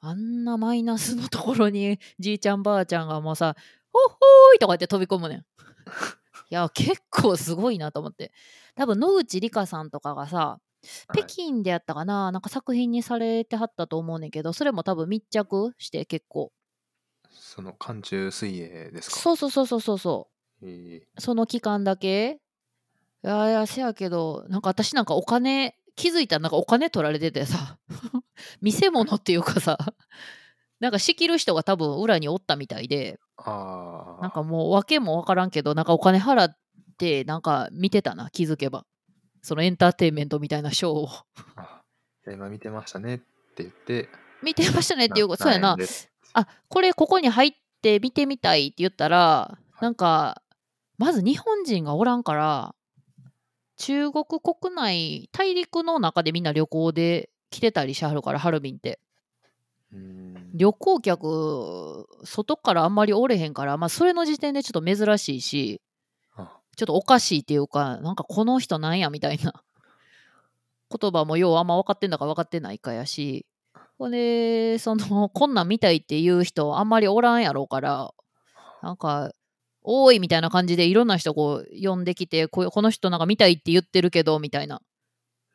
[0.00, 3.54] あんなマイナスのところにじいちゃんばあちゃんがもうさ、
[3.92, 5.38] ほっほーいとか言って飛び込むねん。
[6.50, 8.32] いや、結構すごいなと思って。
[8.74, 16.52] 多分野口里香さんとかがさ、ー北京でやったかな、なんか作品にされてはったと思うねんけど、それも多分密着して結構。
[17.30, 19.16] その寒中水泳ですか？
[19.16, 20.28] そうそうそうそうそうそ
[20.62, 20.66] う。
[20.68, 21.06] え。
[21.18, 22.40] その期間だけ？
[23.24, 27.78] いやいやせやけどなんか私なんかお金気づいたらなんかお金取られててさ。
[28.60, 29.78] 見せ物っていうかさ。
[30.80, 33.20] なんか仕切る人が多分裏におったみたいで。
[33.38, 36.56] なんかもう訳も分からんけどなんかお金払っ
[36.98, 38.84] てなんか見てたな気づけば
[39.42, 41.08] そのエンターテインメントみたいなショーを。
[41.56, 41.82] あ
[42.26, 43.24] 今見てましたねって
[43.64, 44.08] 言って、
[44.42, 45.76] 見てましたねっていうことそうやな。
[46.34, 47.52] あこれここに入っ
[47.82, 50.40] て見てみたいって言ったらなんか
[50.96, 52.74] まず日本人がおらんから
[53.76, 59.00] 中国国内大陸の中でみんな旅行で来てたりしはるからハルビンって。
[60.54, 65.80] 旅行客外からあんまりおれへんからまあそれの時点でちょっと珍しいし。
[65.84, 65.91] あ
[66.76, 69.62] ちょっとおかしいっていうかなんかこの人なんやみたいな。
[71.00, 73.46] 言葉もようあんま分かってんだか分かってないかやし。
[73.98, 78.12] ほんでそのこんなん見たいっていう人あんまりおらんやろうから
[78.82, 79.32] なんか
[79.82, 84.80] 多いみたいな感じでいろんな人こう呼んできてここの人なんか見たいって言ってるけどみたいな。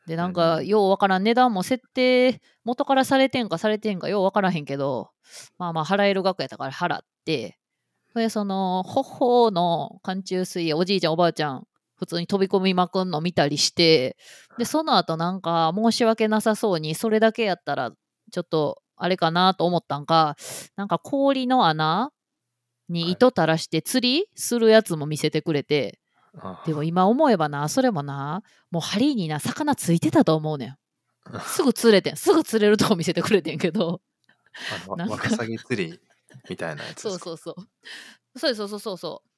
[0.07, 5.09] でなんかうんようわからん値段も設定元からされてんかされてんかようわからへんけど
[5.57, 7.56] まあまあ払える額やったから払って
[8.17, 11.67] それでそのほほの寒中水泳おじいちゃんおばあちゃん
[11.99, 14.17] 普通に飛び込みまくんの見たりして
[14.57, 17.91] でその後なんか申し訳なさそうにそれだけやったら
[18.31, 20.35] ちょっとあれかなと思ったんか
[20.75, 22.09] なんか氷の穴
[22.89, 25.99] に糸垂らして釣りするやつも見せてくれて、
[26.39, 28.41] あでも今思えばなそれもな
[28.71, 30.77] もう針にな魚ついてたと思うねん。
[31.45, 34.01] すぐ釣れてんすぐ釣れるとこ見せてくれてんけど。
[34.87, 35.99] ワカサギ釣り
[36.49, 37.55] みたいなやつそうそうそう。
[38.37, 39.29] そうそうそうそうそう。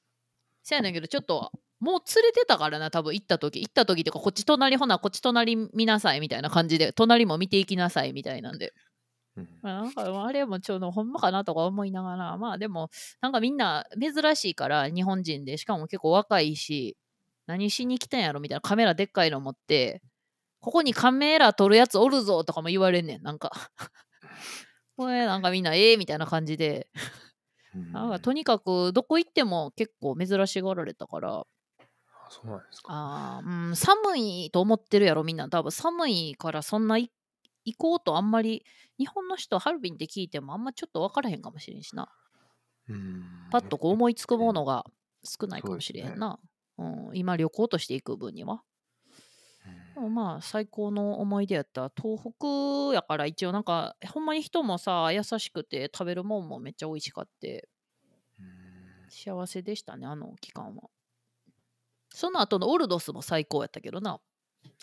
[0.62, 3.60] せやねんけどちょっともう釣れてたからな多分行った時。
[3.60, 8.72] 行った時っていうかこっち隣ほなこっち隣見なさいみたいな感じで隣も見ていきなさいみたいなんで。
[9.36, 9.48] うん。
[9.62, 12.90] まあなんかあれもちょうどほんまかなとか思いながらまあでも
[13.20, 16.96] なんかみんな珍しいから日本人でしかも結構若いし
[17.46, 20.02] 何しに来たんやろみたいなカメラでっかいの持って
[20.60, 23.50] ここにカメラ撮るやつおるぞとかも言われんねんなんか
[25.00, 26.88] これなんかみんなええみたいな感じで。
[27.74, 31.38] うんなんかとにかくどこ行っても結構珍しがられたから。
[31.38, 31.44] あ
[32.28, 32.88] そうなんですか。
[32.90, 35.48] あー、うん、寒いと思ってるやろみんな。
[35.48, 37.10] 多分寒いからそんない
[37.64, 38.66] 行こうとあんまり
[38.98, 42.08] 日本の人ハルビンって聞いてもあんまちょっと分からへんかもしれんしな。
[42.90, 44.84] うんパッとこう思いつくものが
[45.24, 46.38] 少ないかもしれんな、
[46.76, 48.62] うん、今旅行として行く分には
[49.96, 51.90] まあ最高の思い出やった。
[51.94, 57.68] 東北やから一応なんかほんまに人もさ優しくて食べるもんもめっちゃ美味しかって。
[58.38, 59.10] うん。
[59.10, 60.90] 幸せでしたねあの期間は。
[62.08, 64.20] その後のオルドスも最高やったけどな。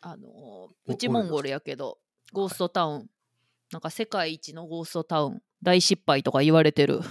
[0.01, 1.99] あのお内モンゴルやけど
[2.33, 3.09] ゴーストタウン、
[3.71, 5.41] なんか世界一のゴーストタウン。
[5.63, 7.01] 大失敗とか言われてる。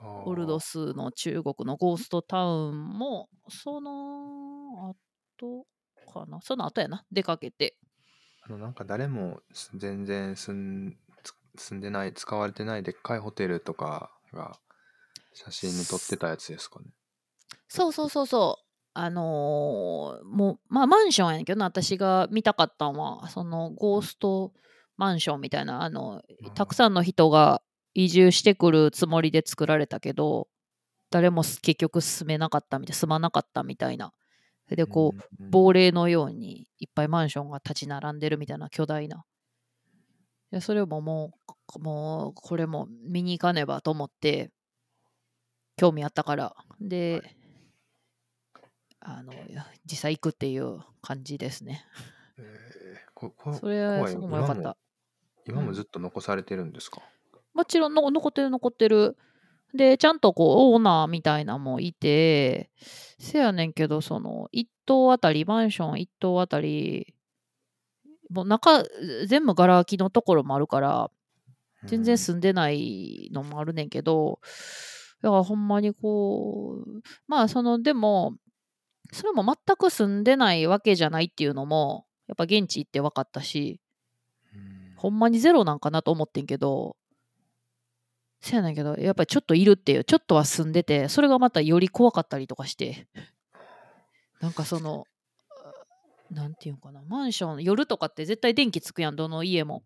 [0.00, 4.94] オルドスの中国のゴーストタウンもその
[5.36, 5.66] 後
[6.08, 6.40] かな。
[6.40, 7.04] その後やな。
[7.12, 7.76] 出かけて。
[8.42, 14.58] あのなんか誰もす全然住んつ住んでない使われてないでっかいホテルとかが
[15.34, 16.86] 写真に撮ってたやつですかね。
[17.68, 18.64] そうそうそうそう。
[18.94, 21.66] あのーもうまあマンションやけどな。
[21.66, 24.52] 私が見たかったんはそのゴースト
[24.96, 26.22] マンションみたいなあの
[26.54, 27.62] たくさんの人が
[27.94, 30.48] 移住してくるつもりで作られたけど
[31.10, 34.12] 誰もす結局住めなかったみたい住まなかったみたいな
[34.68, 39.24] それでこう、うん亡霊のようにいっぱいマンションが立ち並んでるみたいな巨大な。
[40.50, 41.32] でそれもも
[41.76, 44.50] う、もうこれも見に行かねばと思って、
[45.76, 46.54] 興味あったから。
[46.80, 47.22] で、
[49.00, 49.32] あの、
[49.86, 51.84] 実際行くっていう感じですね。
[52.36, 52.68] えー
[53.14, 54.76] ここそれはすごい良かった。
[55.46, 57.02] 今もずっと残されてるんですか、
[57.52, 59.16] もちろんの残ってる残ってる。
[59.74, 62.70] で、ちゃんとこう、オーナーみたいなのもいて、
[63.18, 67.14] せやねんけど、その、一棟あたり、マンション一棟あたり、
[68.30, 68.82] もう中、
[69.26, 71.10] 全部ガラ空きのところもあるから、
[71.84, 74.40] 全然住んでないのもあるねんけど、
[75.22, 78.34] だからほんまにこう、まあ、その、でも、
[79.12, 83.80] それも全く住んでないわけじゃないっていうのも、やっぱ現地行って分かったし、
[84.54, 84.92] うん。
[84.96, 86.96] ほんまにゼロなんかなと思ってんけど、
[88.40, 93.08] せやねんけど、やっぱりちょっといるっていう、ちょっとは住んでて、それがまたより怖かったりとかして、
[94.40, 95.04] なんかその、
[96.30, 99.82] なんていうんかな、マンション、夜とかって絶対電気つくやん、どの家も。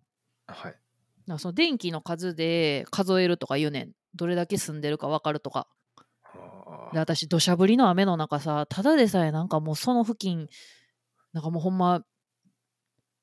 [0.47, 0.77] はい。
[1.27, 3.93] なその電気の数で数えるとか言うねん。
[4.15, 5.69] どれだけ住んでるか分かるとか。
[6.93, 10.49] で、私、土砂降りの雨の中さ、ただでさえなんかもうその付近、
[11.33, 12.03] なんかもうほんま、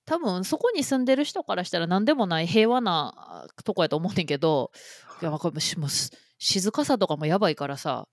[0.09, 4.71] 多分そこに住んでる人からしたら何でもない平和なあとこやと思うねんけど、
[5.21, 5.87] いや、これしも
[6.39, 8.07] 静かさとかもやばいからさ、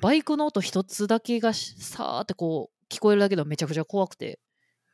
[0.00, 4.38] バイクの音一つだけがしさーってこう聞こえるだけでもめちゃくちゃ怖くて、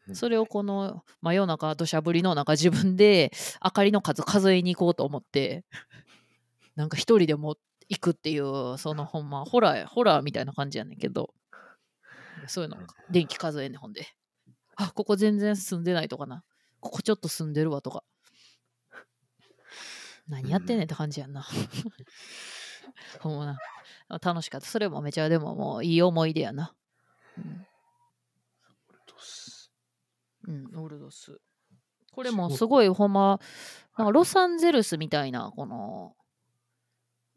[0.08, 0.16] うん。
[0.16, 3.30] それをこの真夜中、土砂降りの中、自分で
[3.62, 5.66] 明かりの数数えに行こうと思って、
[6.76, 7.56] なんか一人でも
[7.90, 11.34] 行くっていう、そのほんま、ホラーや、ホラーみたいな感じやねんけど、
[12.46, 14.06] そういうのうん、電気数えんねん、ほんで。
[14.88, 16.44] あ、ここ全然住んでないとかな。
[16.80, 18.04] ここちょっと住んでるわとか。
[20.28, 21.46] 何やってんねんって感じやんな。
[23.20, 23.58] ほんまな。
[24.18, 24.66] 楽しかった。
[24.66, 26.74] それもめちゃでももういい思い出やな。
[27.38, 27.66] うん
[30.48, 31.40] うん、オルドス。
[32.12, 33.40] これもすごいほんま、
[33.96, 36.14] なんかロサンゼルスみたいな、この、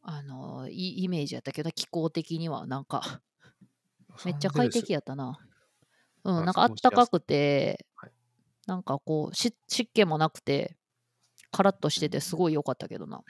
[0.01, 3.22] あの、いイメージやったけど、気候的にはなんか、
[4.26, 4.97] めっちゃ快適や。
[4.97, 5.38] やったな。
[6.26, 8.11] うん、あなんかあったかくてはい、
[8.68, 10.76] なんかこう、し湿気もなくて、
[11.52, 13.22] カラッとしててすごい良かったけどな。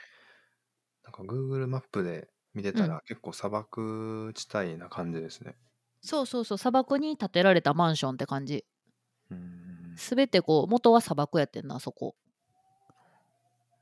[1.04, 5.56] なんか Google マップで見てたら、結構砂漠地帯な感じですね。
[6.02, 8.66] そうそうそう、砂漠に建てられたマンションって感じ。
[9.30, 9.94] うん。
[9.98, 12.16] すべてこう元は砂漠やってんなそこ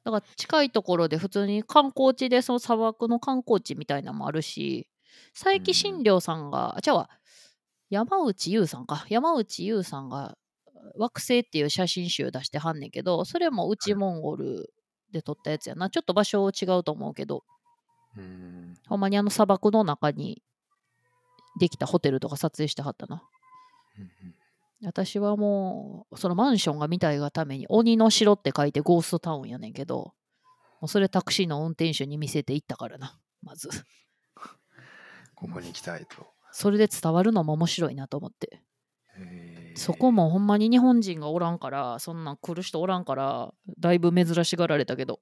[0.04, 4.88] だから近いところで普通に観光地でその砂漠の観光地みたいなのもあるし
[5.34, 7.10] 佐伯新良さんが、あじゃあ
[7.94, 9.06] 山内優さんか。
[9.08, 10.36] 山内優さんが
[10.98, 14.74] 惑星っていう写真集出してはんねんけどそれも内モンゴル
[15.12, 15.92] で撮ったやつやな。
[15.92, 17.44] ちょっと場所違うと思うけど。
[18.18, 18.74] うん。
[18.88, 20.42] ほんまにあの砂漠の中に
[21.60, 23.24] できたホテルとか撮影してはったな。
[24.00, 24.36] うん
[24.86, 30.14] 私はもうそのマンションが見たいがために鬼の城って書いてゴーストタウンやねんけど
[30.82, 33.18] もうそれタクシーの運転手に見せて行ったからな。
[33.42, 33.70] まず。
[35.36, 36.33] ここに行きたいと。
[36.54, 38.62] それで伝わるのも面白いなと思って。
[39.76, 45.20] そこもほんまに日本人がおらんからそんなん来る人おらんからだいぶ珍しがられたけど。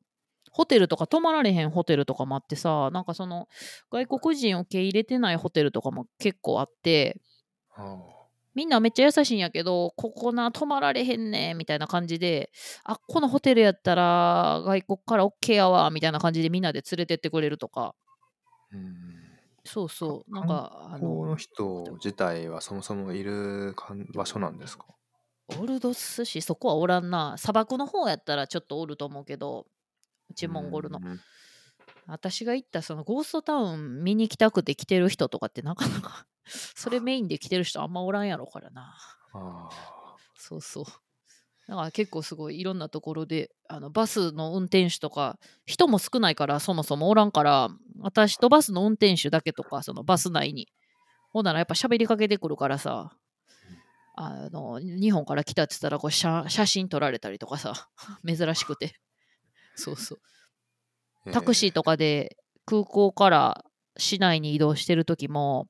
[0.54, 3.48] ホテルとか泊まられへんホテルとかもあってさなんかその
[3.90, 7.22] 外国人受け入れてないホテルとかも結構あって
[7.74, 7.98] あ。
[8.54, 12.52] みんなめっちゃ優しいんやけど、ここな、泊まられへんねみたいな感じで、
[12.84, 19.21] あ、このホテルやったら外国から OK やわ、みたいな感じでみんなで連れてってくれるとか、ーうん。
[19.66, 23.74] そうそう、かなんか、あの、この人自体はそもそもいる
[24.14, 24.86] 場所なんですか？
[25.48, 27.38] オルドス市、そこはおらんな。
[27.38, 29.68] 砂漠の方やったらちょっとおると思うけど、
[30.32, 31.10] 内モンゴルのう。
[31.14, 31.24] ん
[32.06, 36.26] 私が行ったそのゴーストタウン見に来たくて来てる人とかってなかなか、
[36.76, 38.98] それメインで来てる人あんまおらんやろからな。
[39.34, 40.86] あそうそう。
[41.72, 47.70] だから結構すごいいろんなところであのバスの運転手とか人も少ないからそもそもおらんから
[48.02, 50.68] 私とバスの運転手だけとかそのバス内に。
[51.30, 53.16] ほんならやっぱ喋りかけてくるからさ
[54.18, 57.88] あの日本から来たって言ったらこう写写真撮られたりとかさ
[58.28, 59.00] 珍しくて。
[59.76, 60.16] そうそ
[61.26, 61.30] う。
[61.30, 62.36] ータクシーとかで
[62.66, 63.64] 空港から
[63.96, 65.70] 市内に移動してる時も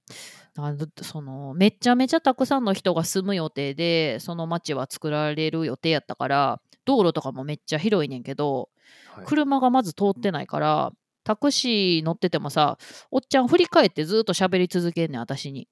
[1.02, 8.70] そのめちゃめちゃたくさんの人が住む予定でその町は作られる予定やったから道路とかもめっちゃ広いねんけど
[9.16, 9.26] はい。
[9.26, 10.92] 車がまず通ってないから
[11.24, 12.78] タクシー乗っててもさ
[13.12, 15.68] おっちゃん振り返ってずっと喋り続けんねん私に。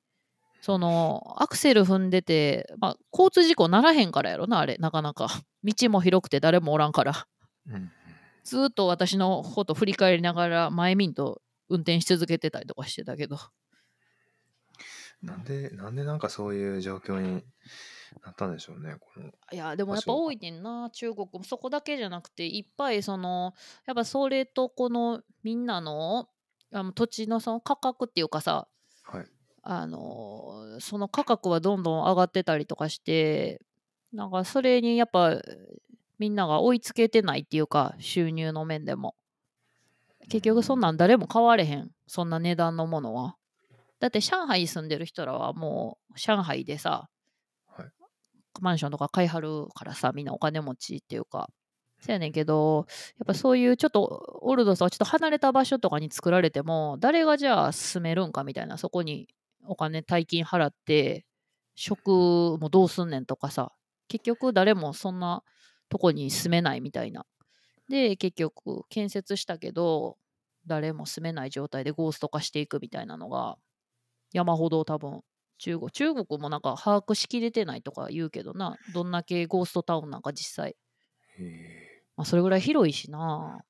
[0.61, 5.29] そのアクセル踏んでて、まあ、交通事故ならへんからやろなあれなかなか。
[5.63, 7.27] 道も広くて誰もおらんから。
[7.67, 7.91] うん
[8.43, 13.37] ずーっと私のこと振り返りながら前見んと運転し続けてたりとかしてたけど
[15.21, 17.43] なんで、なんでなんかそういう状況に
[18.23, 18.95] なったんでしょうね。
[18.99, 23.53] このいやでもやっぱ多いねんな中国もそこだけじゃなくていっぱいその
[23.85, 26.29] やっぱそれとこのみんなの
[26.71, 28.67] あの土地のその価格っていうかさ
[29.03, 29.25] はい。
[29.61, 33.61] あのその価格はどんどん上がってたりとかして
[34.13, 35.41] なんかそれにやっぱ
[36.17, 39.15] みんなが追いつけてないっていうか収入の面でも
[40.29, 43.35] 結局そんなん誰も買われへんそんな値段のものは
[43.99, 47.09] だって上海に住んでる人らはもう上海でさ
[47.67, 47.87] はい。
[48.61, 51.49] マンションとか買いはるからさみんなお金持ちっていうか
[51.99, 52.85] そやねんけど
[53.19, 59.27] やっぱそういうちょっとオルドスはちょっと離れた場所とかに作られても誰がじゃあ住めるんかみたいなそこに
[59.65, 61.25] お金大金払って
[61.75, 63.73] 食もどうすんねんとかさ
[64.07, 65.43] 結局誰もそんな
[65.89, 67.25] とこに住めないみたいな。
[67.89, 70.17] で、結局、建設したけど、
[70.65, 73.57] 誰も住めない状態でゴースト化していくみたいなのが、
[74.31, 75.21] 山ほど多分、
[75.57, 80.75] 中国、中国もなんか把握しきれてないとか言うけどな、どんだけゴーストタウンなんか実際。
[82.15, 83.63] まあ、それぐらい広いしな。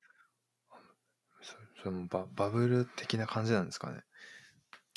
[1.42, 4.02] そそれもババブル的な感じなんですかね。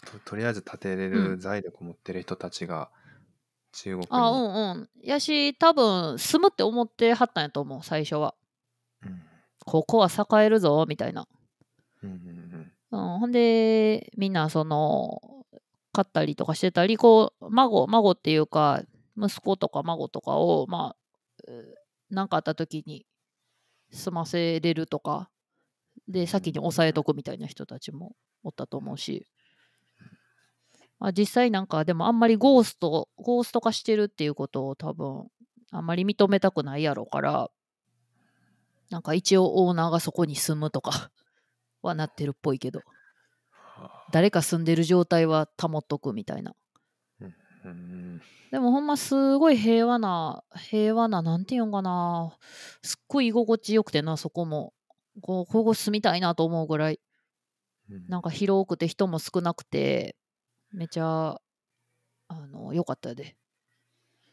[0.06, 2.92] ととりあえず建てれる財力を持ってる人たちが
[3.72, 4.08] 中国に。
[4.10, 4.90] あ、うんうん。
[5.02, 8.36] やし、多分、住むって思ってはったんやと思う、最初は。
[9.04, 9.24] うん
[9.66, 11.26] ここは栄えるぞ、みたいな。
[12.04, 15.22] うんうんうん、ほんで、みんな、その、
[15.94, 18.82] 買ったりとかしてたり、こう、孫、孫っていうか、
[19.16, 20.96] 息子とか孫とかを、ま
[21.48, 21.52] あ、
[22.10, 23.06] 何かあった時に
[23.92, 25.30] 済ませれるとか、
[26.08, 29.28] で、先に抑えとくみたいな人たちもおったと思うし、
[31.00, 35.28] まあ、実際なんか、でもあんまりゴースト、ゴースト化してるっていうことを多分、
[35.72, 37.52] あんまり認めたくないやろから、
[38.90, 41.12] なんか一応オーナーがそこに住むとか
[41.82, 42.82] はなってるっぽいけど。
[44.14, 46.56] はあ誰か住んでる状態は保っとくみたいな。
[47.66, 48.22] うん
[48.52, 52.38] でもほんますごい平和な、平和な、なんていうんかな。
[52.84, 54.74] すっごい居心地よくてな、そこも。
[55.22, 57.00] こう、ここ住みたいなと思うぐらい。
[57.90, 60.16] うんなんか広くて人も少なくて、
[60.72, 61.42] めちゃ、
[62.28, 63.36] あの、良かったで。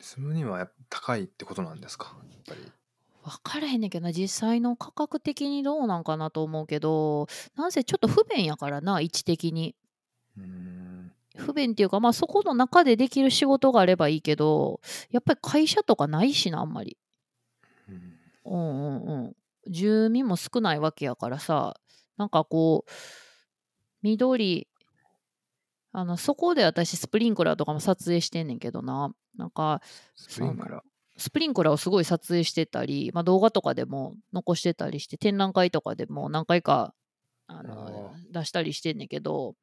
[0.01, 2.15] 住むにはやっぱ高いってことなんですか？
[2.31, 2.73] やっぱり。
[3.23, 9.75] 分からへんねんけどな、実際の価格的にどうなんかなと思うけど、なんせちょっと不便やからな、位置的に。
[10.37, 14.81] うん不便っていうか、まあそこの中でできる仕事があればいいけど、
[15.11, 16.99] やっぱり会社とかないしな、あんまり。
[17.89, 19.37] うんうんうんうん。
[19.69, 21.77] 住民も少ないわけやからさ、
[22.17, 22.91] なんかこう、
[24.03, 24.69] 緑、
[25.93, 29.83] あの、そこで私スプリンクラーとかも撮影してんねんけどな、なんか、
[30.15, 30.90] スプリンクラー。
[31.21, 36.95] スプリンクラーをすごい撮影してたり、まあ、動画とかでも残してたりして、展覧会とかでも何回か
[37.47, 39.55] あの出したりしてんねんけど、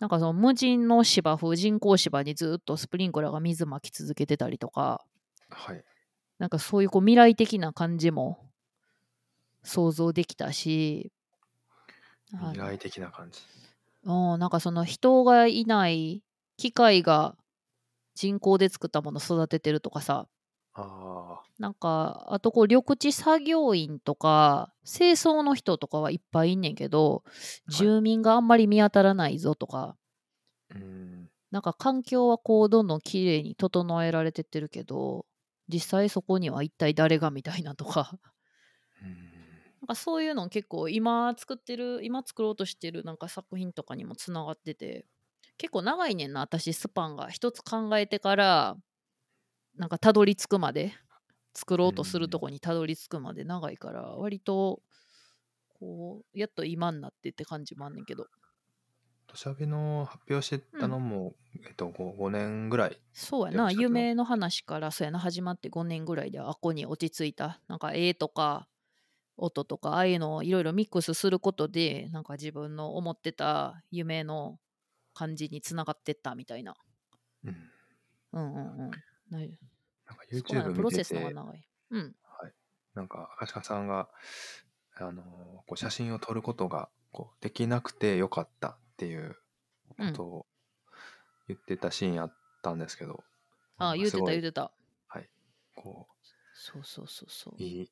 [0.00, 5.04] なんかその無人の芝生、人工芝にずっとスプリンクラーが水まき続けてたりとか、
[5.48, 5.84] はい。
[6.38, 8.50] なんかそういうこう未来的な感じも
[9.62, 11.12] 想像できたし、
[12.32, 13.40] 未来的な感じ。
[14.04, 16.24] うん、なんかその人がいない
[16.56, 17.36] 機械が
[18.16, 20.39] 人工で作ったもの育ててるとかさ、あ
[21.58, 27.22] なんか、あとこう、緑地作業員とか、清掃の人とかはいっぱいいんねんけど、
[27.68, 29.96] い住民があんまり見当たらないぞとか、
[30.70, 30.74] あ。
[30.74, 31.30] うん。
[31.50, 35.26] なんか環境はこう、どんどん綺麗に整えられてってるけど、
[35.68, 38.18] 実際そこには一体誰がみたいなとか、
[39.02, 39.30] うん
[39.80, 45.06] なんかそういうの結構今作ってる、今作ろうとしてるなんか作品とかにもつながってて、
[45.56, 47.30] 結構長いねんな、私スパンが。
[47.30, 48.76] 一つ考えてから、
[49.76, 50.92] なんかたどり着くまで、
[51.54, 54.82] 作ろうとするとこにたどり着くまで長いから、割と、
[55.78, 58.26] こう、やっと今になってって感じもあんねんけど。
[59.26, 61.34] 土砂火の発表してたのも、
[61.66, 63.00] えっと 5, 5年ぐらい。
[63.12, 67.60] そうやな、夢の話からそうやな、始まって5年ぐらいであっこに落ち着いた。
[67.68, 68.68] なんか絵とか
[69.36, 74.58] 音とか、ああいうのをいろいろミックスすることで、なんか自分の思ってた夢の
[75.14, 76.74] 感じにつながってったみたいな。
[77.44, 77.70] うん。
[78.32, 78.90] うんうんうん。
[79.30, 79.56] ななんか
[80.32, 81.68] そこまで YouTube プロセ見てて、スの方が長い。
[81.90, 82.16] うん。
[82.94, 84.08] なんか赤鹿さんが、
[84.96, 85.22] あの
[85.66, 89.36] こう写真を撮ることがこうできなくてよかったっていう
[89.98, 90.46] うんことを
[91.48, 93.22] 言ってたシーンあったんですけど、
[93.78, 94.72] ああ、言うてた言うててた。
[95.74, 96.06] こ
[96.52, 97.62] そうそうそうそうう。
[97.62, 97.90] いい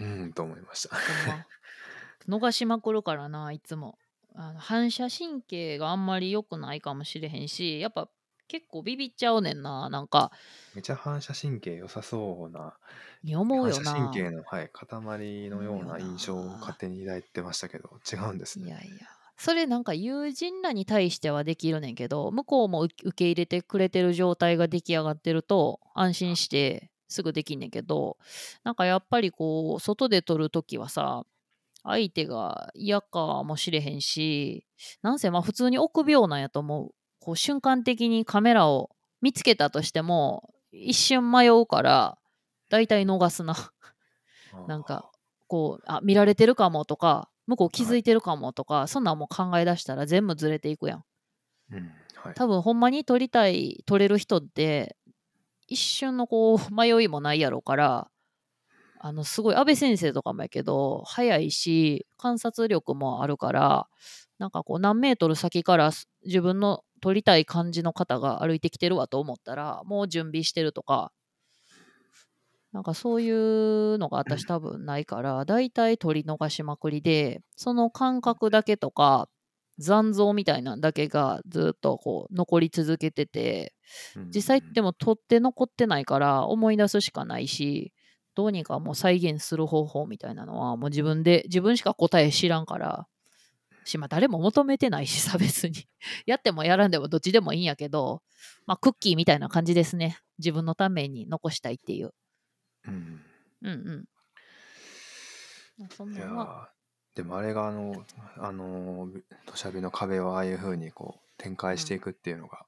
[0.00, 0.96] うんと思いました。
[2.26, 3.98] 逃しまくるからな、いつも。
[4.34, 8.08] あの反射神経があんまり良くないかもしれへんし、やっぱ
[8.48, 10.32] 結構ビビっちゃうねんな、なんか。
[10.74, 12.76] めちゃ反射神経良さそうな
[13.22, 13.92] に思う反よな。
[13.92, 14.90] 射神経の、はい、塊
[15.50, 18.66] のような印象を勝手に抱いてましたけど違うんですね。
[18.66, 19.06] いやいや。
[19.36, 28.16] それなんか友人らに対してはできるねんけど、向こうも受受け入れてくれてる状態が出来上がってると安心してすぐできんねんけど、
[28.64, 31.24] なんかやっぱりこう、外で撮るときはさ、
[31.84, 34.66] 相手が嫌かもしれへんし、
[35.02, 36.94] なんせまあ普通に臆病なんやと思う。
[37.28, 38.88] こう瞬間的にカメラを
[39.20, 42.16] 見つけたとしても、一瞬迷うから、
[42.70, 43.54] だいたい逃すな。
[44.66, 45.10] なんか、
[45.46, 51.04] こう、あ、見られてるかもとか、向こう気づいてるかもとか、そんなんもう考え出したら全部ずれていくやん。
[51.70, 54.96] うんはい、多分ほんまに撮りたい、撮れる人って、
[55.66, 58.10] 一瞬のこう、 迷いもないやろから、
[59.00, 63.86] あの、すごい、安倍先生とかもやけど、早いし、観察力もあるから、
[64.38, 71.12] なんかこう、何メートル先からす自分の撮りたい感じの方が歩いてきてるわと思ったら、もう準備してるとか、
[72.72, 79.28] なんかそういうのが私多分ないから、だいたい取り逃しまくりで、その感覚だけとか、
[79.78, 83.74] 残像みたいなんだけがずっとこう残り続けてて、
[84.34, 87.92] 実際でも取って残ってないから思い出すしかないし、
[88.34, 93.08] どうにかもう再現する方法みたいなのはもう自分で、自分しか答え知らんから、
[93.88, 95.88] し、まあ誰も求めてないしさ、別に。
[96.26, 98.22] やってもやらんでもどっちでもいいんやけど、
[98.66, 100.18] まあクッキーみたいな感じですね。
[100.38, 102.14] 自分のために残したいっていう。
[102.86, 103.24] うん
[103.62, 104.08] うんうん。
[105.78, 106.68] まあそんいやな
[107.14, 108.04] でもあれがあの
[108.36, 109.08] あの
[109.46, 112.64] 土砂火の壁をああいう風にこう展開していくっていうのが、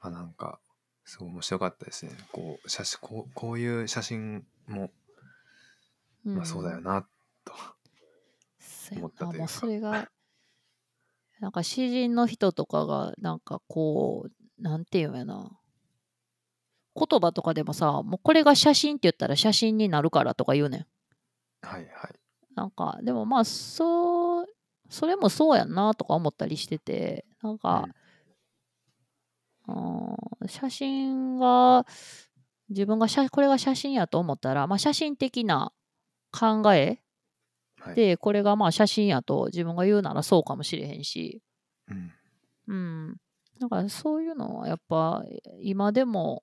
[0.00, 0.58] まあなんか
[1.04, 4.90] すごい面白かったですねこう写真こうこういう写真も、
[6.24, 7.06] うんまあそうだよな
[7.44, 7.52] と、
[8.90, 10.10] そうやなもうそれが、
[11.40, 15.50] なんか詩人の人とかが、なんかこう、なんていうんやな。
[16.94, 20.86] 言葉とかでもさ、もうこれが写真って言ったら写真になるからとか言うねん。
[21.62, 22.20] はいはい
[22.56, 24.46] なんか、でもまあ、そう、
[24.88, 27.88] それもそうやんなとか思ったりしてて、なんか、
[29.68, 31.86] うーん写真が、
[32.68, 35.72] 自分が写これが写真やと思ったら、まあ、写真的な
[36.32, 37.00] 考え
[37.80, 41.42] はいで、これがまあ写真やと自分が言うならそうかもしれへんし、
[41.88, 42.12] うん
[42.68, 43.16] うん。
[43.60, 45.24] だからそういうのはやっぱ
[45.60, 46.42] 今でも、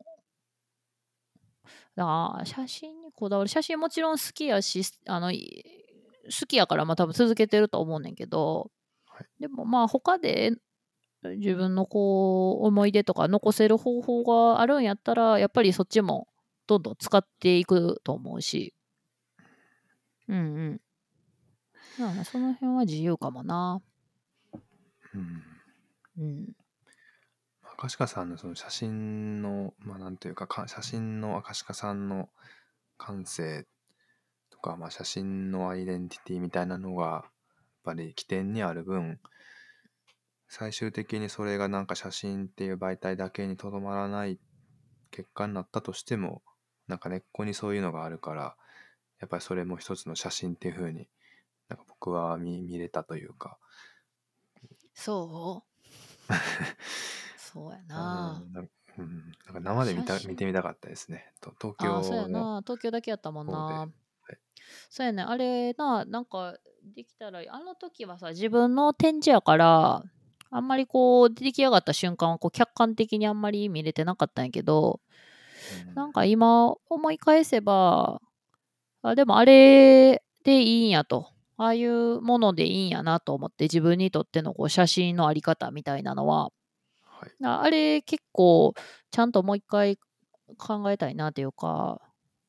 [1.95, 3.47] だから写真にこだわる。
[3.47, 5.63] 写真もちろん好きやし、あの、い
[6.25, 8.71] 好きやからまあ多分続けてると思うねんけど、
[9.05, 10.51] はいでもまあ他で
[11.23, 16.27] 自分のこう思い出とか残せる方法があるんやったら、やっぱりそっちも
[16.67, 18.73] どんどん使っていくと思うし。
[20.27, 20.41] うんう
[20.73, 20.81] ん。
[21.99, 23.81] だからその辺は自由かもな。
[25.13, 25.43] うん
[26.19, 26.55] うん。
[27.77, 32.29] 赤鹿さんのその写真のまあなんていうかか写真の赤鹿さんの
[32.97, 33.65] 感性
[34.49, 37.31] とか、まあ、写真のアイデンティティみたいなのがやっ
[37.83, 39.19] ぱり起点にある分
[40.49, 44.39] 最終的にそれがなんか写真っていう媒体だけにとどまらない
[45.11, 46.41] 結果になったとしても
[46.87, 48.55] なんか根っこにそういうのがあるから
[49.19, 51.07] やっぱりそれも一つの写真っていう風に
[51.69, 53.57] なんか僕は見見れたというか
[54.93, 55.63] そ
[56.29, 56.33] う？
[57.37, 58.41] そうやな。
[58.43, 58.67] うんなん
[59.53, 61.31] か生で見た見てみたかったですね。
[61.39, 62.61] と東ああ、そうやな。
[62.63, 63.53] 東京だけやったもんな。
[63.53, 63.91] はい
[64.89, 65.21] そうやね。
[65.21, 70.03] あれな、なんかできたら、あの時はさ、自分の展示やから、
[70.49, 74.99] あんまりこう、出来上がった瞬間はこう客観的にあんまり見れてなかったんやけど、
[75.87, 78.21] うんなんか今思い返せば、
[79.01, 81.31] あでもあれでいいんやと。
[81.57, 86.51] ああいうものでいいんやなと思って自分にとってのこう写真のあり方みたいなのは。
[87.03, 87.43] はい。
[87.43, 88.75] ああれ結構
[89.11, 89.97] ちゃんともう一回
[90.57, 91.99] 考えたいなっていうか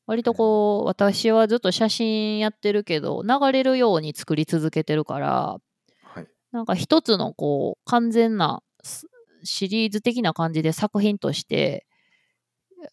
[0.05, 5.57] 割とこう私はずっと写真やってるけど流れるように作り続けてるから
[6.03, 6.27] はい。
[6.51, 9.07] なんか一つのこう完全なス
[9.43, 11.87] シリーズ的な感じで作品として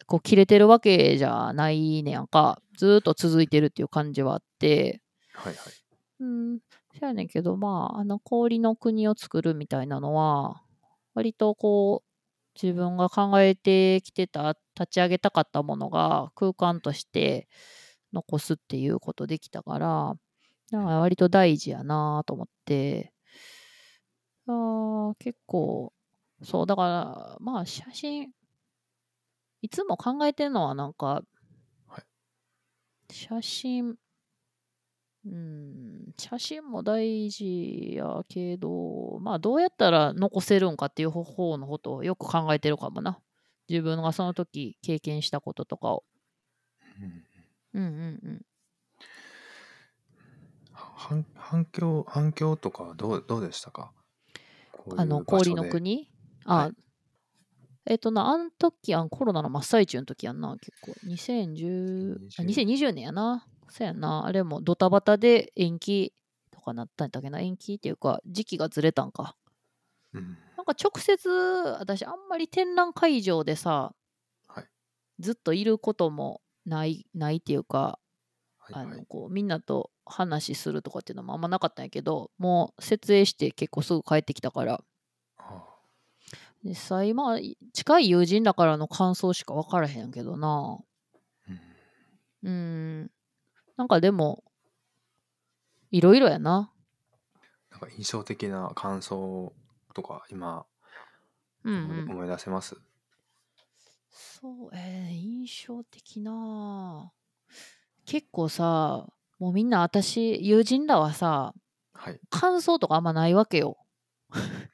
[0.06, 2.60] こう切れてるわけじゃないねやんか。
[2.78, 5.00] ずーっと続いてるっていう感じはあって。
[5.32, 5.85] はいはい
[6.20, 6.58] うん。
[6.98, 10.62] そうやねんけどまああの氷の国を作るみたいなのは
[11.14, 12.08] 割とこう
[12.60, 17.48] 自分が考えてきてた立ち上げたかったものが空間として
[18.12, 20.14] 残すっていうことできたから
[20.72, 23.12] だから割と大事やなと思って。
[24.46, 25.92] あー結構
[26.42, 28.30] そうだからまあ写真
[29.60, 31.22] いつも考えてるのはなんか、
[31.86, 32.04] はい。
[33.12, 33.96] 写真
[35.26, 43.18] うん写真も大事やけどまあどうやったら残せるんかっていう方のことをよく考えてるかもな。
[43.68, 46.04] 自分がその時経験したこととかを。
[47.74, 48.20] うんうんうん。
[48.22, 48.46] うん
[50.72, 53.92] 反反響反響とかはどうどうでしたか？
[54.96, 56.08] あの氷の国？
[56.44, 56.72] あ、はい。
[57.86, 60.92] えっとなあの時あのコロナの真っ最中の時やんな結構。
[61.04, 64.26] 2010あ2020年やなそうやな。
[64.26, 66.12] あれもドタバタで延期
[66.50, 67.40] とかなったんだっけな。
[67.40, 69.36] 延期っていうか時期がずれたんか。
[70.12, 70.38] うん。
[70.56, 73.94] なんか直接私あんまり展覧会場でさ
[74.48, 74.64] はい。
[75.18, 77.98] ずっといることもないないっていうか
[78.70, 78.98] あはいはい。
[78.98, 84.82] のこうみんなと話するとかっていうのもあんまなかったんやけどもう設営して結構すぐ帰ってきたから。
[85.38, 85.64] あ
[86.64, 90.78] 実際まあい近い友人だからの感想しか分からへんけどな。
[91.48, 91.60] うん。
[92.42, 93.10] うーん
[93.76, 94.44] なんかでも
[95.90, 96.72] いろいろやな。
[97.70, 99.52] なんか印象的な感想
[99.94, 100.66] とか今
[101.64, 102.10] うん思いうん。
[102.10, 102.76] 思い出せます、
[104.40, 107.12] 象、えー印象的な。
[108.04, 109.06] 結構さ、
[109.38, 111.54] もうみんな私、友人らはさ、
[111.92, 112.20] はい。
[112.30, 113.76] 感想とかあんまないわけよ。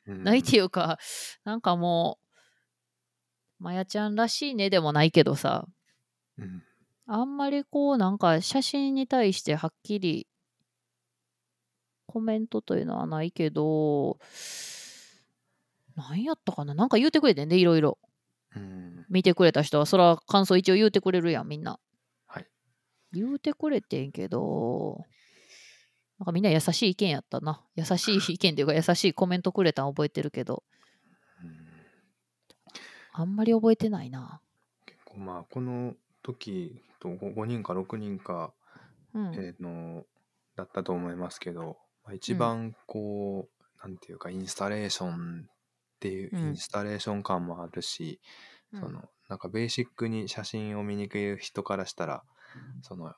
[0.07, 0.23] うん。
[0.23, 0.99] ないっていうか、
[1.45, 2.19] なんかも
[3.61, 5.67] う、まやちゃんらしいねでもないけどさ、
[6.39, 6.63] うん
[7.07, 10.27] あんまりこう、なんか写真に対してはっきり
[12.07, 14.19] コメントというのはないけど、
[15.97, 16.75] なんやったかな？
[16.75, 17.99] なんか言うてくれてんで、いろいろ。
[18.55, 21.79] うん見てくれた人は、そら感想一応言うてくれるやん、みんな。
[22.27, 22.47] はい。
[23.13, 25.05] 言うてくれてんけど、
[26.19, 27.63] なんかみんな優しい意見やったな。
[27.75, 30.63] 優しい意見っていうか、優しいコメントくれたん覚えてるけど、
[31.43, 31.73] うん
[33.15, 34.41] あんまり覚えてないな。
[34.87, 38.53] 結構まあこの時と 5, 人か6人か、
[39.15, 39.35] うん。
[39.35, 40.05] えーの
[40.55, 45.53] だったと思いますけど、まあ、一番こう、なんていうかインスタレーションっ
[45.99, 46.41] ていう、うん。
[46.41, 48.21] インスタレーション感もあるし、
[48.73, 48.81] うん。
[48.81, 52.23] そのなんかベーシックに写真を見に来る人からしたら
[52.83, 53.15] その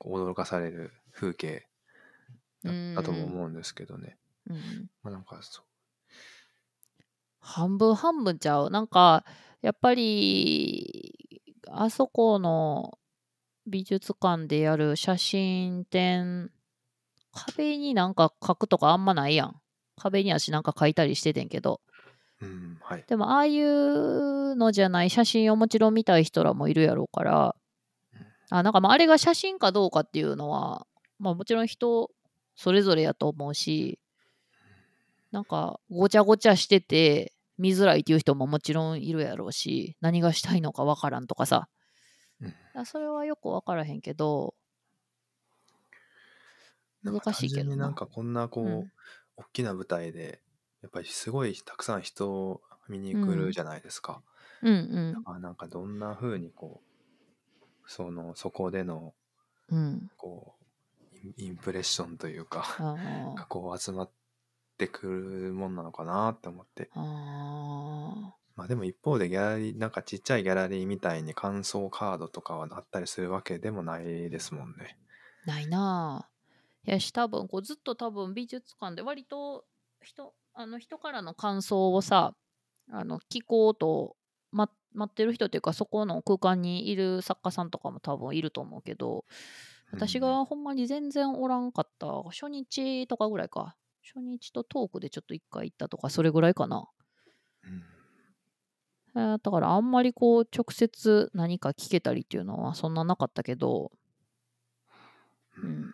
[0.00, 1.66] 驚かされる風景
[2.62, 4.16] だったとも思うんですけどね、
[4.48, 4.56] うん。
[5.02, 5.64] まあなんかそう。
[7.40, 8.70] 半分半分ちゃう。
[8.70, 9.24] なんか、
[9.62, 11.21] やっぱり、
[11.74, 12.98] あそこの
[13.66, 16.50] 美術館でやる写真展、
[17.32, 19.56] 壁になんか書くとかあんまないやん。
[19.96, 21.80] 壁に足なんか書いたりしててんけど。
[22.40, 27.56] うんはいでも、ああいうのじゃない写真をもちろん見たい人らもいるやろうから、
[28.50, 30.86] あ、なんかまあ、あれが写真かどうかっていうのは、
[31.18, 32.10] まあもちろん人
[32.56, 33.98] それぞれやと思うし、
[35.30, 37.32] なんかごちゃごちゃしてて
[37.62, 41.68] 見づらいっていう人ももちろんいるやろうし、何がしたいのかわからんとかさ。
[42.40, 44.54] うんあそれはよくわからへんけど、
[47.04, 48.92] 難しいけどなんかこんなこう、うん
[49.34, 50.42] 大きな舞台で
[50.82, 54.22] やっぱりすごいたくさん人を見に来るじゃないですか。
[54.62, 56.82] うんうんだからなんかどんな風にこ
[57.62, 59.14] うそのそこでの
[59.70, 60.10] うん。
[60.16, 62.66] こうインプレッションというか
[63.48, 64.21] こう 集まって
[64.88, 66.84] くるもんなのかなって思って。
[66.84, 66.88] ー。
[66.94, 74.98] あまあでも一方でギャラリーなんかちっちゃいギャラリーみたいに感想カードとかはあったりするわけでもないですもんね。
[75.46, 76.32] ーないなあ。
[76.84, 79.64] いやし多分こうずっと多分美術館で割と
[80.02, 82.34] 人あの人からの感想をさ
[82.90, 84.16] あの聞こうと、
[84.50, 89.24] ま、待ってる人っていうかそこの空間にいる作家さんとかも多分いると思うけど
[89.92, 96.88] 私がほんまに全然おらんかった初日とかぐらいか初日とトークでちょっと一回行ったとかそれぐらいかな、
[97.64, 97.82] うん。
[99.14, 103.92] えーだからあんまりこう直接何か聞けたりっていうのはそんななかったけど。
[105.56, 105.92] ううんん。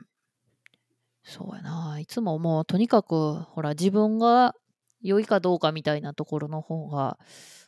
[1.23, 1.99] そうやな。
[2.01, 4.55] いつももうとにかくほら自分が
[5.03, 7.19] 良いかどうかみたいなところの方が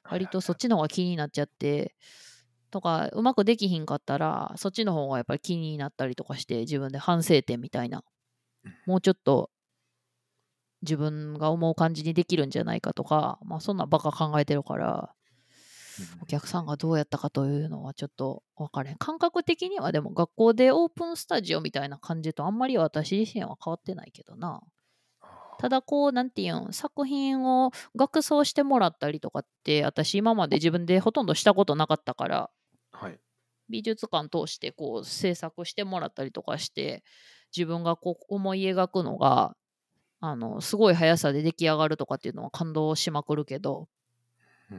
[0.05, 1.95] 割とそっちの方が気になっちゃって
[2.71, 8.05] とかうまくできひんかったらそっちの方がやっぱり気になったりとかして自分で反省点みたいな。
[8.65, 8.75] うん。
[8.87, 9.51] もうちょっと
[10.83, 15.15] 自分が思う感じにできるんじゃないかとかまあそんなバカ考えてるから
[16.23, 18.97] お客さんがどうやったかというのはちょっと分からへん。
[18.97, 24.61] 感覚的にはでも学校でオープンスタジオみたいな感じとあんまり私自身は変わってないけどな。
[25.59, 32.51] ただこうなんていうん作品を学装してもらったりとかって私今まで自分でほとんどしたことなかったから
[32.93, 33.21] はい。
[33.69, 37.05] 美術館通してこう制作してもらったりとかして
[37.55, 39.55] 自分がこう思い描くのが
[40.21, 43.89] あのすごい速さで出来上がるとかっていうのは感動しまくるけど、
[44.71, 44.77] うん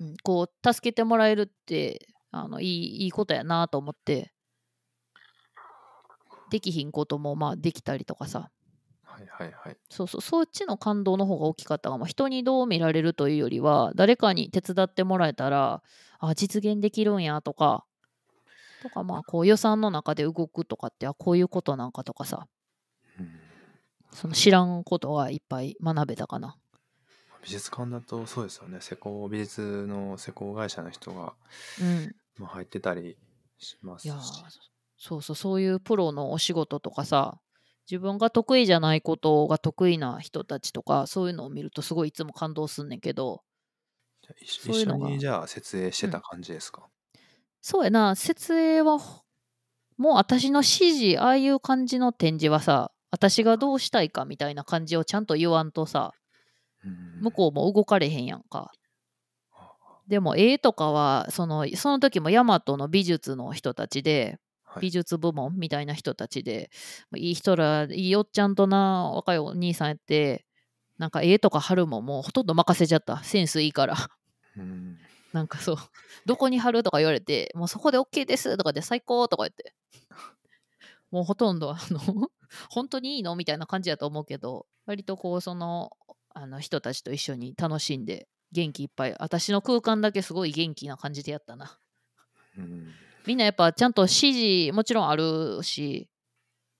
[0.00, 4.32] うん、こう助けてもらえるってあのいいいいことやなと思って
[6.50, 8.50] できひんこともまあできたりとかさ。
[9.04, 9.76] はいはいはい。
[9.88, 12.06] そうそうそっちの感動の方が大きかったかも。
[12.06, 15.82] 人にどう見られるというよりは誰かに手伝ってもらえたら
[16.18, 17.84] あ実現できるんやとか。
[18.82, 22.40] とかまあこう予算の中で動くとかってあこういうことなんかとかさ。
[22.40, 22.59] うん
[24.12, 26.56] その知らんことがいっぱい学べたかな。
[27.42, 28.78] 美術館だとそうですよね。
[28.80, 31.32] 施工美術の施工会社の人が、
[31.80, 33.16] うん、まあ、入ってたり
[33.58, 34.04] しますし。
[34.06, 34.20] いやー
[35.02, 37.40] そうそうそういうプロのお仕事とかさ
[37.90, 43.42] 自分が得意じゃないことが得意な人たちとかそういうのを見るとすごいいつも感動すんねんけど
[44.42, 46.86] 一緒にじゃあ設営してた感じですか、
[47.60, 48.98] そうやな設営は
[49.96, 56.12] もう私の指示ああいう感じの展示はさ私がどうしたいかみたいな感じをちゃんと言わんとさ
[56.84, 57.20] うん。
[57.22, 58.72] 向こうも動かれへんやんか。
[60.08, 64.82] でも絵とかはそのその時も大和の美術の人たちではい。
[64.82, 66.70] 美術部門みたいな人たちで、
[67.16, 70.46] い、い人らいいおっちゃんとな若いお兄さんやって
[70.96, 73.24] なんか絵とか貼るももうほとんど任せちゃった。
[73.24, 73.96] センスいいから。
[74.56, 74.98] うん。
[75.32, 75.76] なんかそう、
[76.26, 79.74] どこに貼るとか言われて、もうそこで OK ですとかで最高とか言って。
[81.10, 82.00] もうほとんど、あの、
[82.70, 83.36] 本当にいいの？
[83.36, 85.96] みたいな感じやと思うけど、割とこう、その、
[86.32, 89.14] あの人たちと一緒に楽しんで、元気いっぱい。
[89.18, 91.78] 私の空間だけすごい元気な感じでやったな。
[92.56, 92.88] うん。
[93.26, 96.08] みんなやっぱちゃんと指示もちろんあるし、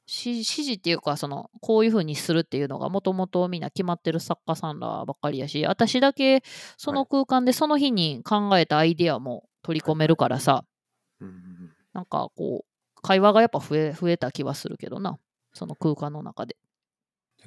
[0.07, 6.43] し指示っていうか、その、こういう風にするっていうのがもともとみんな決まってる作家さんらばっかりやし、私だけ
[6.77, 10.65] その空間でその日に考えたアイデアも取り込めるからさ、
[11.21, 11.73] うん。
[11.93, 12.70] なんかこう、
[13.03, 15.19] 会話がやっぱ増え増えた気はするけどな、
[15.53, 16.57] その空間の中で。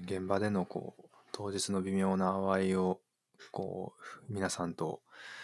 [0.01, 2.99] 現場でのこう当日の微妙な淡いを
[3.51, 3.93] こ
[4.29, 5.01] う皆さんと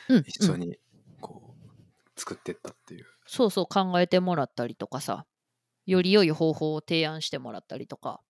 [0.07, 0.77] うん、うん一緒に
[1.21, 1.55] こ
[2.15, 5.25] う作ってったっていう、そうそう考えてもらったりとかさ、
[5.85, 8.21] より良い方法を提案してもらったりとか、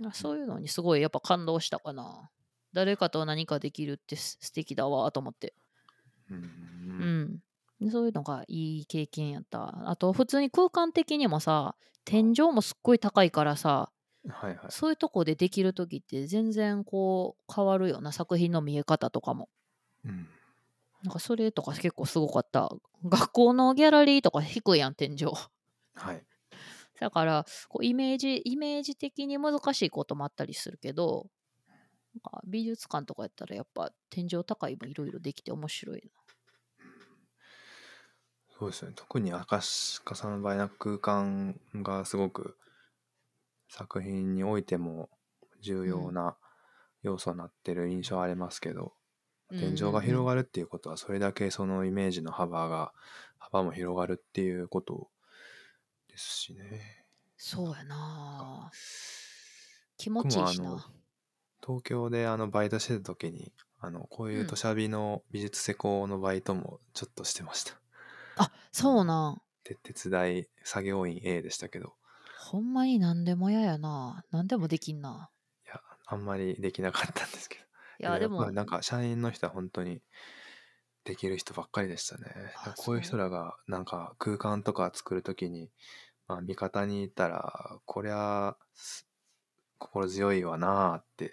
[0.00, 2.30] うんあそういうのにすごいやっぱ感動したかな。
[2.72, 5.54] 誰かと何かできるってす素敵だわと思って。
[6.30, 7.38] うんううん
[7.88, 9.88] そういうのがいい経験やった。
[9.88, 13.90] あと普通に空間的にもさ、天井もすっごい高いからさ、
[14.28, 19.48] はいはいそういうとこでできる時って全然こう変わるような作品の見え方とかも。
[20.04, 20.28] うん
[21.02, 22.70] なんかそれとか結構すごかった。
[23.06, 25.24] 学校のギャラリーとか低いやん、天井。
[25.94, 26.22] はい
[27.00, 31.28] だからこうイメージイメージ的に難しいこともあったりするけど
[32.14, 36.10] なんか美術館とかやったらやっぱ天井高いもいろいろできて面白い
[38.60, 39.60] そうですね特に赤
[40.04, 42.58] 鹿さんの場合な空間がすごく
[43.70, 45.08] 作品においても
[45.62, 46.36] 重要な
[47.02, 48.92] 要素になってる印象はありますけど、
[49.50, 49.58] な。
[49.60, 50.24] 天井が広る。
[50.24, 52.92] がるっていうことはそれだけそのイメージの幅が
[53.38, 55.08] 幅も広がるっていうこと
[56.08, 57.06] ですしね
[57.38, 58.70] そうやな
[59.96, 60.86] 気持ちいいし僕もあのな。
[61.64, 67.79] 東京であのバイトしてた時にあのこういう土砂火の美術施工のバイトもちょっとしてました、
[68.36, 69.42] あそうなん。
[69.64, 71.94] で手伝い作業員 A でしたけど
[72.38, 74.24] ほんまに何でも嫌やな。
[74.30, 75.30] 何でもできんな。
[75.66, 77.64] いやあんまりできなかったんですけど
[78.00, 80.00] いやでもなんか社員の人は本当に
[81.04, 82.24] できる人ばっかりでしたね
[82.64, 85.70] あこういう人らがなんか空間とか作る時に
[86.28, 89.06] まあ味方にいたらこりゃす
[89.78, 91.32] 心強いわなあってうん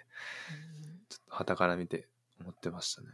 [1.08, 2.06] ちょっと傍から見て
[2.40, 3.08] 思ってましたね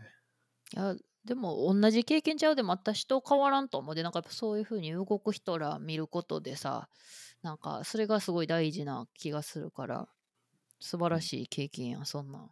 [0.74, 0.94] いや
[1.24, 6.88] でも同じ経験ちゃうでも私と変わらんと思うでなんかそういう風に動く人ら見ることでさ
[7.42, 10.08] なんかそれがすごい大事な気がするから
[10.80, 12.50] 素晴らしい経験やそんなん。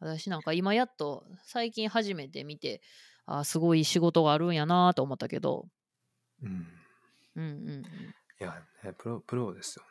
[0.00, 2.82] 私なんか今やっと最近初めて見て
[3.26, 5.66] あーすごい仕事があるんやなと思ったけど。
[6.42, 6.66] うん。
[7.36, 7.84] うんうんうん。
[8.40, 9.88] いや、ね、プロプロですよね。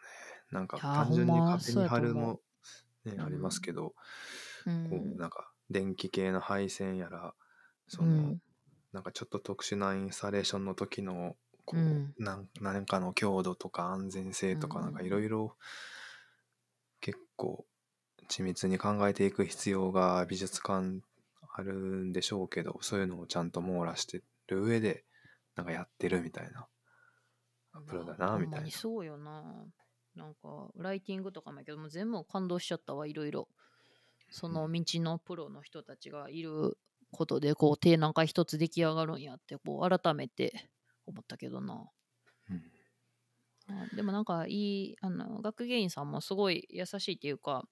[0.52, 2.34] なんか単純に壁に貼るも、
[3.06, 3.96] ねうんありますけど、
[4.66, 4.90] うん。
[4.90, 7.34] こうなんか電気系の配線やら
[7.96, 8.42] その、うん。
[8.92, 12.14] なんかちょっと特殊なインスタレーションの時のこう、うん。
[12.18, 15.56] なかの強度とか安全性とかうんなんかいろいろ
[17.02, 17.66] 結構
[18.30, 21.02] 緻密に考えていく必要が美術館
[21.56, 25.04] あるんでしょうけどそういうのをちゃんと網羅してる上で
[25.56, 26.68] なんかやってるみたいな
[27.88, 28.70] プロだなみたいな。
[28.70, 29.44] そうよな。
[30.16, 33.48] なんか、ライティングとかもやけど、もう全部感動しちゃったわ、いろいろ。
[34.30, 36.78] その道のプロの人たちがいる
[37.14, 40.70] ことで、こう、手なんか一つ出来上がるんやって、こう、改めて
[41.08, 41.90] 思ったけどな。
[42.50, 42.64] うん
[43.68, 44.52] あでもなんか、い
[44.92, 47.66] い、あの、学芸員さんもすごい優しいっていうか、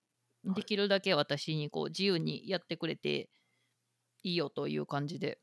[0.46, 3.30] いできるだけ私にこう、自由にやってくれて
[4.24, 5.40] いいよという感じで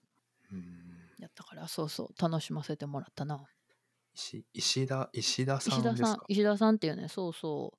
[0.50, 3.44] うんやったから、そうそう、楽しませてもらったな。
[4.14, 7.74] 石石田石田さ石田さんんですか、石田さんっていうね、そうそ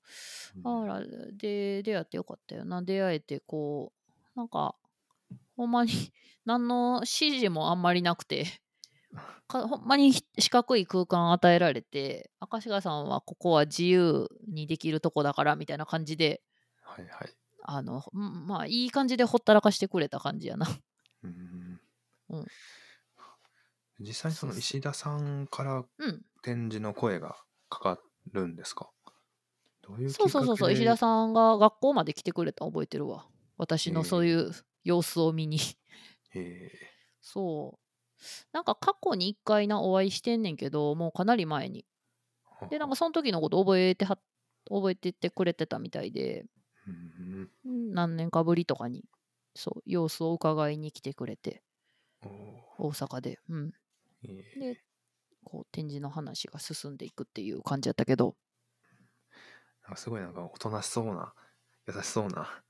[0.56, 0.60] う。
[0.60, 1.02] うんあら、
[1.34, 2.82] で、出会ってよかったよな。
[2.82, 3.94] 出会えて、こ
[4.36, 4.76] う、なんか、
[5.60, 5.92] ほんまに、
[6.46, 7.08] 何の指
[7.40, 8.46] 示もあんまりなくて、
[9.50, 16.42] かほんまにひ四角い空間与えられて、赤柴さんはここは自由にできるとこだからみたいな感じで、
[16.82, 17.36] はいはい。
[17.64, 20.66] あの、うんまあ、いい感じでほったらかしてくれた感じやな。
[21.24, 21.82] うん
[22.30, 22.48] うん
[24.00, 26.26] 実際にその石田さんからうん。
[26.42, 27.36] 展示の声が
[27.68, 28.00] かか
[28.32, 28.90] るんですか？
[29.82, 33.28] どういうそうそうそうそう、石田さんが学校まで来てくれたの覚えてるわ。
[33.58, 34.54] 私のそういう
[34.90, 35.60] 様子を見に。
[36.34, 36.72] え
[37.22, 38.24] そう。
[38.52, 41.86] なんか過去に一回なお会いしてんねんけど、もうかなり前に。
[42.62, 44.18] ーで、なんかその時のこと覚えては、
[44.70, 46.46] 覚えててくれてたみたいで、
[46.88, 49.06] うんうん何年かぶりとかに、
[49.56, 51.64] そう、様子を伺いに来てくれて、
[52.78, 53.40] 大阪で。
[53.48, 53.72] うん。
[54.24, 54.82] えーで、
[55.44, 58.36] こう、展示の話が進んでいくっていう感じやったけど、
[59.96, 61.34] すごいなんかおとなしそうな
[61.88, 62.64] 優しそうな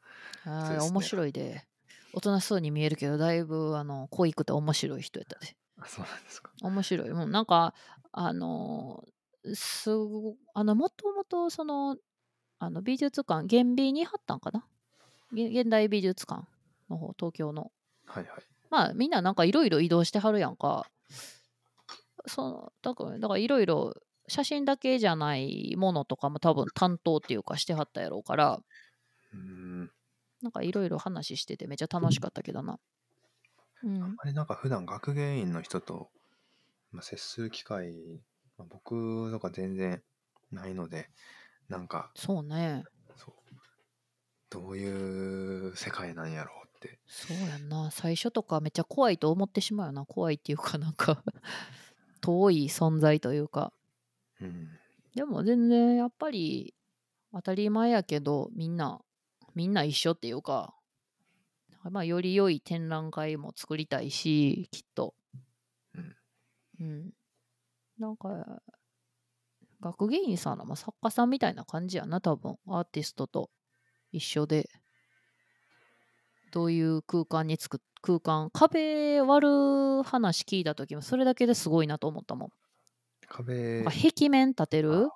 [0.46, 1.69] あね面白いで。
[2.14, 6.52] おとなしそうに見えるけどだいぶあの濃いくて面白い人やったであそうなんですか。
[6.62, 7.74] 面白いもうなんか
[8.12, 9.04] あの
[9.54, 11.98] すごあのもともとその
[12.60, 14.66] あの美術館現美に貼ったんかな？
[15.34, 16.46] げ現代美術館
[16.90, 17.72] の方東京の
[18.06, 18.44] はいはい。
[18.70, 20.88] まあみんななんかいろいろ移動してはるやんか
[22.26, 23.94] そのだからだからいろいろ
[24.28, 28.60] 写真だけじゃないものとかも多分担当っていうかしてはったやろうから
[29.34, 29.92] うーん。
[30.42, 32.80] なんかいろいろ話しててめっちゃ楽しかったけどな。
[33.84, 34.16] うん。
[34.18, 36.10] あれなんか普段学芸員の人と、
[36.92, 37.94] まあ、接する機会、
[38.58, 40.02] まあ、僕とか全然
[40.52, 41.10] ないので、
[41.68, 42.84] なんかそうね。
[43.16, 43.34] そう
[44.50, 47.00] どういう世界なんやろうって。
[47.08, 47.92] そうやんな。
[47.92, 50.06] 最初とかめっちゃ怖いと思ってしまうよな。
[50.06, 51.24] 怖いっていうかなんか
[52.22, 53.74] 遠い存在というか。
[54.42, 54.70] うん。
[55.16, 56.74] でも全然やっぱり
[57.34, 59.02] 当たり前やけどみんな
[59.60, 60.74] みんな一緒っていうか
[61.92, 65.14] まあより良い展覧会も作りたいしきっと。
[65.94, 66.16] うん。
[66.80, 67.14] うん。
[68.00, 68.62] なんか
[69.82, 72.58] 学芸員さんらも作家さんみたいな感じやな多分。
[72.68, 73.50] アーティストと
[74.14, 74.70] 一緒で。
[76.52, 82.50] どういう空間に作っ空間壁割る話聞いた時もそれだけですごいなと思ったもん。
[83.28, 83.84] 壁。
[83.84, 85.10] 壁面立てる？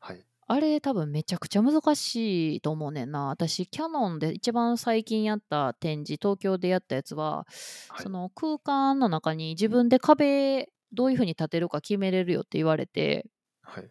[0.00, 0.26] はい。
[0.46, 3.28] あれ多分めちゃくちゃ難しいと思うねんな。
[3.28, 7.46] 私、キャノンで一番最近やった展示、東京でやったやつは、
[7.88, 13.26] はいその空間の中に自分で壁どういう風に立てるか決めれるよって言われて、
[13.62, 13.90] はい。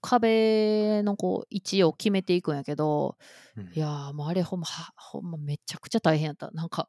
[0.00, 3.16] 壁のこう位置を決めていくんやけど、
[3.56, 6.50] うんいやーもうあれほんま、はほんまめちゃくちゃ大変やった。
[6.52, 6.88] なんか、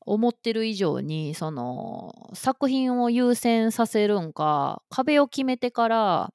[0.00, 6.34] 思ってる以上に、その、作品を優先させるんか、壁を決めてから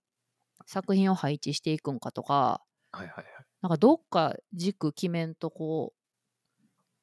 [0.66, 2.62] 作品を配置していくんかとか、
[2.92, 3.26] はいはいはい。
[3.64, 6.00] なんかどっか軸決めんとこう、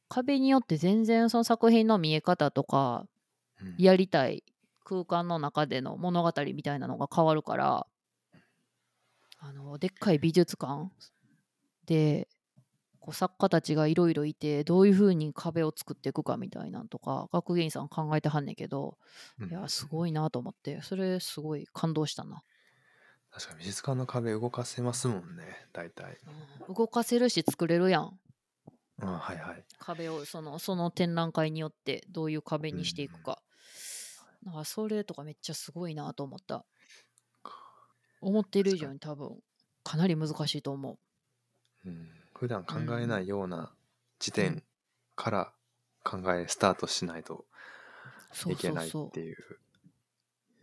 [0.09, 3.07] 壁によって全然その作品の見え方とか、
[3.61, 4.45] うんやりたい
[4.85, 7.87] 空間の中での物語みたいなのが変わるから、
[9.39, 10.91] あの、でっかい美術館
[11.87, 12.29] で、
[13.01, 18.99] こう作家たちがいろいろいて、どういう風に壁を作っていくかみたいなんとか、学芸員さん考えてはんねんけど、
[19.39, 22.43] うんいや、すごいなと思って、それすごい感動したな。
[23.33, 26.19] 確かに美術館の壁動かせますもんね、大体。
[26.69, 28.19] うん動かせるし作れるやん。
[29.03, 29.65] うん、はいはい。
[29.79, 33.43] 壁をそのその展覧会によってどういう壁にしていくか。
[34.45, 36.65] だからそれとかめっちゃすごいなと思った。
[38.21, 39.39] 思ってる以上に多分
[39.83, 40.99] かなり難しいと思
[41.87, 43.73] うん、普段考えないような
[44.19, 44.63] 時点
[45.17, 45.53] から
[46.05, 47.47] 考えスタートしないと
[48.47, 49.37] いけないっそうそていう。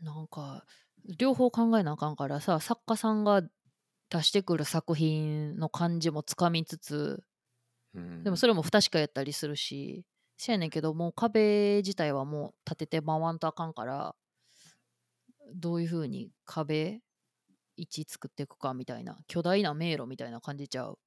[0.04, 0.06] う。
[0.06, 0.64] なんか
[1.18, 3.42] 両方考えなあかんからさ作家さんが
[4.10, 7.24] 出してくる作品の感じもつかみつつ
[7.94, 8.24] うん。
[8.24, 10.06] でもそれも不確かやったりするし
[10.38, 14.16] せやねんけどもう壁自体はもう立てて回んとあかんから
[15.56, 17.02] どういう風に壁
[17.78, 21.00] 位置作っていくかみたいな巨大な迷路みたいな感じちゃう、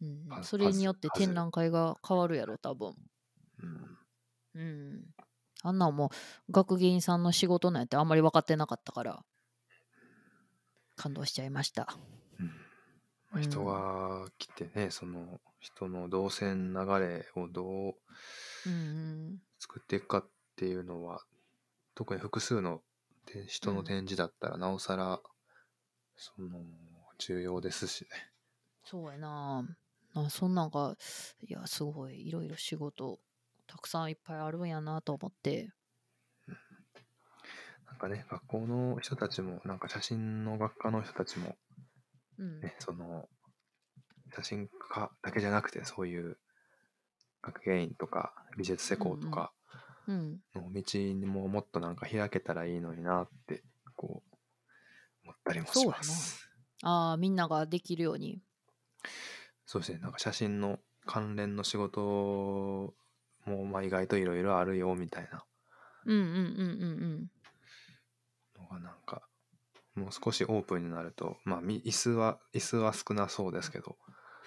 [0.00, 0.28] うん。
[0.28, 2.94] パそれによって展覧会が変わるやろ多分。
[3.62, 3.98] うん。
[4.54, 5.04] うん
[5.66, 6.10] あんなんも
[6.48, 9.24] う学芸員さんの仕事なんやってあんまり分かってなかったから。
[10.96, 11.94] 感動しちゃいました。
[12.40, 12.46] うん。
[13.30, 17.94] まあ人が来てね、その人の動線流れをどう
[18.66, 18.74] うんう
[19.34, 19.42] ん。
[19.58, 21.22] 作っていくかっていうのは
[21.94, 22.80] 特に複数の
[23.26, 25.20] て人の展示だったらなおさら
[26.16, 26.60] その
[27.18, 28.08] 重要ですしね。
[28.84, 29.64] そうやな。
[30.14, 30.96] あそんなんが
[31.46, 33.18] いやすごいいろいろ仕事
[33.76, 35.68] たくさんいっぱいあるんやなと思って。
[37.86, 41.56] なんかね学校の人たちもなんか写真の学科の人たちも
[42.38, 42.60] うん。
[42.60, 43.28] ねその
[44.34, 46.38] 写真家だけじゃなくてそういう
[47.42, 49.52] 学芸員とか美術施工とか
[50.06, 50.40] うん。
[50.54, 53.62] の道にももっとなんか開けたらいいのになって
[53.94, 54.36] こう
[55.24, 56.48] 思ったりもします。
[56.82, 58.40] ああみんなができるように。
[59.66, 59.98] そうですね。
[59.98, 62.94] なんか写真の関連の仕事
[63.46, 65.44] もまあ意外といろいろあるよみたいな。
[66.04, 66.44] うんうんうんうんう
[67.16, 67.30] ん。
[68.58, 69.22] のがなんか
[69.94, 73.96] もう少しオープンになるとまあみ椅子は椅子は少なそうですけど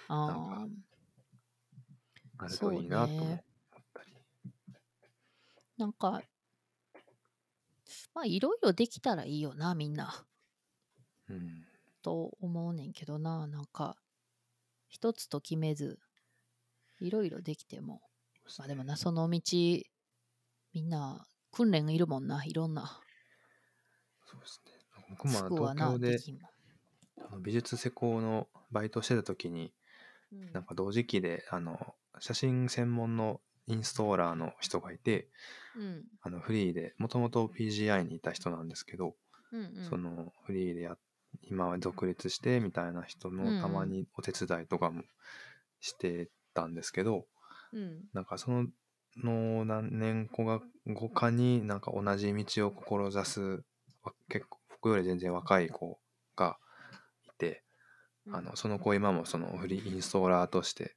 [0.08, 0.66] あ
[2.38, 3.44] あなるといいなと思っ
[3.94, 4.16] たり、
[5.76, 6.22] なんか
[8.14, 10.24] まあいろいろできたらいいよなみんな。
[11.28, 11.64] うん。
[12.02, 13.96] と思うねんけどななんか
[14.88, 15.98] 一つと決めず
[17.00, 18.00] いろいろできても
[18.58, 19.40] まあでもなその道
[20.72, 23.00] みんな訓練いるもんないろんな。
[24.26, 24.72] そうですね。
[25.10, 26.18] 僕も東京で
[27.18, 29.72] あの美術施工のバイトしてた時に
[30.32, 30.52] うん。
[30.52, 35.28] なんか同時期であの写真専門のインストーラーの人がいて
[35.76, 36.04] うん。
[36.22, 39.14] あのフリーでもともと PGI にいた人なんですけど、
[39.52, 39.84] うんうん。
[39.88, 40.96] そのフリーでや
[41.42, 45.02] 今は独立してみたいな人のたまにお手伝いとかも
[45.80, 47.26] してたんですけど、
[47.72, 48.00] うん。
[48.12, 48.66] なんかその
[49.24, 53.40] の何年後が後かになんか同じ道を志す
[54.02, 55.98] わ結構僕より全然若い子
[56.36, 56.58] が
[57.24, 57.62] いて、
[58.32, 60.94] あのその子今もそのフリーインストーラーとして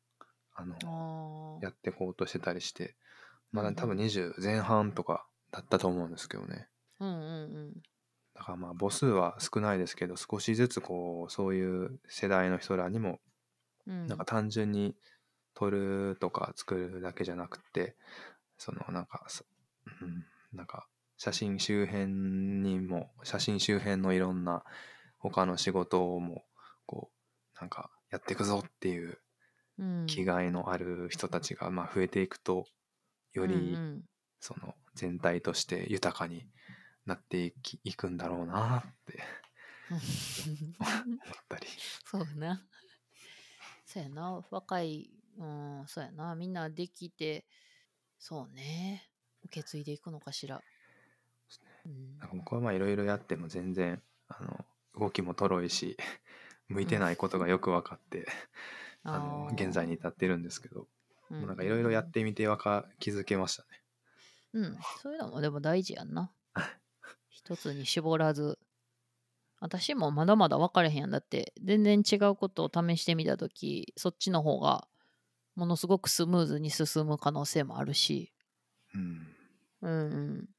[0.55, 2.95] あのやってこうとしてたりして
[3.51, 6.67] まだ多分20前半とかだったと思うんですけどね。
[6.99, 7.73] うんうん。
[8.35, 13.19] だからまあ母数は少ないですけど少しずつこうそういう世代の人らにも
[13.85, 14.07] うん。
[14.07, 14.95] なんか単純に
[15.55, 17.95] 撮るとか作るだけじゃなくて
[18.57, 19.43] そのなんかさ、
[20.01, 24.63] うん、なんか写真周辺にも写真周辺のいろんな
[25.19, 26.43] 他の仕事も
[26.85, 27.09] こ
[27.55, 29.19] うなんかやっていくぞっていう
[29.80, 32.65] うん気概のある人たちがまあ増えていくと
[33.34, 33.77] より
[34.39, 36.45] その全体として豊かに
[37.05, 39.19] なっていきいくんだろうなって
[39.89, 41.67] 思ったり。
[42.05, 42.61] そうやな。
[43.85, 44.45] そうやな。
[44.49, 46.35] 若い、うん、そうやな。
[46.35, 47.45] みんなできて、
[48.19, 49.10] そうね。
[49.45, 50.61] 受け継いでいくのかしら。
[51.85, 54.65] うんなんか僕はまあいろいろやっても全然あの
[54.97, 55.97] 動きもとろいし
[56.69, 58.26] 向いてないことがよく分かって、
[59.03, 60.88] あのー現在に至ってるんですけど、
[61.30, 63.69] うもうなんかいろいろやってみてわか気づけましたね。
[64.53, 66.31] うん、そういうのもでも大事やんな。
[67.30, 68.57] 一つに絞らず。
[69.60, 71.11] 私もまだまだ分かれへんやん。
[71.11, 74.88] だって、全然違うことを試してみたとき、そっちの方が
[75.55, 78.34] ものすごくスムーズに進む可能性もあるし。
[78.93, 79.35] うん。
[79.81, 80.49] うんうん。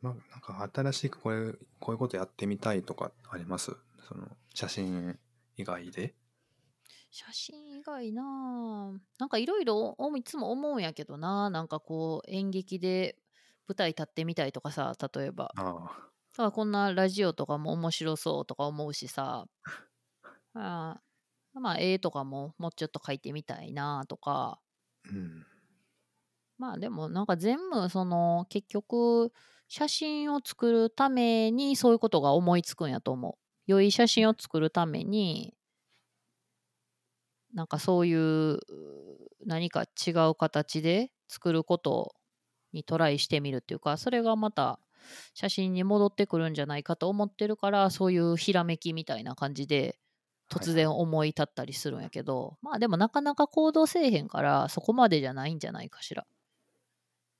[0.00, 3.74] まあ、なんか新しくこれこういうことやってみたいとかあります？
[4.06, 5.18] その写真
[5.56, 6.14] 以外で？
[7.10, 13.16] 写真以外なあなんかいろいろいつも思うんやけどななんかこう演劇で
[13.68, 15.52] 舞台立ってみたいとかさ例えば。
[15.56, 15.90] あ
[16.36, 16.50] あ。
[16.50, 19.46] こんなラジオとかも面白そうとか思うしさ。
[20.54, 21.03] あー
[21.60, 24.60] まあ絵とかももうちょっと描いてみたいなとか
[25.04, 25.46] うん
[26.58, 29.32] まあでもなんか全部その結局
[29.68, 33.34] 写真を作るためにそういうことが思いつくんやと思う。
[33.66, 35.54] 良い写真を作るために
[37.54, 38.60] なんかそういう
[39.46, 42.14] 何か違う形で作ること
[42.72, 44.80] にトライしてみるっていうかそれがまた
[45.34, 49.98] 写真に戻ってくるんじゃないかと思ってるからそういうひらめきみたいな感じで
[50.50, 56.26] 突然思い立ったりするんやけど、まあでもなかなか行動せえへんからそこまでじゃないんじゃないかしら。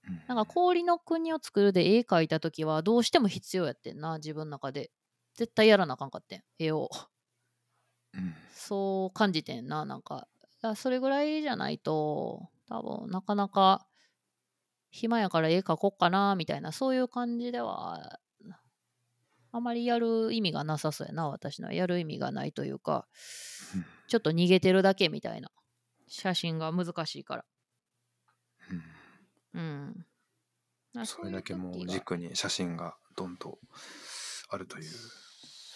[0.08, 0.22] うん。
[0.26, 4.90] なんか氷の国を作るで絵描いた時はどうしても必要やってんな自分の中で。
[5.36, 6.88] 絶対やらなあかんかってん絵を。
[8.12, 8.34] うん。
[8.54, 10.28] そう感じてんななんか。
[10.62, 13.86] だそれぐらいじゃないと多分なかなか
[14.90, 18.18] 暇やから絵描こっかなみたいなそういう感じでは
[19.56, 21.72] あまりやる意味がなさそうやな私のは。
[21.72, 23.06] やる意味がないというか
[23.72, 23.86] うん。
[24.08, 25.48] ちょっと逃げてるだけみたいな。
[26.08, 27.44] 写真が難しいから。
[29.54, 29.60] うん。
[29.60, 30.06] うん。
[31.00, 33.60] あそれだけもそう軸に写真がどんと
[34.48, 34.84] あるという。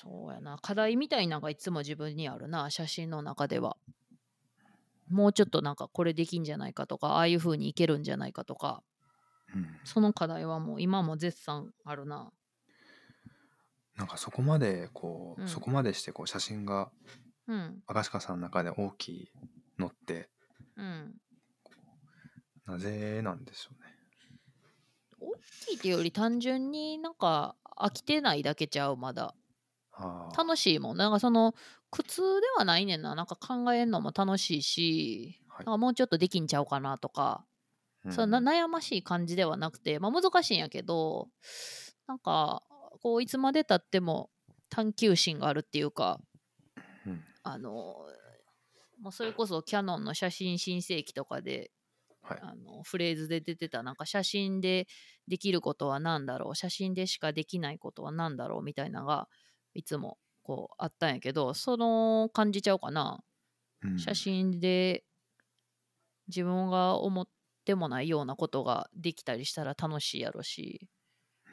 [0.03, 0.59] そうやな。
[0.59, 3.77] 課題みたいなのがいつも自分にあるな写真の中では。
[5.09, 8.83] もうちょっとなんかこれできんじゃないかとかああいう風にいけるんじゃないかとか。
[9.55, 9.69] うん。
[9.85, 12.33] その課題はもう今も絶賛あるな
[13.99, 15.49] なんかそこまでこう、うん。
[15.49, 16.91] そこまでしてこう写真が
[17.49, 17.83] うん。
[17.87, 19.29] 赤鹿さんの中で大きい
[19.79, 20.29] のって
[20.77, 21.15] うん。
[22.67, 23.91] なぜなんでしょうね。
[25.21, 25.35] 大
[25.67, 29.35] きいっていうより単純になんか飽きてないだけちゃうまだ。
[29.93, 30.97] ああ楽しいもん。
[30.97, 31.55] なんかその
[31.91, 33.17] 苦痛ではないねんな。
[33.17, 35.67] なんか考えるのも楽しいし、はい。
[35.67, 37.45] なんかもうちょっとできんちゃうかなとか。
[38.05, 38.13] うん。
[38.13, 41.29] そうな悩ましい感じではなくて、まあ、難しいんやけど
[42.07, 42.63] なんか
[43.03, 44.31] こういつまでたっても
[44.69, 46.21] 探求心があるっていうか
[47.07, 47.25] うん。
[47.43, 47.97] あの
[49.01, 51.71] もうそれこそキャノンの写真新世紀とかで
[52.23, 52.39] はい。
[52.43, 54.87] あのフレーズで出てたなんか写真で
[55.29, 59.29] できることは何だろう写真でしかできないことは何だろうみたいなのが
[59.75, 63.21] いつもこうあったんやけどその感じちゃうかな。
[63.83, 63.99] うん。
[63.99, 65.05] 写真で
[66.29, 67.29] 自分が思っ
[67.65, 70.89] てもないようなことができたりしたら楽しいやろし、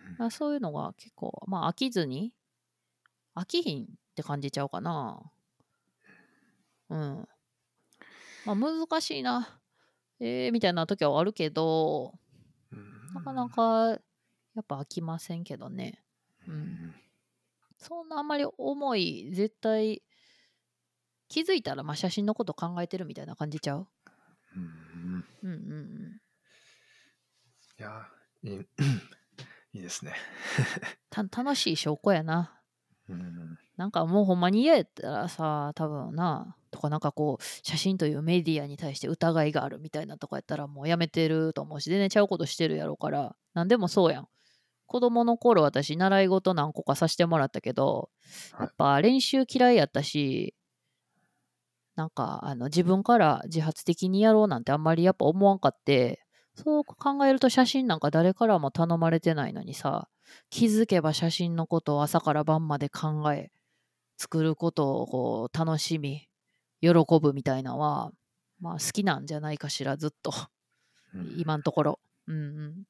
[0.07, 2.33] うんまあ、そういうのが結構まあ飽きずに
[3.35, 5.19] 飽きひんって感じちゃうかな。
[6.89, 7.27] うん。
[8.45, 9.59] まあ難しいな。
[10.19, 12.13] えー、みたいな時はあるけど
[12.71, 13.13] うん。
[13.13, 16.01] なかなかやっぱ飽きませんけどね。
[16.47, 16.59] ううん。
[16.59, 16.95] ん
[17.77, 20.01] そんなあんまり重い絶対
[21.27, 23.87] 気づいたらまあ写真のこと考えてるみたいな感じちゃう？
[24.55, 25.25] うん。
[25.43, 26.21] うんうんうん。
[27.77, 28.07] いや、
[29.75, 30.13] いいですね。
[31.11, 32.61] た楽しい証拠やな。
[33.09, 33.59] うん。
[33.75, 44.29] なんかもうほんまに嫌やったらさ、多分な、とかなんかこう、写真というメディアに対して疑いがあるみたいなとかやったらもうやめてると思うし、全然ちゃうことしてるやろから、なんでもそうやん。
[44.85, 48.09] 子供の頃私、習い事何個かさせてもらったけど、
[48.53, 50.55] はいやっぱ練習嫌いやったし、
[51.97, 56.24] なんかあの自分から自発的にやろうなんてあんまりやっぱ思わんかって、
[56.55, 60.07] そう考えると写真なんか誰からも頼まれてないのにさ、
[60.49, 63.51] 気づけば写真のことを朝から晩まで考え、
[64.17, 66.27] 作ることをこう楽しみ、
[66.81, 66.89] 喜
[67.21, 68.11] ぶみたいなのは、
[68.59, 70.31] まあ好きなんじゃないかしら、ずっと。
[71.13, 71.99] うん今のところ。
[72.27, 72.83] うんうん。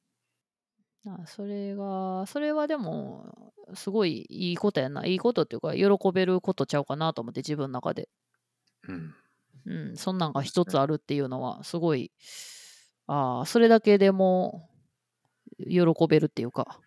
[1.06, 5.06] あそれが、それはでも、すごいいいことやな。
[5.06, 8.08] いいことっていうか、喜べることちゃうかなと思って、自分の中で。
[8.88, 9.14] うん。
[9.66, 12.12] うん、そんなんが一つあるっていうのは、すごい、
[13.06, 14.68] ああ、それだけでも、
[15.58, 16.80] 喜べるっていうか。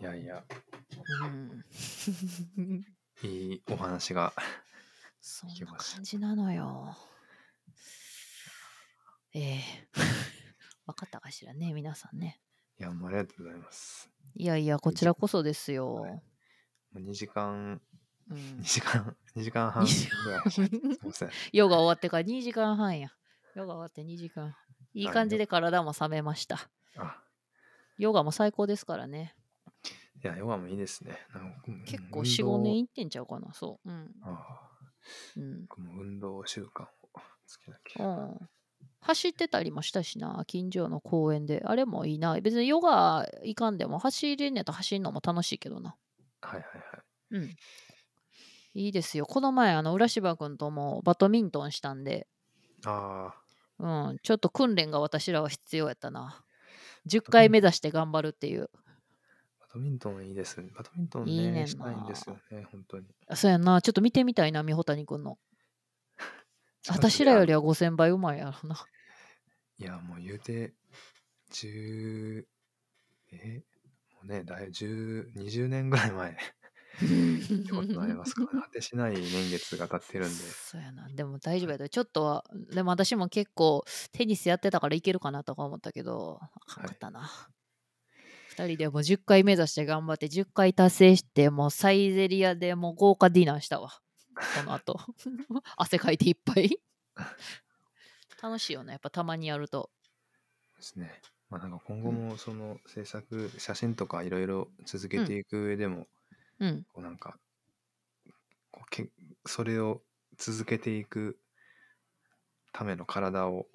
[0.00, 0.44] いやいや、
[1.22, 1.64] うん。
[3.22, 4.32] いいお話が。
[5.20, 6.96] そんな感じなのよ。
[9.34, 9.60] ええ
[10.86, 12.40] 分かったかしらね、皆さんね。
[12.78, 14.10] いや、もうありがとうございます。
[14.34, 15.94] いやいや、こちらこそですよ。
[15.94, 16.22] はい
[16.92, 17.80] もう2時間、
[18.30, 20.50] うん2時間、2時間半ぐらい。
[20.50, 20.70] すい
[21.02, 21.30] ません。
[21.52, 23.10] ヨガ終わってから2時間半や。
[23.54, 24.56] ヨガ終わって2時間。
[24.96, 26.70] いいはい感じで体も冷めました。
[26.96, 27.22] あ、
[27.98, 29.34] ヨガも最高ですからね。
[30.24, 31.18] いや、ヨガもいいですね。
[31.84, 33.52] 結構運4、動5年いってんちゃうかな。
[33.52, 33.88] そう。
[33.88, 34.10] うん。
[34.22, 34.70] ああ
[35.36, 35.68] うん。
[35.98, 36.88] 運動習慣を
[37.46, 38.06] つけなきゃ。
[38.06, 38.48] うん
[39.00, 41.62] 走ってたりもしたしな、近所の公園で。
[41.64, 42.40] あれもいいな。
[42.40, 45.94] 別にヨガ行かんでも走れんねやったら走るのも楽しいけどな。
[46.40, 46.82] はいはいはい。
[47.32, 47.56] うん。
[48.74, 49.26] いいですよ。
[49.26, 52.26] この前、あの、浦芝君ともバドミントンしたんで、
[52.84, 53.34] あ
[53.78, 56.42] うん、ちょっと訓練が私らは必要やったな。
[57.06, 58.70] 10回目指して頑張るっていう。
[58.74, 58.78] あ、
[59.60, 60.70] バドミントンいいですね。
[60.76, 63.06] バドミントンね、いいねしたいんですよね、本当に。
[63.28, 63.80] あそうやんな。
[63.82, 65.38] ちょっと見てみたいな、三穂谷君の。
[66.88, 68.86] 私らよりは5000倍うまいやろな。
[69.78, 70.74] いや、もう言うて、
[71.52, 72.44] 10、
[73.32, 73.62] え？
[74.14, 76.38] もうね、だいぶ10、20年ぐらい前
[77.04, 80.34] ってことになりますから、果てしない年月が経ってるんで。
[80.34, 81.08] そうやな。
[81.08, 81.88] でも大丈夫やで。
[81.88, 87.30] ちょっとは、でも私も結構テニスやってたからいけるかなとか思ったけど、あかんかったな。
[88.48, 94.00] 二人でもう10回目指して頑張って10回達成してもうサイゼリアでもう豪華ディナーしたわ。
[94.56, 94.98] この後。
[95.76, 96.80] 汗かいていっぱい。
[98.42, 98.92] 楽しいよね。
[98.92, 99.90] やっぱたまにやると。
[100.76, 101.20] ですね。
[101.48, 106.06] まあなんか今後もその制作、写真とかいろいろ続けていく上でも、
[106.60, 106.86] うん。
[106.92, 107.38] こうなんか
[108.70, 109.08] こうけ
[109.44, 110.02] それを
[110.38, 111.38] 続けていく
[112.72, 113.66] ための体を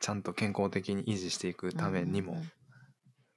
[0.00, 2.42] ちゃんと健康的に維持していくためにも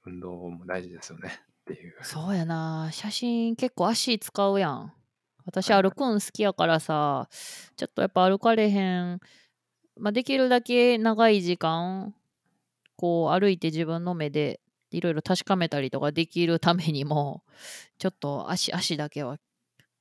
[0.04, 1.94] 運動も大事ですよね っていう。
[2.02, 2.90] そうやな。
[2.92, 4.92] 写真結構足使うやん。
[5.46, 7.28] 私歩くん好きやからさ、
[7.76, 9.20] ちょっとやっぱ歩かれへん。
[9.96, 12.14] まあ、できるだけ長い時間、
[12.96, 14.59] こう歩いて自分の目で
[14.90, 17.44] いろいろ確かめたりとかできるためにも、
[17.98, 19.38] ちょっと足、足だけは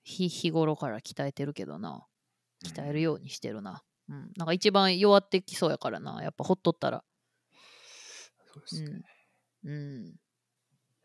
[0.04, 2.06] 日日頃から鍛えてるけどな。
[2.66, 3.84] 鍛えるようにしてるな。
[4.10, 4.32] うん。
[4.36, 6.22] なんか一番弱ってきそうやからな。
[6.24, 7.04] やっぱほっとったら。
[8.54, 9.02] そうですね。
[9.64, 9.72] うん。
[9.72, 10.08] うん。
[10.10, 10.12] っ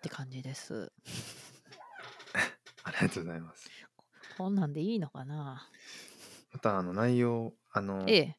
[0.03, 0.93] て感じです。
[2.83, 3.71] ありがとうございます。
[4.37, 5.69] こ んなんでいいのかな
[6.53, 8.39] またあの内容あのええ。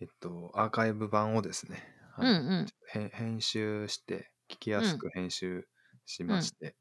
[0.00, 1.82] えっとアーカイブ版をですね。
[2.18, 2.30] うんう
[2.62, 2.66] ん。
[2.88, 5.66] 編編集して聞きやすく編集
[6.04, 6.76] しまして、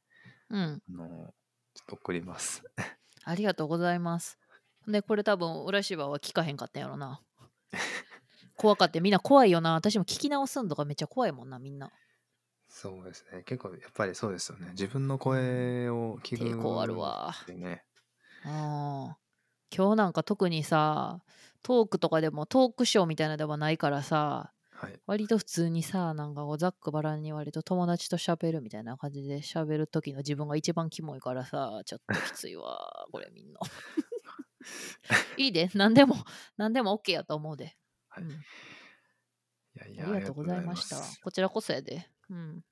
[0.50, 0.60] うん。
[0.60, 1.34] あの
[1.74, 2.64] ちょっと送ります。
[3.24, 4.38] ありがとうございます。
[4.88, 7.22] で、これ多分、浦芝は聞かへんかったんやろな。
[8.56, 9.74] 怖かって、みんな怖いよな。
[9.74, 11.92] 私も聞き直すんとかめっちゃ怖いもんな、みんな。
[12.70, 13.44] そうですね。
[13.44, 14.70] 結構やっぱりそうですよね。
[14.72, 17.84] 自分の声を聞く抵抗あるわってね。
[18.46, 18.52] うん。
[19.76, 21.20] 今日なんか特にさ、
[21.64, 25.00] トークとかでもトークショーみたいなのではないからさ、はい。
[25.08, 33.60] 割と普通にさ、なんかこうざっくばらんに割と友達と喋るみたいな感じで喋る時の自分が一番キモいからさ、ちょっときついわ、これみんな。
[35.38, 36.16] いいで、なんでも、
[36.58, 37.76] なんでも OK やと思うで。
[38.10, 38.32] はいうん
[39.76, 40.96] いやいやありがとうございました。
[41.22, 42.08] こちらこそやで。
[42.30, 42.64] うん。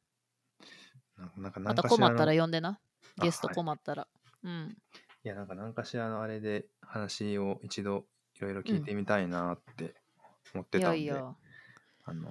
[1.18, 2.80] ななんかまた困ったら呼んでな。
[3.20, 4.08] あゲストはい困ったら。
[4.44, 4.78] うん。
[5.26, 8.06] いや、なんか何かしらのあれで話を一度
[8.36, 9.96] いろいろ聞いてみたいなって
[10.54, 11.36] 思っていたんで、やいや、
[12.06, 12.30] あの、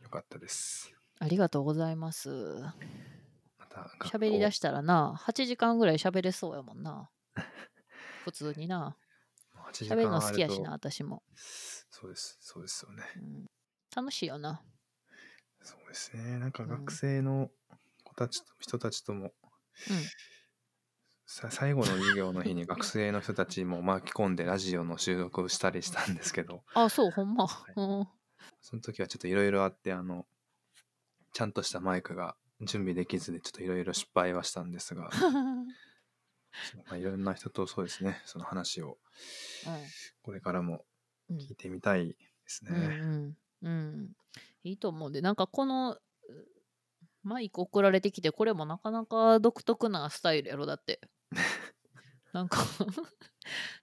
[0.00, 0.92] よかったです。
[1.18, 2.28] ありがとうございます。
[3.58, 7.10] また、喋り出ししたらな、8時間ぐらい喋れそうやもんな。
[8.24, 8.96] 普通にな。
[9.54, 11.22] 8 8時喋るの好きやしな、私も。
[11.90, 13.46] そうですそうですよねうん、
[13.94, 14.62] 楽しいよな。
[15.62, 17.50] そうですねなんかうん学生の
[18.02, 19.32] 子たちと人たちとも、うん。
[21.26, 27.44] さ最後の授業の日に 学生の人たちも巻き込んでラジオの収録をしたりしたんですけどあ、そう、ほんま。
[27.44, 28.08] いうん。
[28.60, 30.26] その時はちょっといろいろあってあの
[31.32, 35.10] ちゃんとしたマイクが準備できずでちょっといろいろ失敗はしたんですが
[36.96, 38.98] いろんな人とそうですねその話を
[40.22, 40.84] これからも
[41.30, 41.36] うん。
[41.38, 42.16] 聞いてみたいで
[42.46, 42.70] すね。
[42.72, 44.10] うんうんうん、
[44.62, 46.00] いいと思うんでなんかこのう
[47.22, 51.00] マイク送られてきてこれもなかなか独特なスタイルやろだって。
[52.32, 52.58] なんか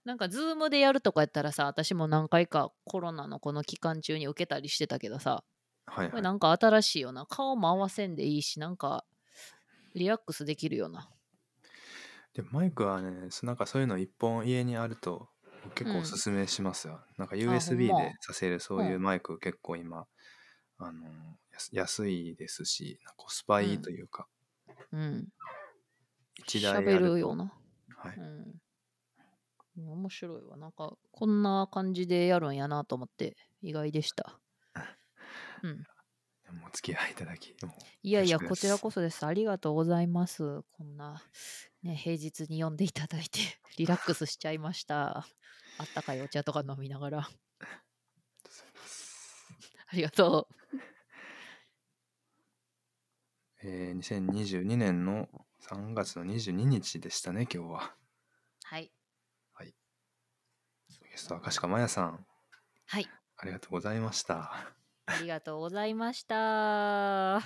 [0.04, 5.30] なんかズームでやるとかやったらさ私も何回かコロナのこの期間中に受けたりしてたけどさ。
[5.30, 5.42] はい
[5.86, 6.10] はい。
[6.10, 7.26] これなんか新しいよな。
[7.26, 9.04] 顔も合わせんでいいしなんか
[9.94, 11.08] リラックスできるよな。
[12.34, 15.28] でマイクはねそなんかそういうの一本家にあると
[15.74, 17.00] 結構おすすめしますよ。
[17.18, 20.06] なんか USB でさせるそういうマイク結構今、
[20.78, 21.08] あの
[21.52, 24.26] 安安いですしコスパいいというか、
[24.92, 25.28] うん。
[26.36, 27.52] 一台あ喋るとるよな。
[27.96, 28.54] はい、うんうん
[29.76, 30.56] 面白いわ。
[30.56, 34.38] なんか、こんな感じでやるんやなと思って、意外でした。
[35.62, 35.84] うん。
[36.66, 37.54] お付き合いいただき
[38.02, 39.24] いやいや、こちらこそです。
[39.24, 40.62] ありがとうございます。
[40.72, 41.22] こんな、
[41.82, 43.38] ね、平日に読んでいただいて、
[43.78, 45.18] リラックスしちゃいました。
[45.78, 47.30] あったかいお茶とか飲みながら。
[49.86, 50.54] ありがとう
[53.64, 55.28] えー、2022年の
[55.60, 57.94] 3月の22日でしたね今日は。
[58.80, 58.92] う。
[59.52, 59.74] はい。
[61.12, 62.24] ゲスト赤鹿真也さん
[62.86, 63.06] はい。
[63.36, 64.50] ありがとうございました。
[65.04, 67.42] ありがとうございました。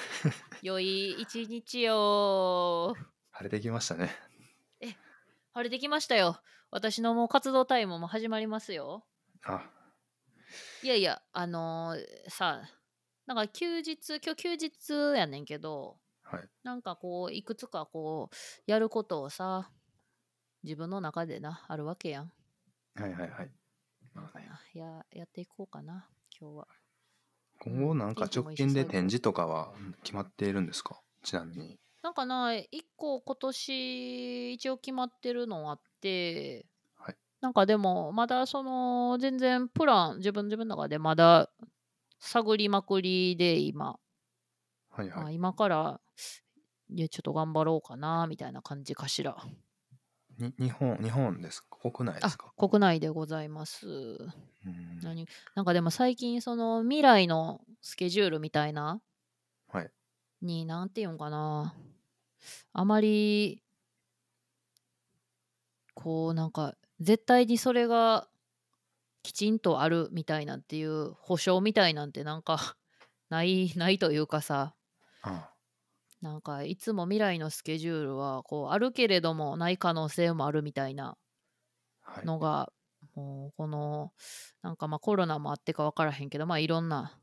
[0.62, 2.94] 良い一日を。
[3.30, 4.10] 晴れてきましたね。
[5.52, 6.40] 晴れてきましたよ。
[6.70, 9.04] 私のもう活動タイムも始まりますよ。
[9.44, 9.68] あ
[10.82, 12.62] いやいや、あのーさ、
[13.26, 16.48] なんか休日、今日休日やねんけど、はい。
[16.62, 18.34] なんかこう、いくつかこう、
[18.66, 19.70] やることをさ、
[20.62, 22.32] 自分の中でな、あるわけやん。
[22.94, 23.50] はいはいはい。
[24.14, 26.08] まあね、ややっていこうかな、
[26.38, 26.68] 今日は。
[27.60, 31.00] 今後なんか直近で展示とかは決まっているんですか？
[31.22, 31.78] ちなみに。
[32.02, 36.66] なんかな、一個今年一応決まってるのあって、
[36.96, 41.50] はいなんかでも、まだその、全然プラン、自分自分の中でまだ
[42.20, 43.98] 探りまくりで今、ま
[44.90, 45.34] あ、はいはい。
[45.34, 46.00] 今から、
[46.90, 49.36] いや、ちょっと頑張ろうかな、みたいな感じかしら。
[50.42, 51.78] に日本、日本ですか？
[51.90, 53.86] 国内であすか、国内でございます。
[54.66, 59.00] うん何なんかでも最近、その未来のスケジュールみたいな、
[59.66, 59.92] はい。
[60.42, 61.74] に、なんていうんかな。
[62.72, 63.62] あまり、
[65.94, 68.28] こう、なんか、絶対にそれが
[69.22, 72.76] きちんとあるみたいなんっていう保証みたいなんてなんか
[73.30, 74.76] ない、ないというかさ、
[75.22, 75.51] あ
[76.22, 81.18] なんかいつも未来のスケジュールはこうあるけれどもない可能性もあるみたいな
[82.00, 82.24] はい。
[82.24, 82.72] のが、
[83.14, 84.12] もうこの
[84.62, 87.20] なんかまあコロナもあってか分からへんけどまあいろんな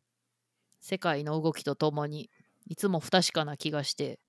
[0.81, 2.29] 世界の動きとともに
[2.67, 4.19] いつも不確かな気がして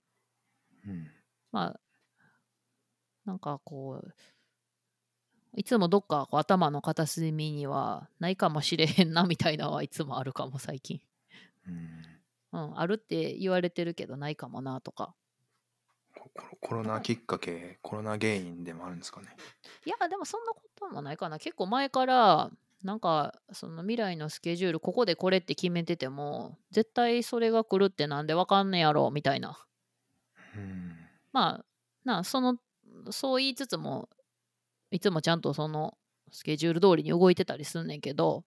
[0.87, 1.11] うん。
[1.53, 1.81] まあ
[3.25, 4.15] なんかこう
[5.57, 11.01] いつもどっかこう頭の片隅にはないかもしれへんなみたいなのはいつもあるかも最近。
[11.67, 12.20] うん
[12.53, 15.15] うん、あるって言われてるけどないかもなとか。
[16.61, 19.29] コロナきっかけ、コロナ原因でもあるんですかね？
[19.87, 22.51] いやでもそんなこともないかな結構前から
[22.83, 29.57] なんかその未来のスケジュールここでこれって決めてても絶対それが来るってなんでわかんねやろみたいな
[30.57, 30.97] うん。
[31.33, 31.65] まあ
[32.05, 32.57] なその
[33.11, 34.09] そう言いつつも
[34.91, 35.97] いつもちゃんとその
[36.33, 38.45] スケジュール通りに動いてたりすんねんけど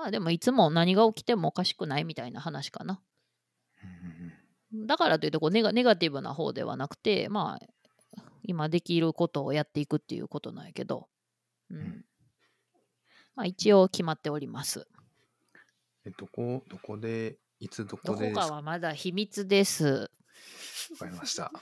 [0.00, 3.02] まあでもいつも何が起きてもおかしくないみたいな話かな。
[4.72, 7.66] うんだからといってこうネガネガティブな方ではなくてまあ
[8.44, 11.08] 今できることをやっていくっていうことなんやけど、
[11.68, 11.76] うん。
[11.76, 12.04] うん。
[13.34, 14.86] まあ、一応決まっております。
[16.06, 18.42] え、どこ、どこで、いつどどこでですか？
[18.42, 19.84] こかはまだ秘密です。
[19.84, 20.08] わ
[20.98, 21.52] かりました。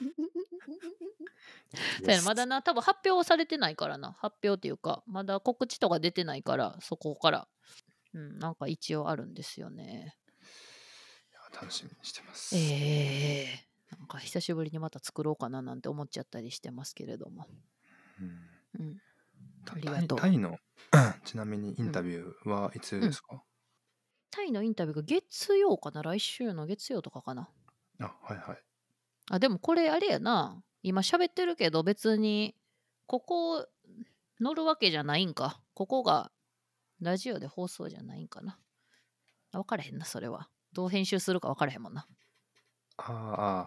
[2.00, 4.12] そうやなまだな多分発表されてないからな。
[4.12, 7.48] 発表っていうかまだ告知とか出てないからそこから、
[8.14, 10.16] うん、なんか一応あるんですよね。
[11.60, 12.54] 楽しみにしてます。
[12.56, 17.46] ええなんか久しぶりにまた作ろうかななんて思っちゃったりしてますけれども。
[18.20, 19.02] うんうん、
[19.64, 20.58] たありがとうタイの
[21.24, 23.42] ちなみにインタビューはいつですか、
[24.30, 26.02] タイのインタビューが月曜かな？
[26.02, 27.48] 来週の月曜とかかな？
[28.00, 28.58] あはいはい
[29.30, 32.54] あでもこれあれやな今喋ってるけど別に
[33.06, 33.66] ここ
[34.40, 35.60] 乗るわけじゃないんか。
[35.74, 36.30] ここが
[37.00, 38.58] ラジオで放送じゃないんかな。
[39.52, 40.48] あ分からへんな、それは。
[40.72, 42.06] どう編集するか分からへんもんな。
[42.98, 43.60] ああ、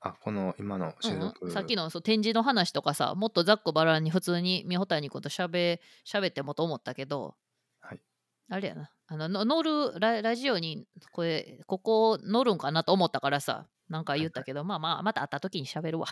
[0.00, 1.46] ああ、この今の収録。
[1.46, 7.34] うん、さっきのそう展示の話とかさ、もっとざっくばらんに普通に美穂谷君としゃべ喋ってもと思ったけど、
[7.80, 8.00] はい。
[8.50, 8.90] あれやな。
[9.10, 16.06] あのの乗るララジオにこれここ乗るんかなと思ったからさなんか言ったけど、まあまあまた会った時に喋るわ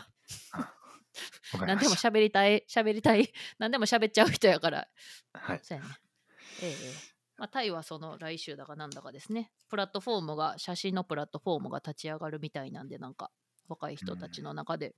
[1.52, 1.94] わかり 何でも。
[1.94, 4.88] 喋りたい喋りたい何でも喋っちゃう人やから
[5.34, 5.60] はい。
[5.62, 5.90] そうやね
[6.62, 6.76] ええええ。
[7.38, 9.50] まあ、タイはその来週だかなんだかですね。
[9.68, 13.30] プラットフォームが写真のプラットフォームが立ち上がるみたいなんでなんか
[13.68, 14.94] 若い人たちの中で、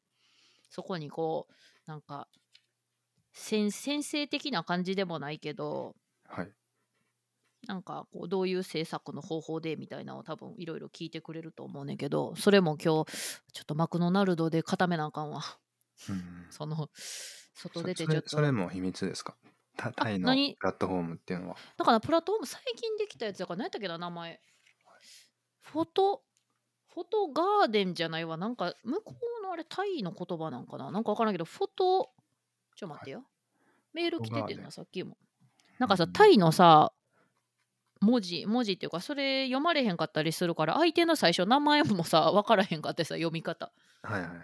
[0.70, 1.54] そこにこう
[1.90, 2.28] なんか
[3.32, 5.96] 先先生的な感じでもないけど
[6.28, 6.52] はい。
[7.66, 13.12] なんかこうどういう制作の方法でみたいなのを多分いろいろ聞いてくれると思うねんけどそれも今日
[13.52, 15.42] ちょっとマクドナルドで固めなあかんわ。
[16.08, 16.46] うん。
[16.50, 16.88] その
[17.54, 18.28] 外そ出てちょっと。
[18.28, 19.34] それも秘密ですか？
[19.78, 20.56] タタイの何？
[20.58, 21.56] プラットフォームっていうのは。
[21.76, 24.40] だからプラットフォーム最近できたやつだから何やったっけな名前。
[25.62, 26.22] フォト
[26.92, 28.36] フォトガーデンじゃないわ。
[28.36, 30.90] なんか向こうのあれタイの言葉なんかな？
[30.90, 32.10] なんか分からんけどフォト
[32.76, 33.24] ちょっと待ってよ、
[33.94, 35.16] メール来ててんなさっきも。
[35.78, 36.12] なんかさうん。
[36.12, 36.92] タイのさ
[38.00, 43.72] 文字文字っていうかそれ読まれへんかったりするから相手の最初名前もさ分からへんかってさ読み方。
[44.02, 44.38] はいはいはい。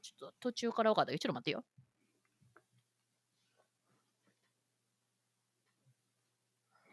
[0.00, 1.64] ちょっと途中から分かったよちょっと待ってよ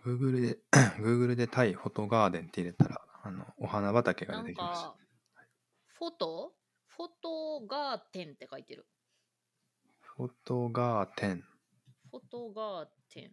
[0.08, 0.58] Google で、
[1.04, 4.96] Google でタイフォトガーデンって入れたら、あの、お花畑が出てきましたか。
[5.88, 6.54] フォト？
[6.86, 8.88] フォトガーテンって書いてる
[10.00, 11.44] フォトガーテン。
[12.10, 13.32] フォトガーテン。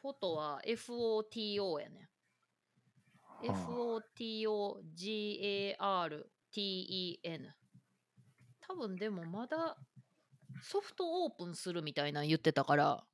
[0.00, 2.08] フォトは FOTO やね。
[3.24, 4.62] はあ FOTOGARTEN。
[8.60, 9.76] 多分でもまだ
[10.62, 13.04] ソフトオープンするみたいなの言ってたから、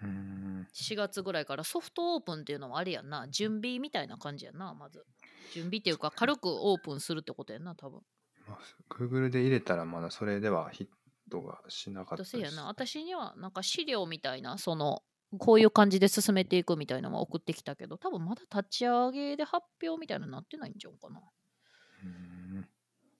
[0.00, 0.51] うーん。
[0.74, 3.28] 4月ぐらいからソフトオープンっていうのはあれやんな。
[3.28, 5.04] 準備みたいな感じやな、まず。
[5.52, 8.00] 準備っていうか軽くオープンするってことやな、多分。
[8.48, 8.58] まあ
[8.88, 10.86] Google で入れたらまだそれではヒッ
[11.30, 12.38] トがしなかったです。
[12.38, 15.02] やな私にはなんか資料みたいなその
[15.38, 22.68] こういう感じで進めていくみたいなのは送ってきたけど多分まだ立ち上げで発表みたいなのなってないんちゃうかなうーん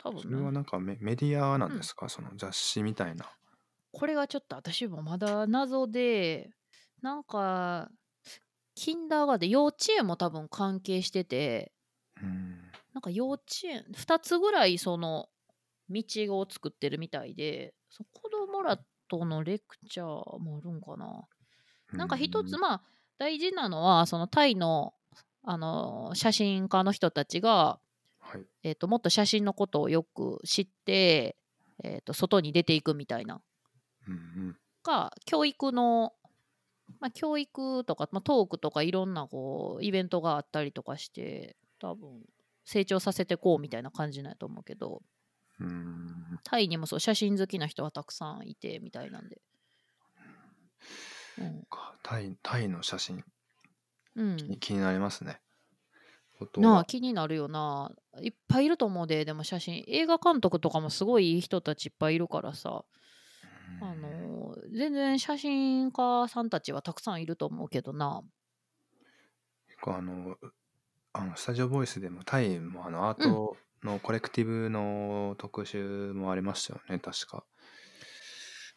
[0.03, 3.27] 多分それはななんかメメディアなんですか、その雑誌みたいな。
[3.93, 6.51] これがちょっと私もまだ謎で
[7.03, 7.91] なんか
[8.75, 11.73] キンダーガーデン幼稚園も多分関係してて
[12.21, 12.59] うーん。
[12.95, 15.29] なんか幼稚園2つぐらいその
[15.91, 16.05] 道
[16.39, 21.27] を作ってるみたいでそ子供らとのレクチャーもあるんかな
[21.93, 22.83] なんか一つまあ
[23.19, 24.95] 大事なのはそのタイの
[25.45, 27.81] あの写真家の人たちが、
[28.21, 28.43] はい。
[28.63, 31.37] えー、ともっと写真のことをよく知って、
[31.83, 33.41] えー、と外に出ていくみたいな
[34.07, 34.17] うんう
[34.51, 34.57] ん。
[34.85, 36.13] が教育の、
[37.01, 42.23] まあ、教育とか、まあ、トークとかいろんなこうイベントがあったりとかして多分
[42.65, 45.03] 成長させてこうみたいな感じなんやと思うけど
[45.61, 46.41] うーん。
[46.45, 49.41] タイにもそう写真好きな人がたくさんいてみたいなんで。
[51.39, 51.63] うん。
[51.69, 51.95] か。
[52.03, 53.25] タイタイの写真。
[54.15, 55.41] うん、気気になりますね。
[56.57, 57.93] なあ気になるよな。
[58.21, 59.85] いっぱいいると思うででも写真。
[59.87, 62.71] 映画監督とかもすごいいい人たちいっぱいいるからさ。
[62.71, 63.02] うん
[63.81, 68.23] あの全然写真家さんたちはたくさんいると思うけどな。
[69.69, 70.37] 結構あの、
[71.13, 77.45] あのスタジオボイスでもタイもあのアートのコレクティブの特集もありましたよね、確か。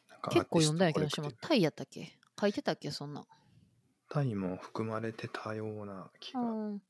[0.10, 2.18] なんか結構読んだんやけど私もタイやったっけ？
[2.40, 2.92] 書いてたっけ？
[2.92, 3.22] そんな。
[3.22, 3.26] ん
[4.10, 6.42] タイも含まれてたような気が。
[6.42, 6.82] うん。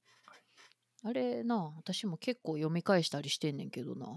[1.03, 4.07] あれな私も結構読み返したりしてんねんけどな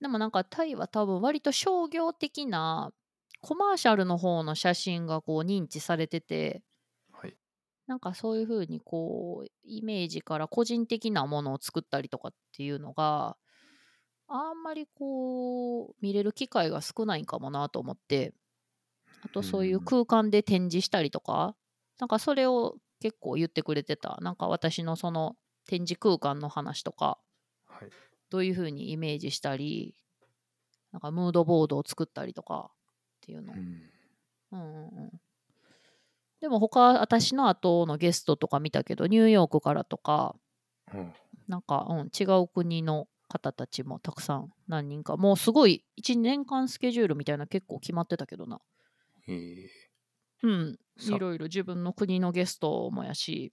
[0.00, 2.92] でもなんかタイは多分割と商業的な
[3.40, 6.62] コマーシャルの方の写真がこう認知されてて
[7.12, 7.36] はい。
[7.86, 13.36] なんかそういうふうにこうイメージから個人的なものを作ったりとかっていうのが
[14.28, 18.34] あんまりこう見れる機会が少ないんかもなと思って
[19.22, 21.56] あとそういう空間で展示したりとか
[21.98, 25.36] なんかそれを結構言ってくれてたなんか私のその
[25.66, 27.18] 展示空間の話とか
[27.66, 27.90] はい。
[28.30, 29.94] どういうふうにイメージしたり
[30.92, 32.74] なんかムードボードを作ったりとかっ
[33.20, 33.52] ていうの。
[33.52, 33.82] うん。
[34.52, 35.20] うんうんうん。
[36.40, 40.36] でも他私の後のゲストとか見たけどニューヨークからとか
[40.94, 41.06] お
[41.48, 48.60] なんか、うん、違う国の方たちもたくさん何人かもうすごい1年間スケジュールみたいな結構決まってたけどな。
[49.28, 49.32] え。
[49.32, 49.66] ー
[50.42, 50.78] うん。
[50.98, 53.52] さいろいろ自分の国のゲストもやし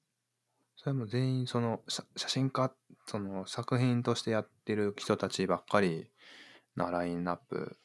[0.76, 2.72] それも全員その写写真家
[3.06, 6.10] その作品としてやってる人たちばっかり
[6.76, 7.78] なラインナップ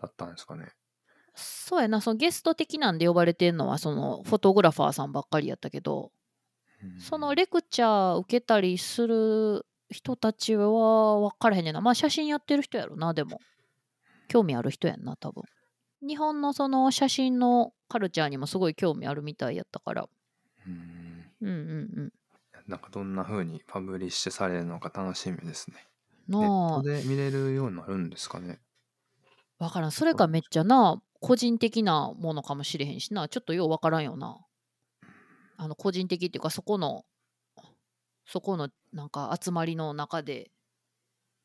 [0.00, 0.72] だったんですかね。
[1.34, 2.00] そうやな。
[2.00, 6.10] そのゲスト的なんで呼ばれてんのはそのフォトグラファーさんばっかりやったけど
[6.82, 7.00] うん。
[7.00, 11.80] そのレクチャー受けたりする人たちは分からへんねんな。
[11.80, 13.40] まあ写真やってる人やろなでも。
[14.28, 15.44] 興味ある人やんな多分。
[16.06, 20.08] 日本のその写真のカルチャーにもすごい興味あるみたいやったから。
[20.66, 21.24] うん。
[21.40, 21.54] うんうん
[21.96, 22.12] うん
[22.72, 25.86] なんかどんな風にパブリッシュされるのか楽しみですね。
[26.26, 28.62] なネッあトで見れるようになるんですかね。
[29.58, 29.92] 分からん。
[29.92, 33.28] それかめっちゃな個人的なものかもしれへんしな。
[33.28, 34.38] ちょっとよう分からんよな。
[35.56, 37.04] あの個人的っていうかそこの
[38.26, 40.50] そこのなんか集まりの中で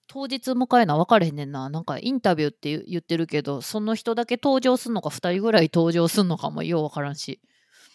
[0.07, 1.69] 当日迎えな分からへんねんな。
[1.69, 7.41] なんかインタビューって言ってるけどその人だけ登場すんのか2人ぐらい登場すんのかもよう分からんし。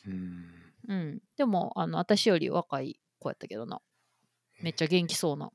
[0.07, 0.75] うん。
[0.89, 1.21] うん。
[1.37, 3.81] でもあの私より若い子やったけどな
[4.61, 5.51] めっちゃ元気そうな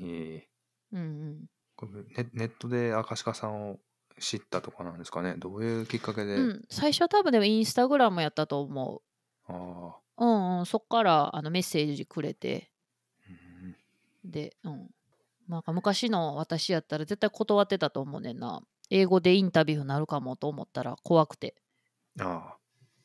[0.00, 0.48] ええ
[0.92, 3.78] うんうんこれネネットで赤鹿さんを
[4.18, 5.36] 知ったとかなんですかね？
[5.38, 6.34] どういうきっかけで？
[6.34, 9.02] うん、最初は多分でもインスタグラムやったと思
[9.48, 9.96] ああ。
[10.18, 10.26] う。
[10.26, 12.70] うんうん、そっからあのメッセージくれて、
[14.24, 14.90] うんで、うん。
[15.48, 18.60] なんか昔の私やったら絶対断ってたと思うねんな。
[18.90, 21.54] 英語でインタビューになるかもと思ったら怖くて。
[22.20, 22.56] ああ。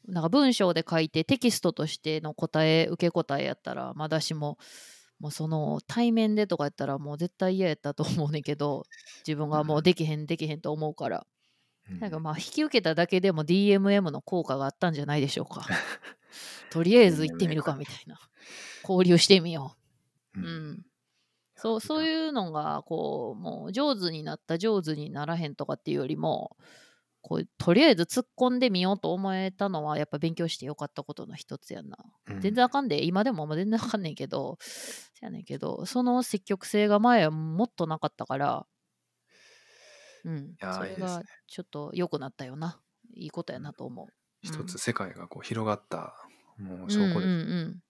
[0.08, 4.58] なんか文章で書いてテキストとしての答え、受け答えやったら、まだしも、
[5.20, 8.84] もうその対面でとかやったらもう絶対嫌やったと思うねんけど、
[9.26, 11.28] 自分がもうできへんできへんと思うから。
[11.90, 15.66] うんなんかまあ引き受けただけでも DMM の効果があったんじゃないでしょうか。
[16.72, 18.20] とりあえず行ってみるかみたいな。
[18.88, 19.76] 交流してみよ
[20.36, 20.40] う。
[20.40, 20.86] うん。
[21.56, 22.06] そうそうう。
[22.06, 26.58] いうのがこうもう上手になった上手にならへんとかっていうよりも
[27.28, 31.98] こうとりあえず突っ込んでみようと思えたのはやっぱ勉強してよかったことの一つやんな。
[32.28, 32.40] うん。
[32.40, 33.04] 全然あかんで。
[33.04, 34.60] 今でも全然あかんねんけど。
[34.62, 35.88] そやねんけど。
[35.88, 38.68] その積極性が前はもっとなかったから。
[40.24, 40.56] うん。
[40.72, 42.80] それがちょっと良くなったよな。
[43.16, 44.08] いいことやなと思う。
[44.44, 46.14] 一つ世界がこう広がった、
[46.60, 47.22] もううん証拠です。
[47.22, 47.84] うんうん、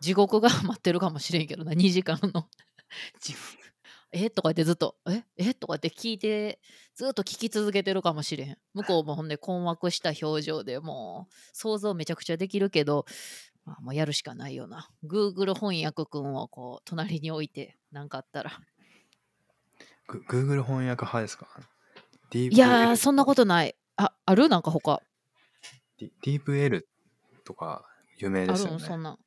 [0.00, 1.74] 地獄が 待ってるかもしれんけどな。
[1.74, 2.48] 2時間の
[4.12, 4.28] え？
[4.30, 5.22] とか言ってずっとえ？
[5.36, 5.54] え？
[5.54, 6.60] とか言って聞いて
[6.94, 8.58] ずっと聞き続けてるかもしれへん。
[8.74, 13.06] 向こうもほんで困惑した表情でもう想像めちゃくちゃできるけど、
[13.64, 14.88] まあ、もうやるしかないよな。
[15.04, 18.50] Google 翻訳くんをこう隣に置いて何かあったら。
[20.08, 21.46] グ Google 翻訳派ですか？
[22.32, 23.76] いやーそんなことない。
[23.96, 24.48] あある？
[24.48, 25.00] なんか他。
[25.98, 26.82] ディ DeepL
[27.44, 27.84] とか
[28.18, 28.76] 有名あですよね。
[28.76, 28.86] るの？
[28.86, 29.18] そんな。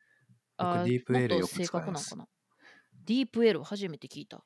[0.58, 2.16] あ DeepL もっとよく使います。
[2.16, 2.28] んかな
[3.06, 4.46] ディープ L 初めて聞いた、はい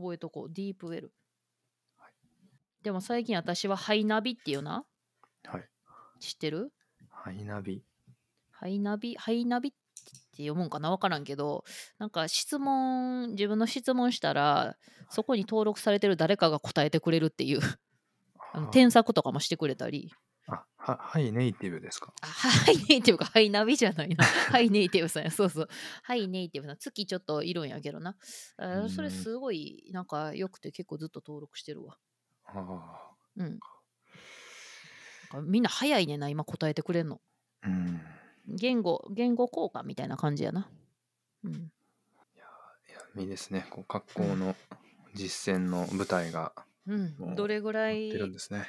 [0.00, 0.52] 覚えとこう。
[0.52, 1.12] ディープ L、
[1.98, 2.12] はい。
[2.82, 4.84] でも最近私はハイナビっていうな。
[5.44, 5.68] はい。
[6.18, 6.72] 知ってる？
[7.08, 7.84] ハイナビ。
[8.50, 9.14] ハイナビ？
[9.16, 10.90] ハイナビって読むんかな？
[10.90, 11.64] 分からんけど。
[11.98, 14.76] なんか質問自分の質問したら
[15.08, 17.60] そこに登録されてる誰かが答えてくれるっていう。
[18.52, 20.12] あのあ添削とかもしてくれたり
[20.46, 22.12] あははいネイティブですか？
[22.22, 24.24] あハイネイティブか、ハイナビじゃないな。
[24.24, 25.68] ハイネイティブさんや、そうそう。
[26.02, 28.16] ハイネイティブさん、月ちょっといるんやけどな。
[28.56, 31.98] あうんそれすごい、なんか良くて結構ずっと登録してるわ。
[32.46, 33.10] ああ。
[33.36, 33.60] うん。
[35.44, 37.20] みんな早いねんな、今答えてくれんの。
[37.62, 38.00] うん。
[38.48, 40.68] 言語、言語交換みたいな感じやな。
[41.44, 41.52] うん。
[41.52, 41.56] い
[42.36, 43.66] や、いいですね。
[43.70, 44.56] こう学校の
[45.14, 46.52] 実践の舞台が
[46.86, 48.66] うんどれぐらい出るんですね。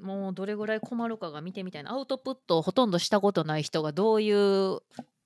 [0.00, 1.92] もうどれぐらい困るかが見てみたいな。
[1.92, 4.80] アウトプットをほとんどしたことない人がどういう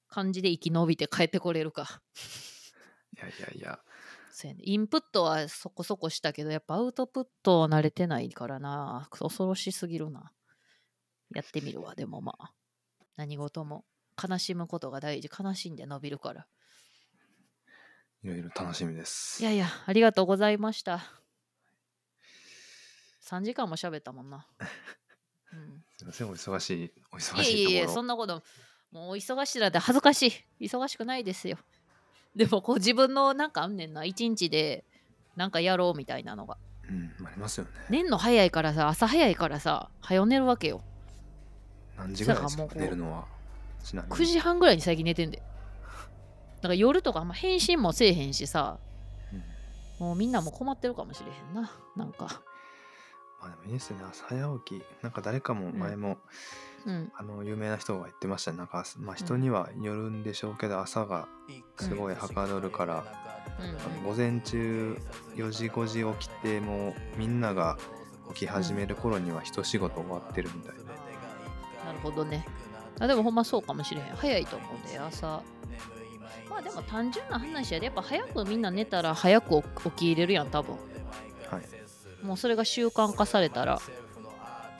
[0.08, 2.02] 感じで生き延びて帰ってこれるか。
[3.16, 3.78] いやいやいや。
[4.30, 4.62] そうやね。
[4.64, 9.08] インプットはそこそこしたけどやっぱアウトプットは慣れてないからな。
[9.10, 10.32] 恐ろしすぎるな。
[11.34, 12.52] やってみるわでもまあ。
[13.16, 13.84] 何事も。
[14.22, 15.28] 悲しむことが大事。
[15.42, 16.46] 悲しんで伸びるから。
[18.22, 19.42] いろいろ楽しみです。
[19.42, 21.25] いやいやありがとうございました
[23.26, 24.46] 3時間も喋ったもんな、
[25.52, 27.94] うん、すみません、お忙しい、お忙いやいやいやしいところ。
[27.94, 28.42] そんなこと
[28.92, 30.28] もうお忙しいだって恥ずかし
[30.60, 30.66] い。
[30.66, 31.58] 忙しくないですよ。
[32.36, 34.04] でもこう自分のなんかあんねんな。
[34.04, 34.84] 一日で
[35.34, 36.56] なんかやろうみたいなのが。
[36.88, 37.70] うん、ありますよね。
[37.90, 40.82] 寝んの早いからさ朝早いからさ早寝るわけよ。
[41.98, 43.24] 何時ぐらいですか寝るのは？
[43.82, 44.14] ちなみに。
[44.14, 45.38] 9時半ぐらいに最近寝てんで。
[45.38, 48.78] だから夜とかあんま返信もせえへんしさ。
[50.00, 50.06] うん。
[50.06, 51.72] もうみんなも困ってるかもしれへんな。
[51.96, 52.26] なんか。
[52.26, 52.55] ま
[53.46, 53.98] あでもいいですね。
[54.08, 54.84] 朝早起き。
[55.02, 56.18] なんか誰かも前も、
[56.86, 57.12] うん。
[57.14, 58.58] あの、有名な人が言ってましたね。
[58.58, 61.28] なんか、まあ人にはよるんでしょうけど、朝が
[61.78, 63.04] すごいはかどるから、
[63.58, 63.68] うん。
[63.68, 64.96] あの午前中
[65.34, 67.78] 4時5時起きてもうみんなが
[68.34, 70.82] 起き始める頃には一仕事終わってるみたいな、
[71.86, 72.44] なるほどね。
[72.98, 74.06] あでもほんまそうかもしれへん。
[74.16, 75.42] 早いと思うで朝。
[76.48, 80.76] まあでも単純な話やでやっぱ早くみんな寝たら早く起きれるやん多分。
[81.50, 81.62] はい
[82.22, 83.80] もうそれが習慣化されたら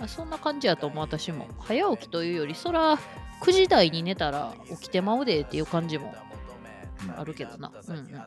[0.01, 1.47] あそんな感じやと思う私も。
[1.61, 2.99] 早起きというよりそら
[3.43, 6.15] 9時台に寝たら起きてまうでっていう感じも
[7.05, 7.73] うんあるけどな。
[7.89, 8.23] うんうん。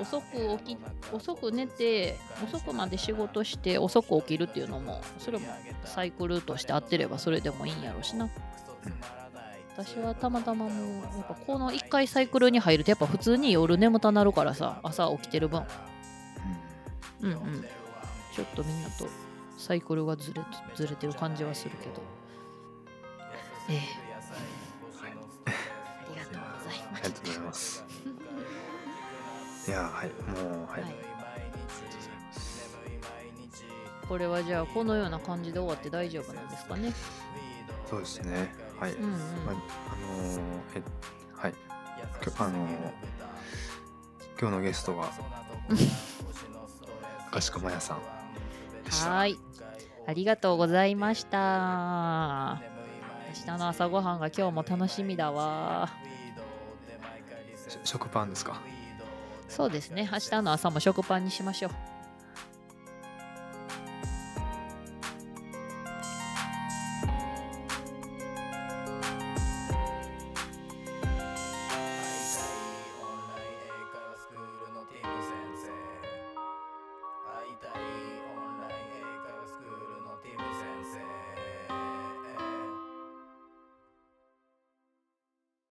[0.00, 0.78] 遅く起き
[1.12, 5.46] 遅く寝て遅くまで仕事して遅く起きるっていうのもそれも
[5.84, 8.28] サイクルとして合ってればそれでもいいんやろうしな。
[9.76, 15.64] 私はたまたまもうやっぱこの1回サイクルに入るとやっぱ普通に夜眠たなるからさ朝起きてる分
[17.22, 17.64] うんうん
[18.34, 19.08] ちょっとみんなと
[19.56, 20.42] サイクルがずれ
[20.74, 22.02] ずれてる感じはするけど
[23.70, 23.78] ええ
[25.46, 25.50] あ
[26.10, 27.84] りがとうございまありがとうございます。
[29.66, 30.82] いや、はい、もう、はい。
[30.82, 31.16] はい
[34.08, 36.92] これはじゃあこのような感じで終わって大丈夫なんですかね
[37.90, 38.52] そうですね。
[38.78, 38.92] はい。
[38.92, 39.20] うんうんまあ、
[39.50, 40.40] あのー
[40.76, 40.82] え、
[41.34, 41.54] はい。
[42.20, 42.68] きょあのー
[44.38, 45.10] 今日のゲストは、
[47.36, 47.96] かしこまやさん。
[47.98, 49.38] はーい。
[50.06, 52.62] ありがとうございました。
[53.36, 55.90] 明日の朝ごはんが今日も楽しみだわ。
[57.68, 58.60] し食パンですか？
[59.48, 60.08] そうですね。
[60.10, 61.72] 明日の朝も食パンにしましょう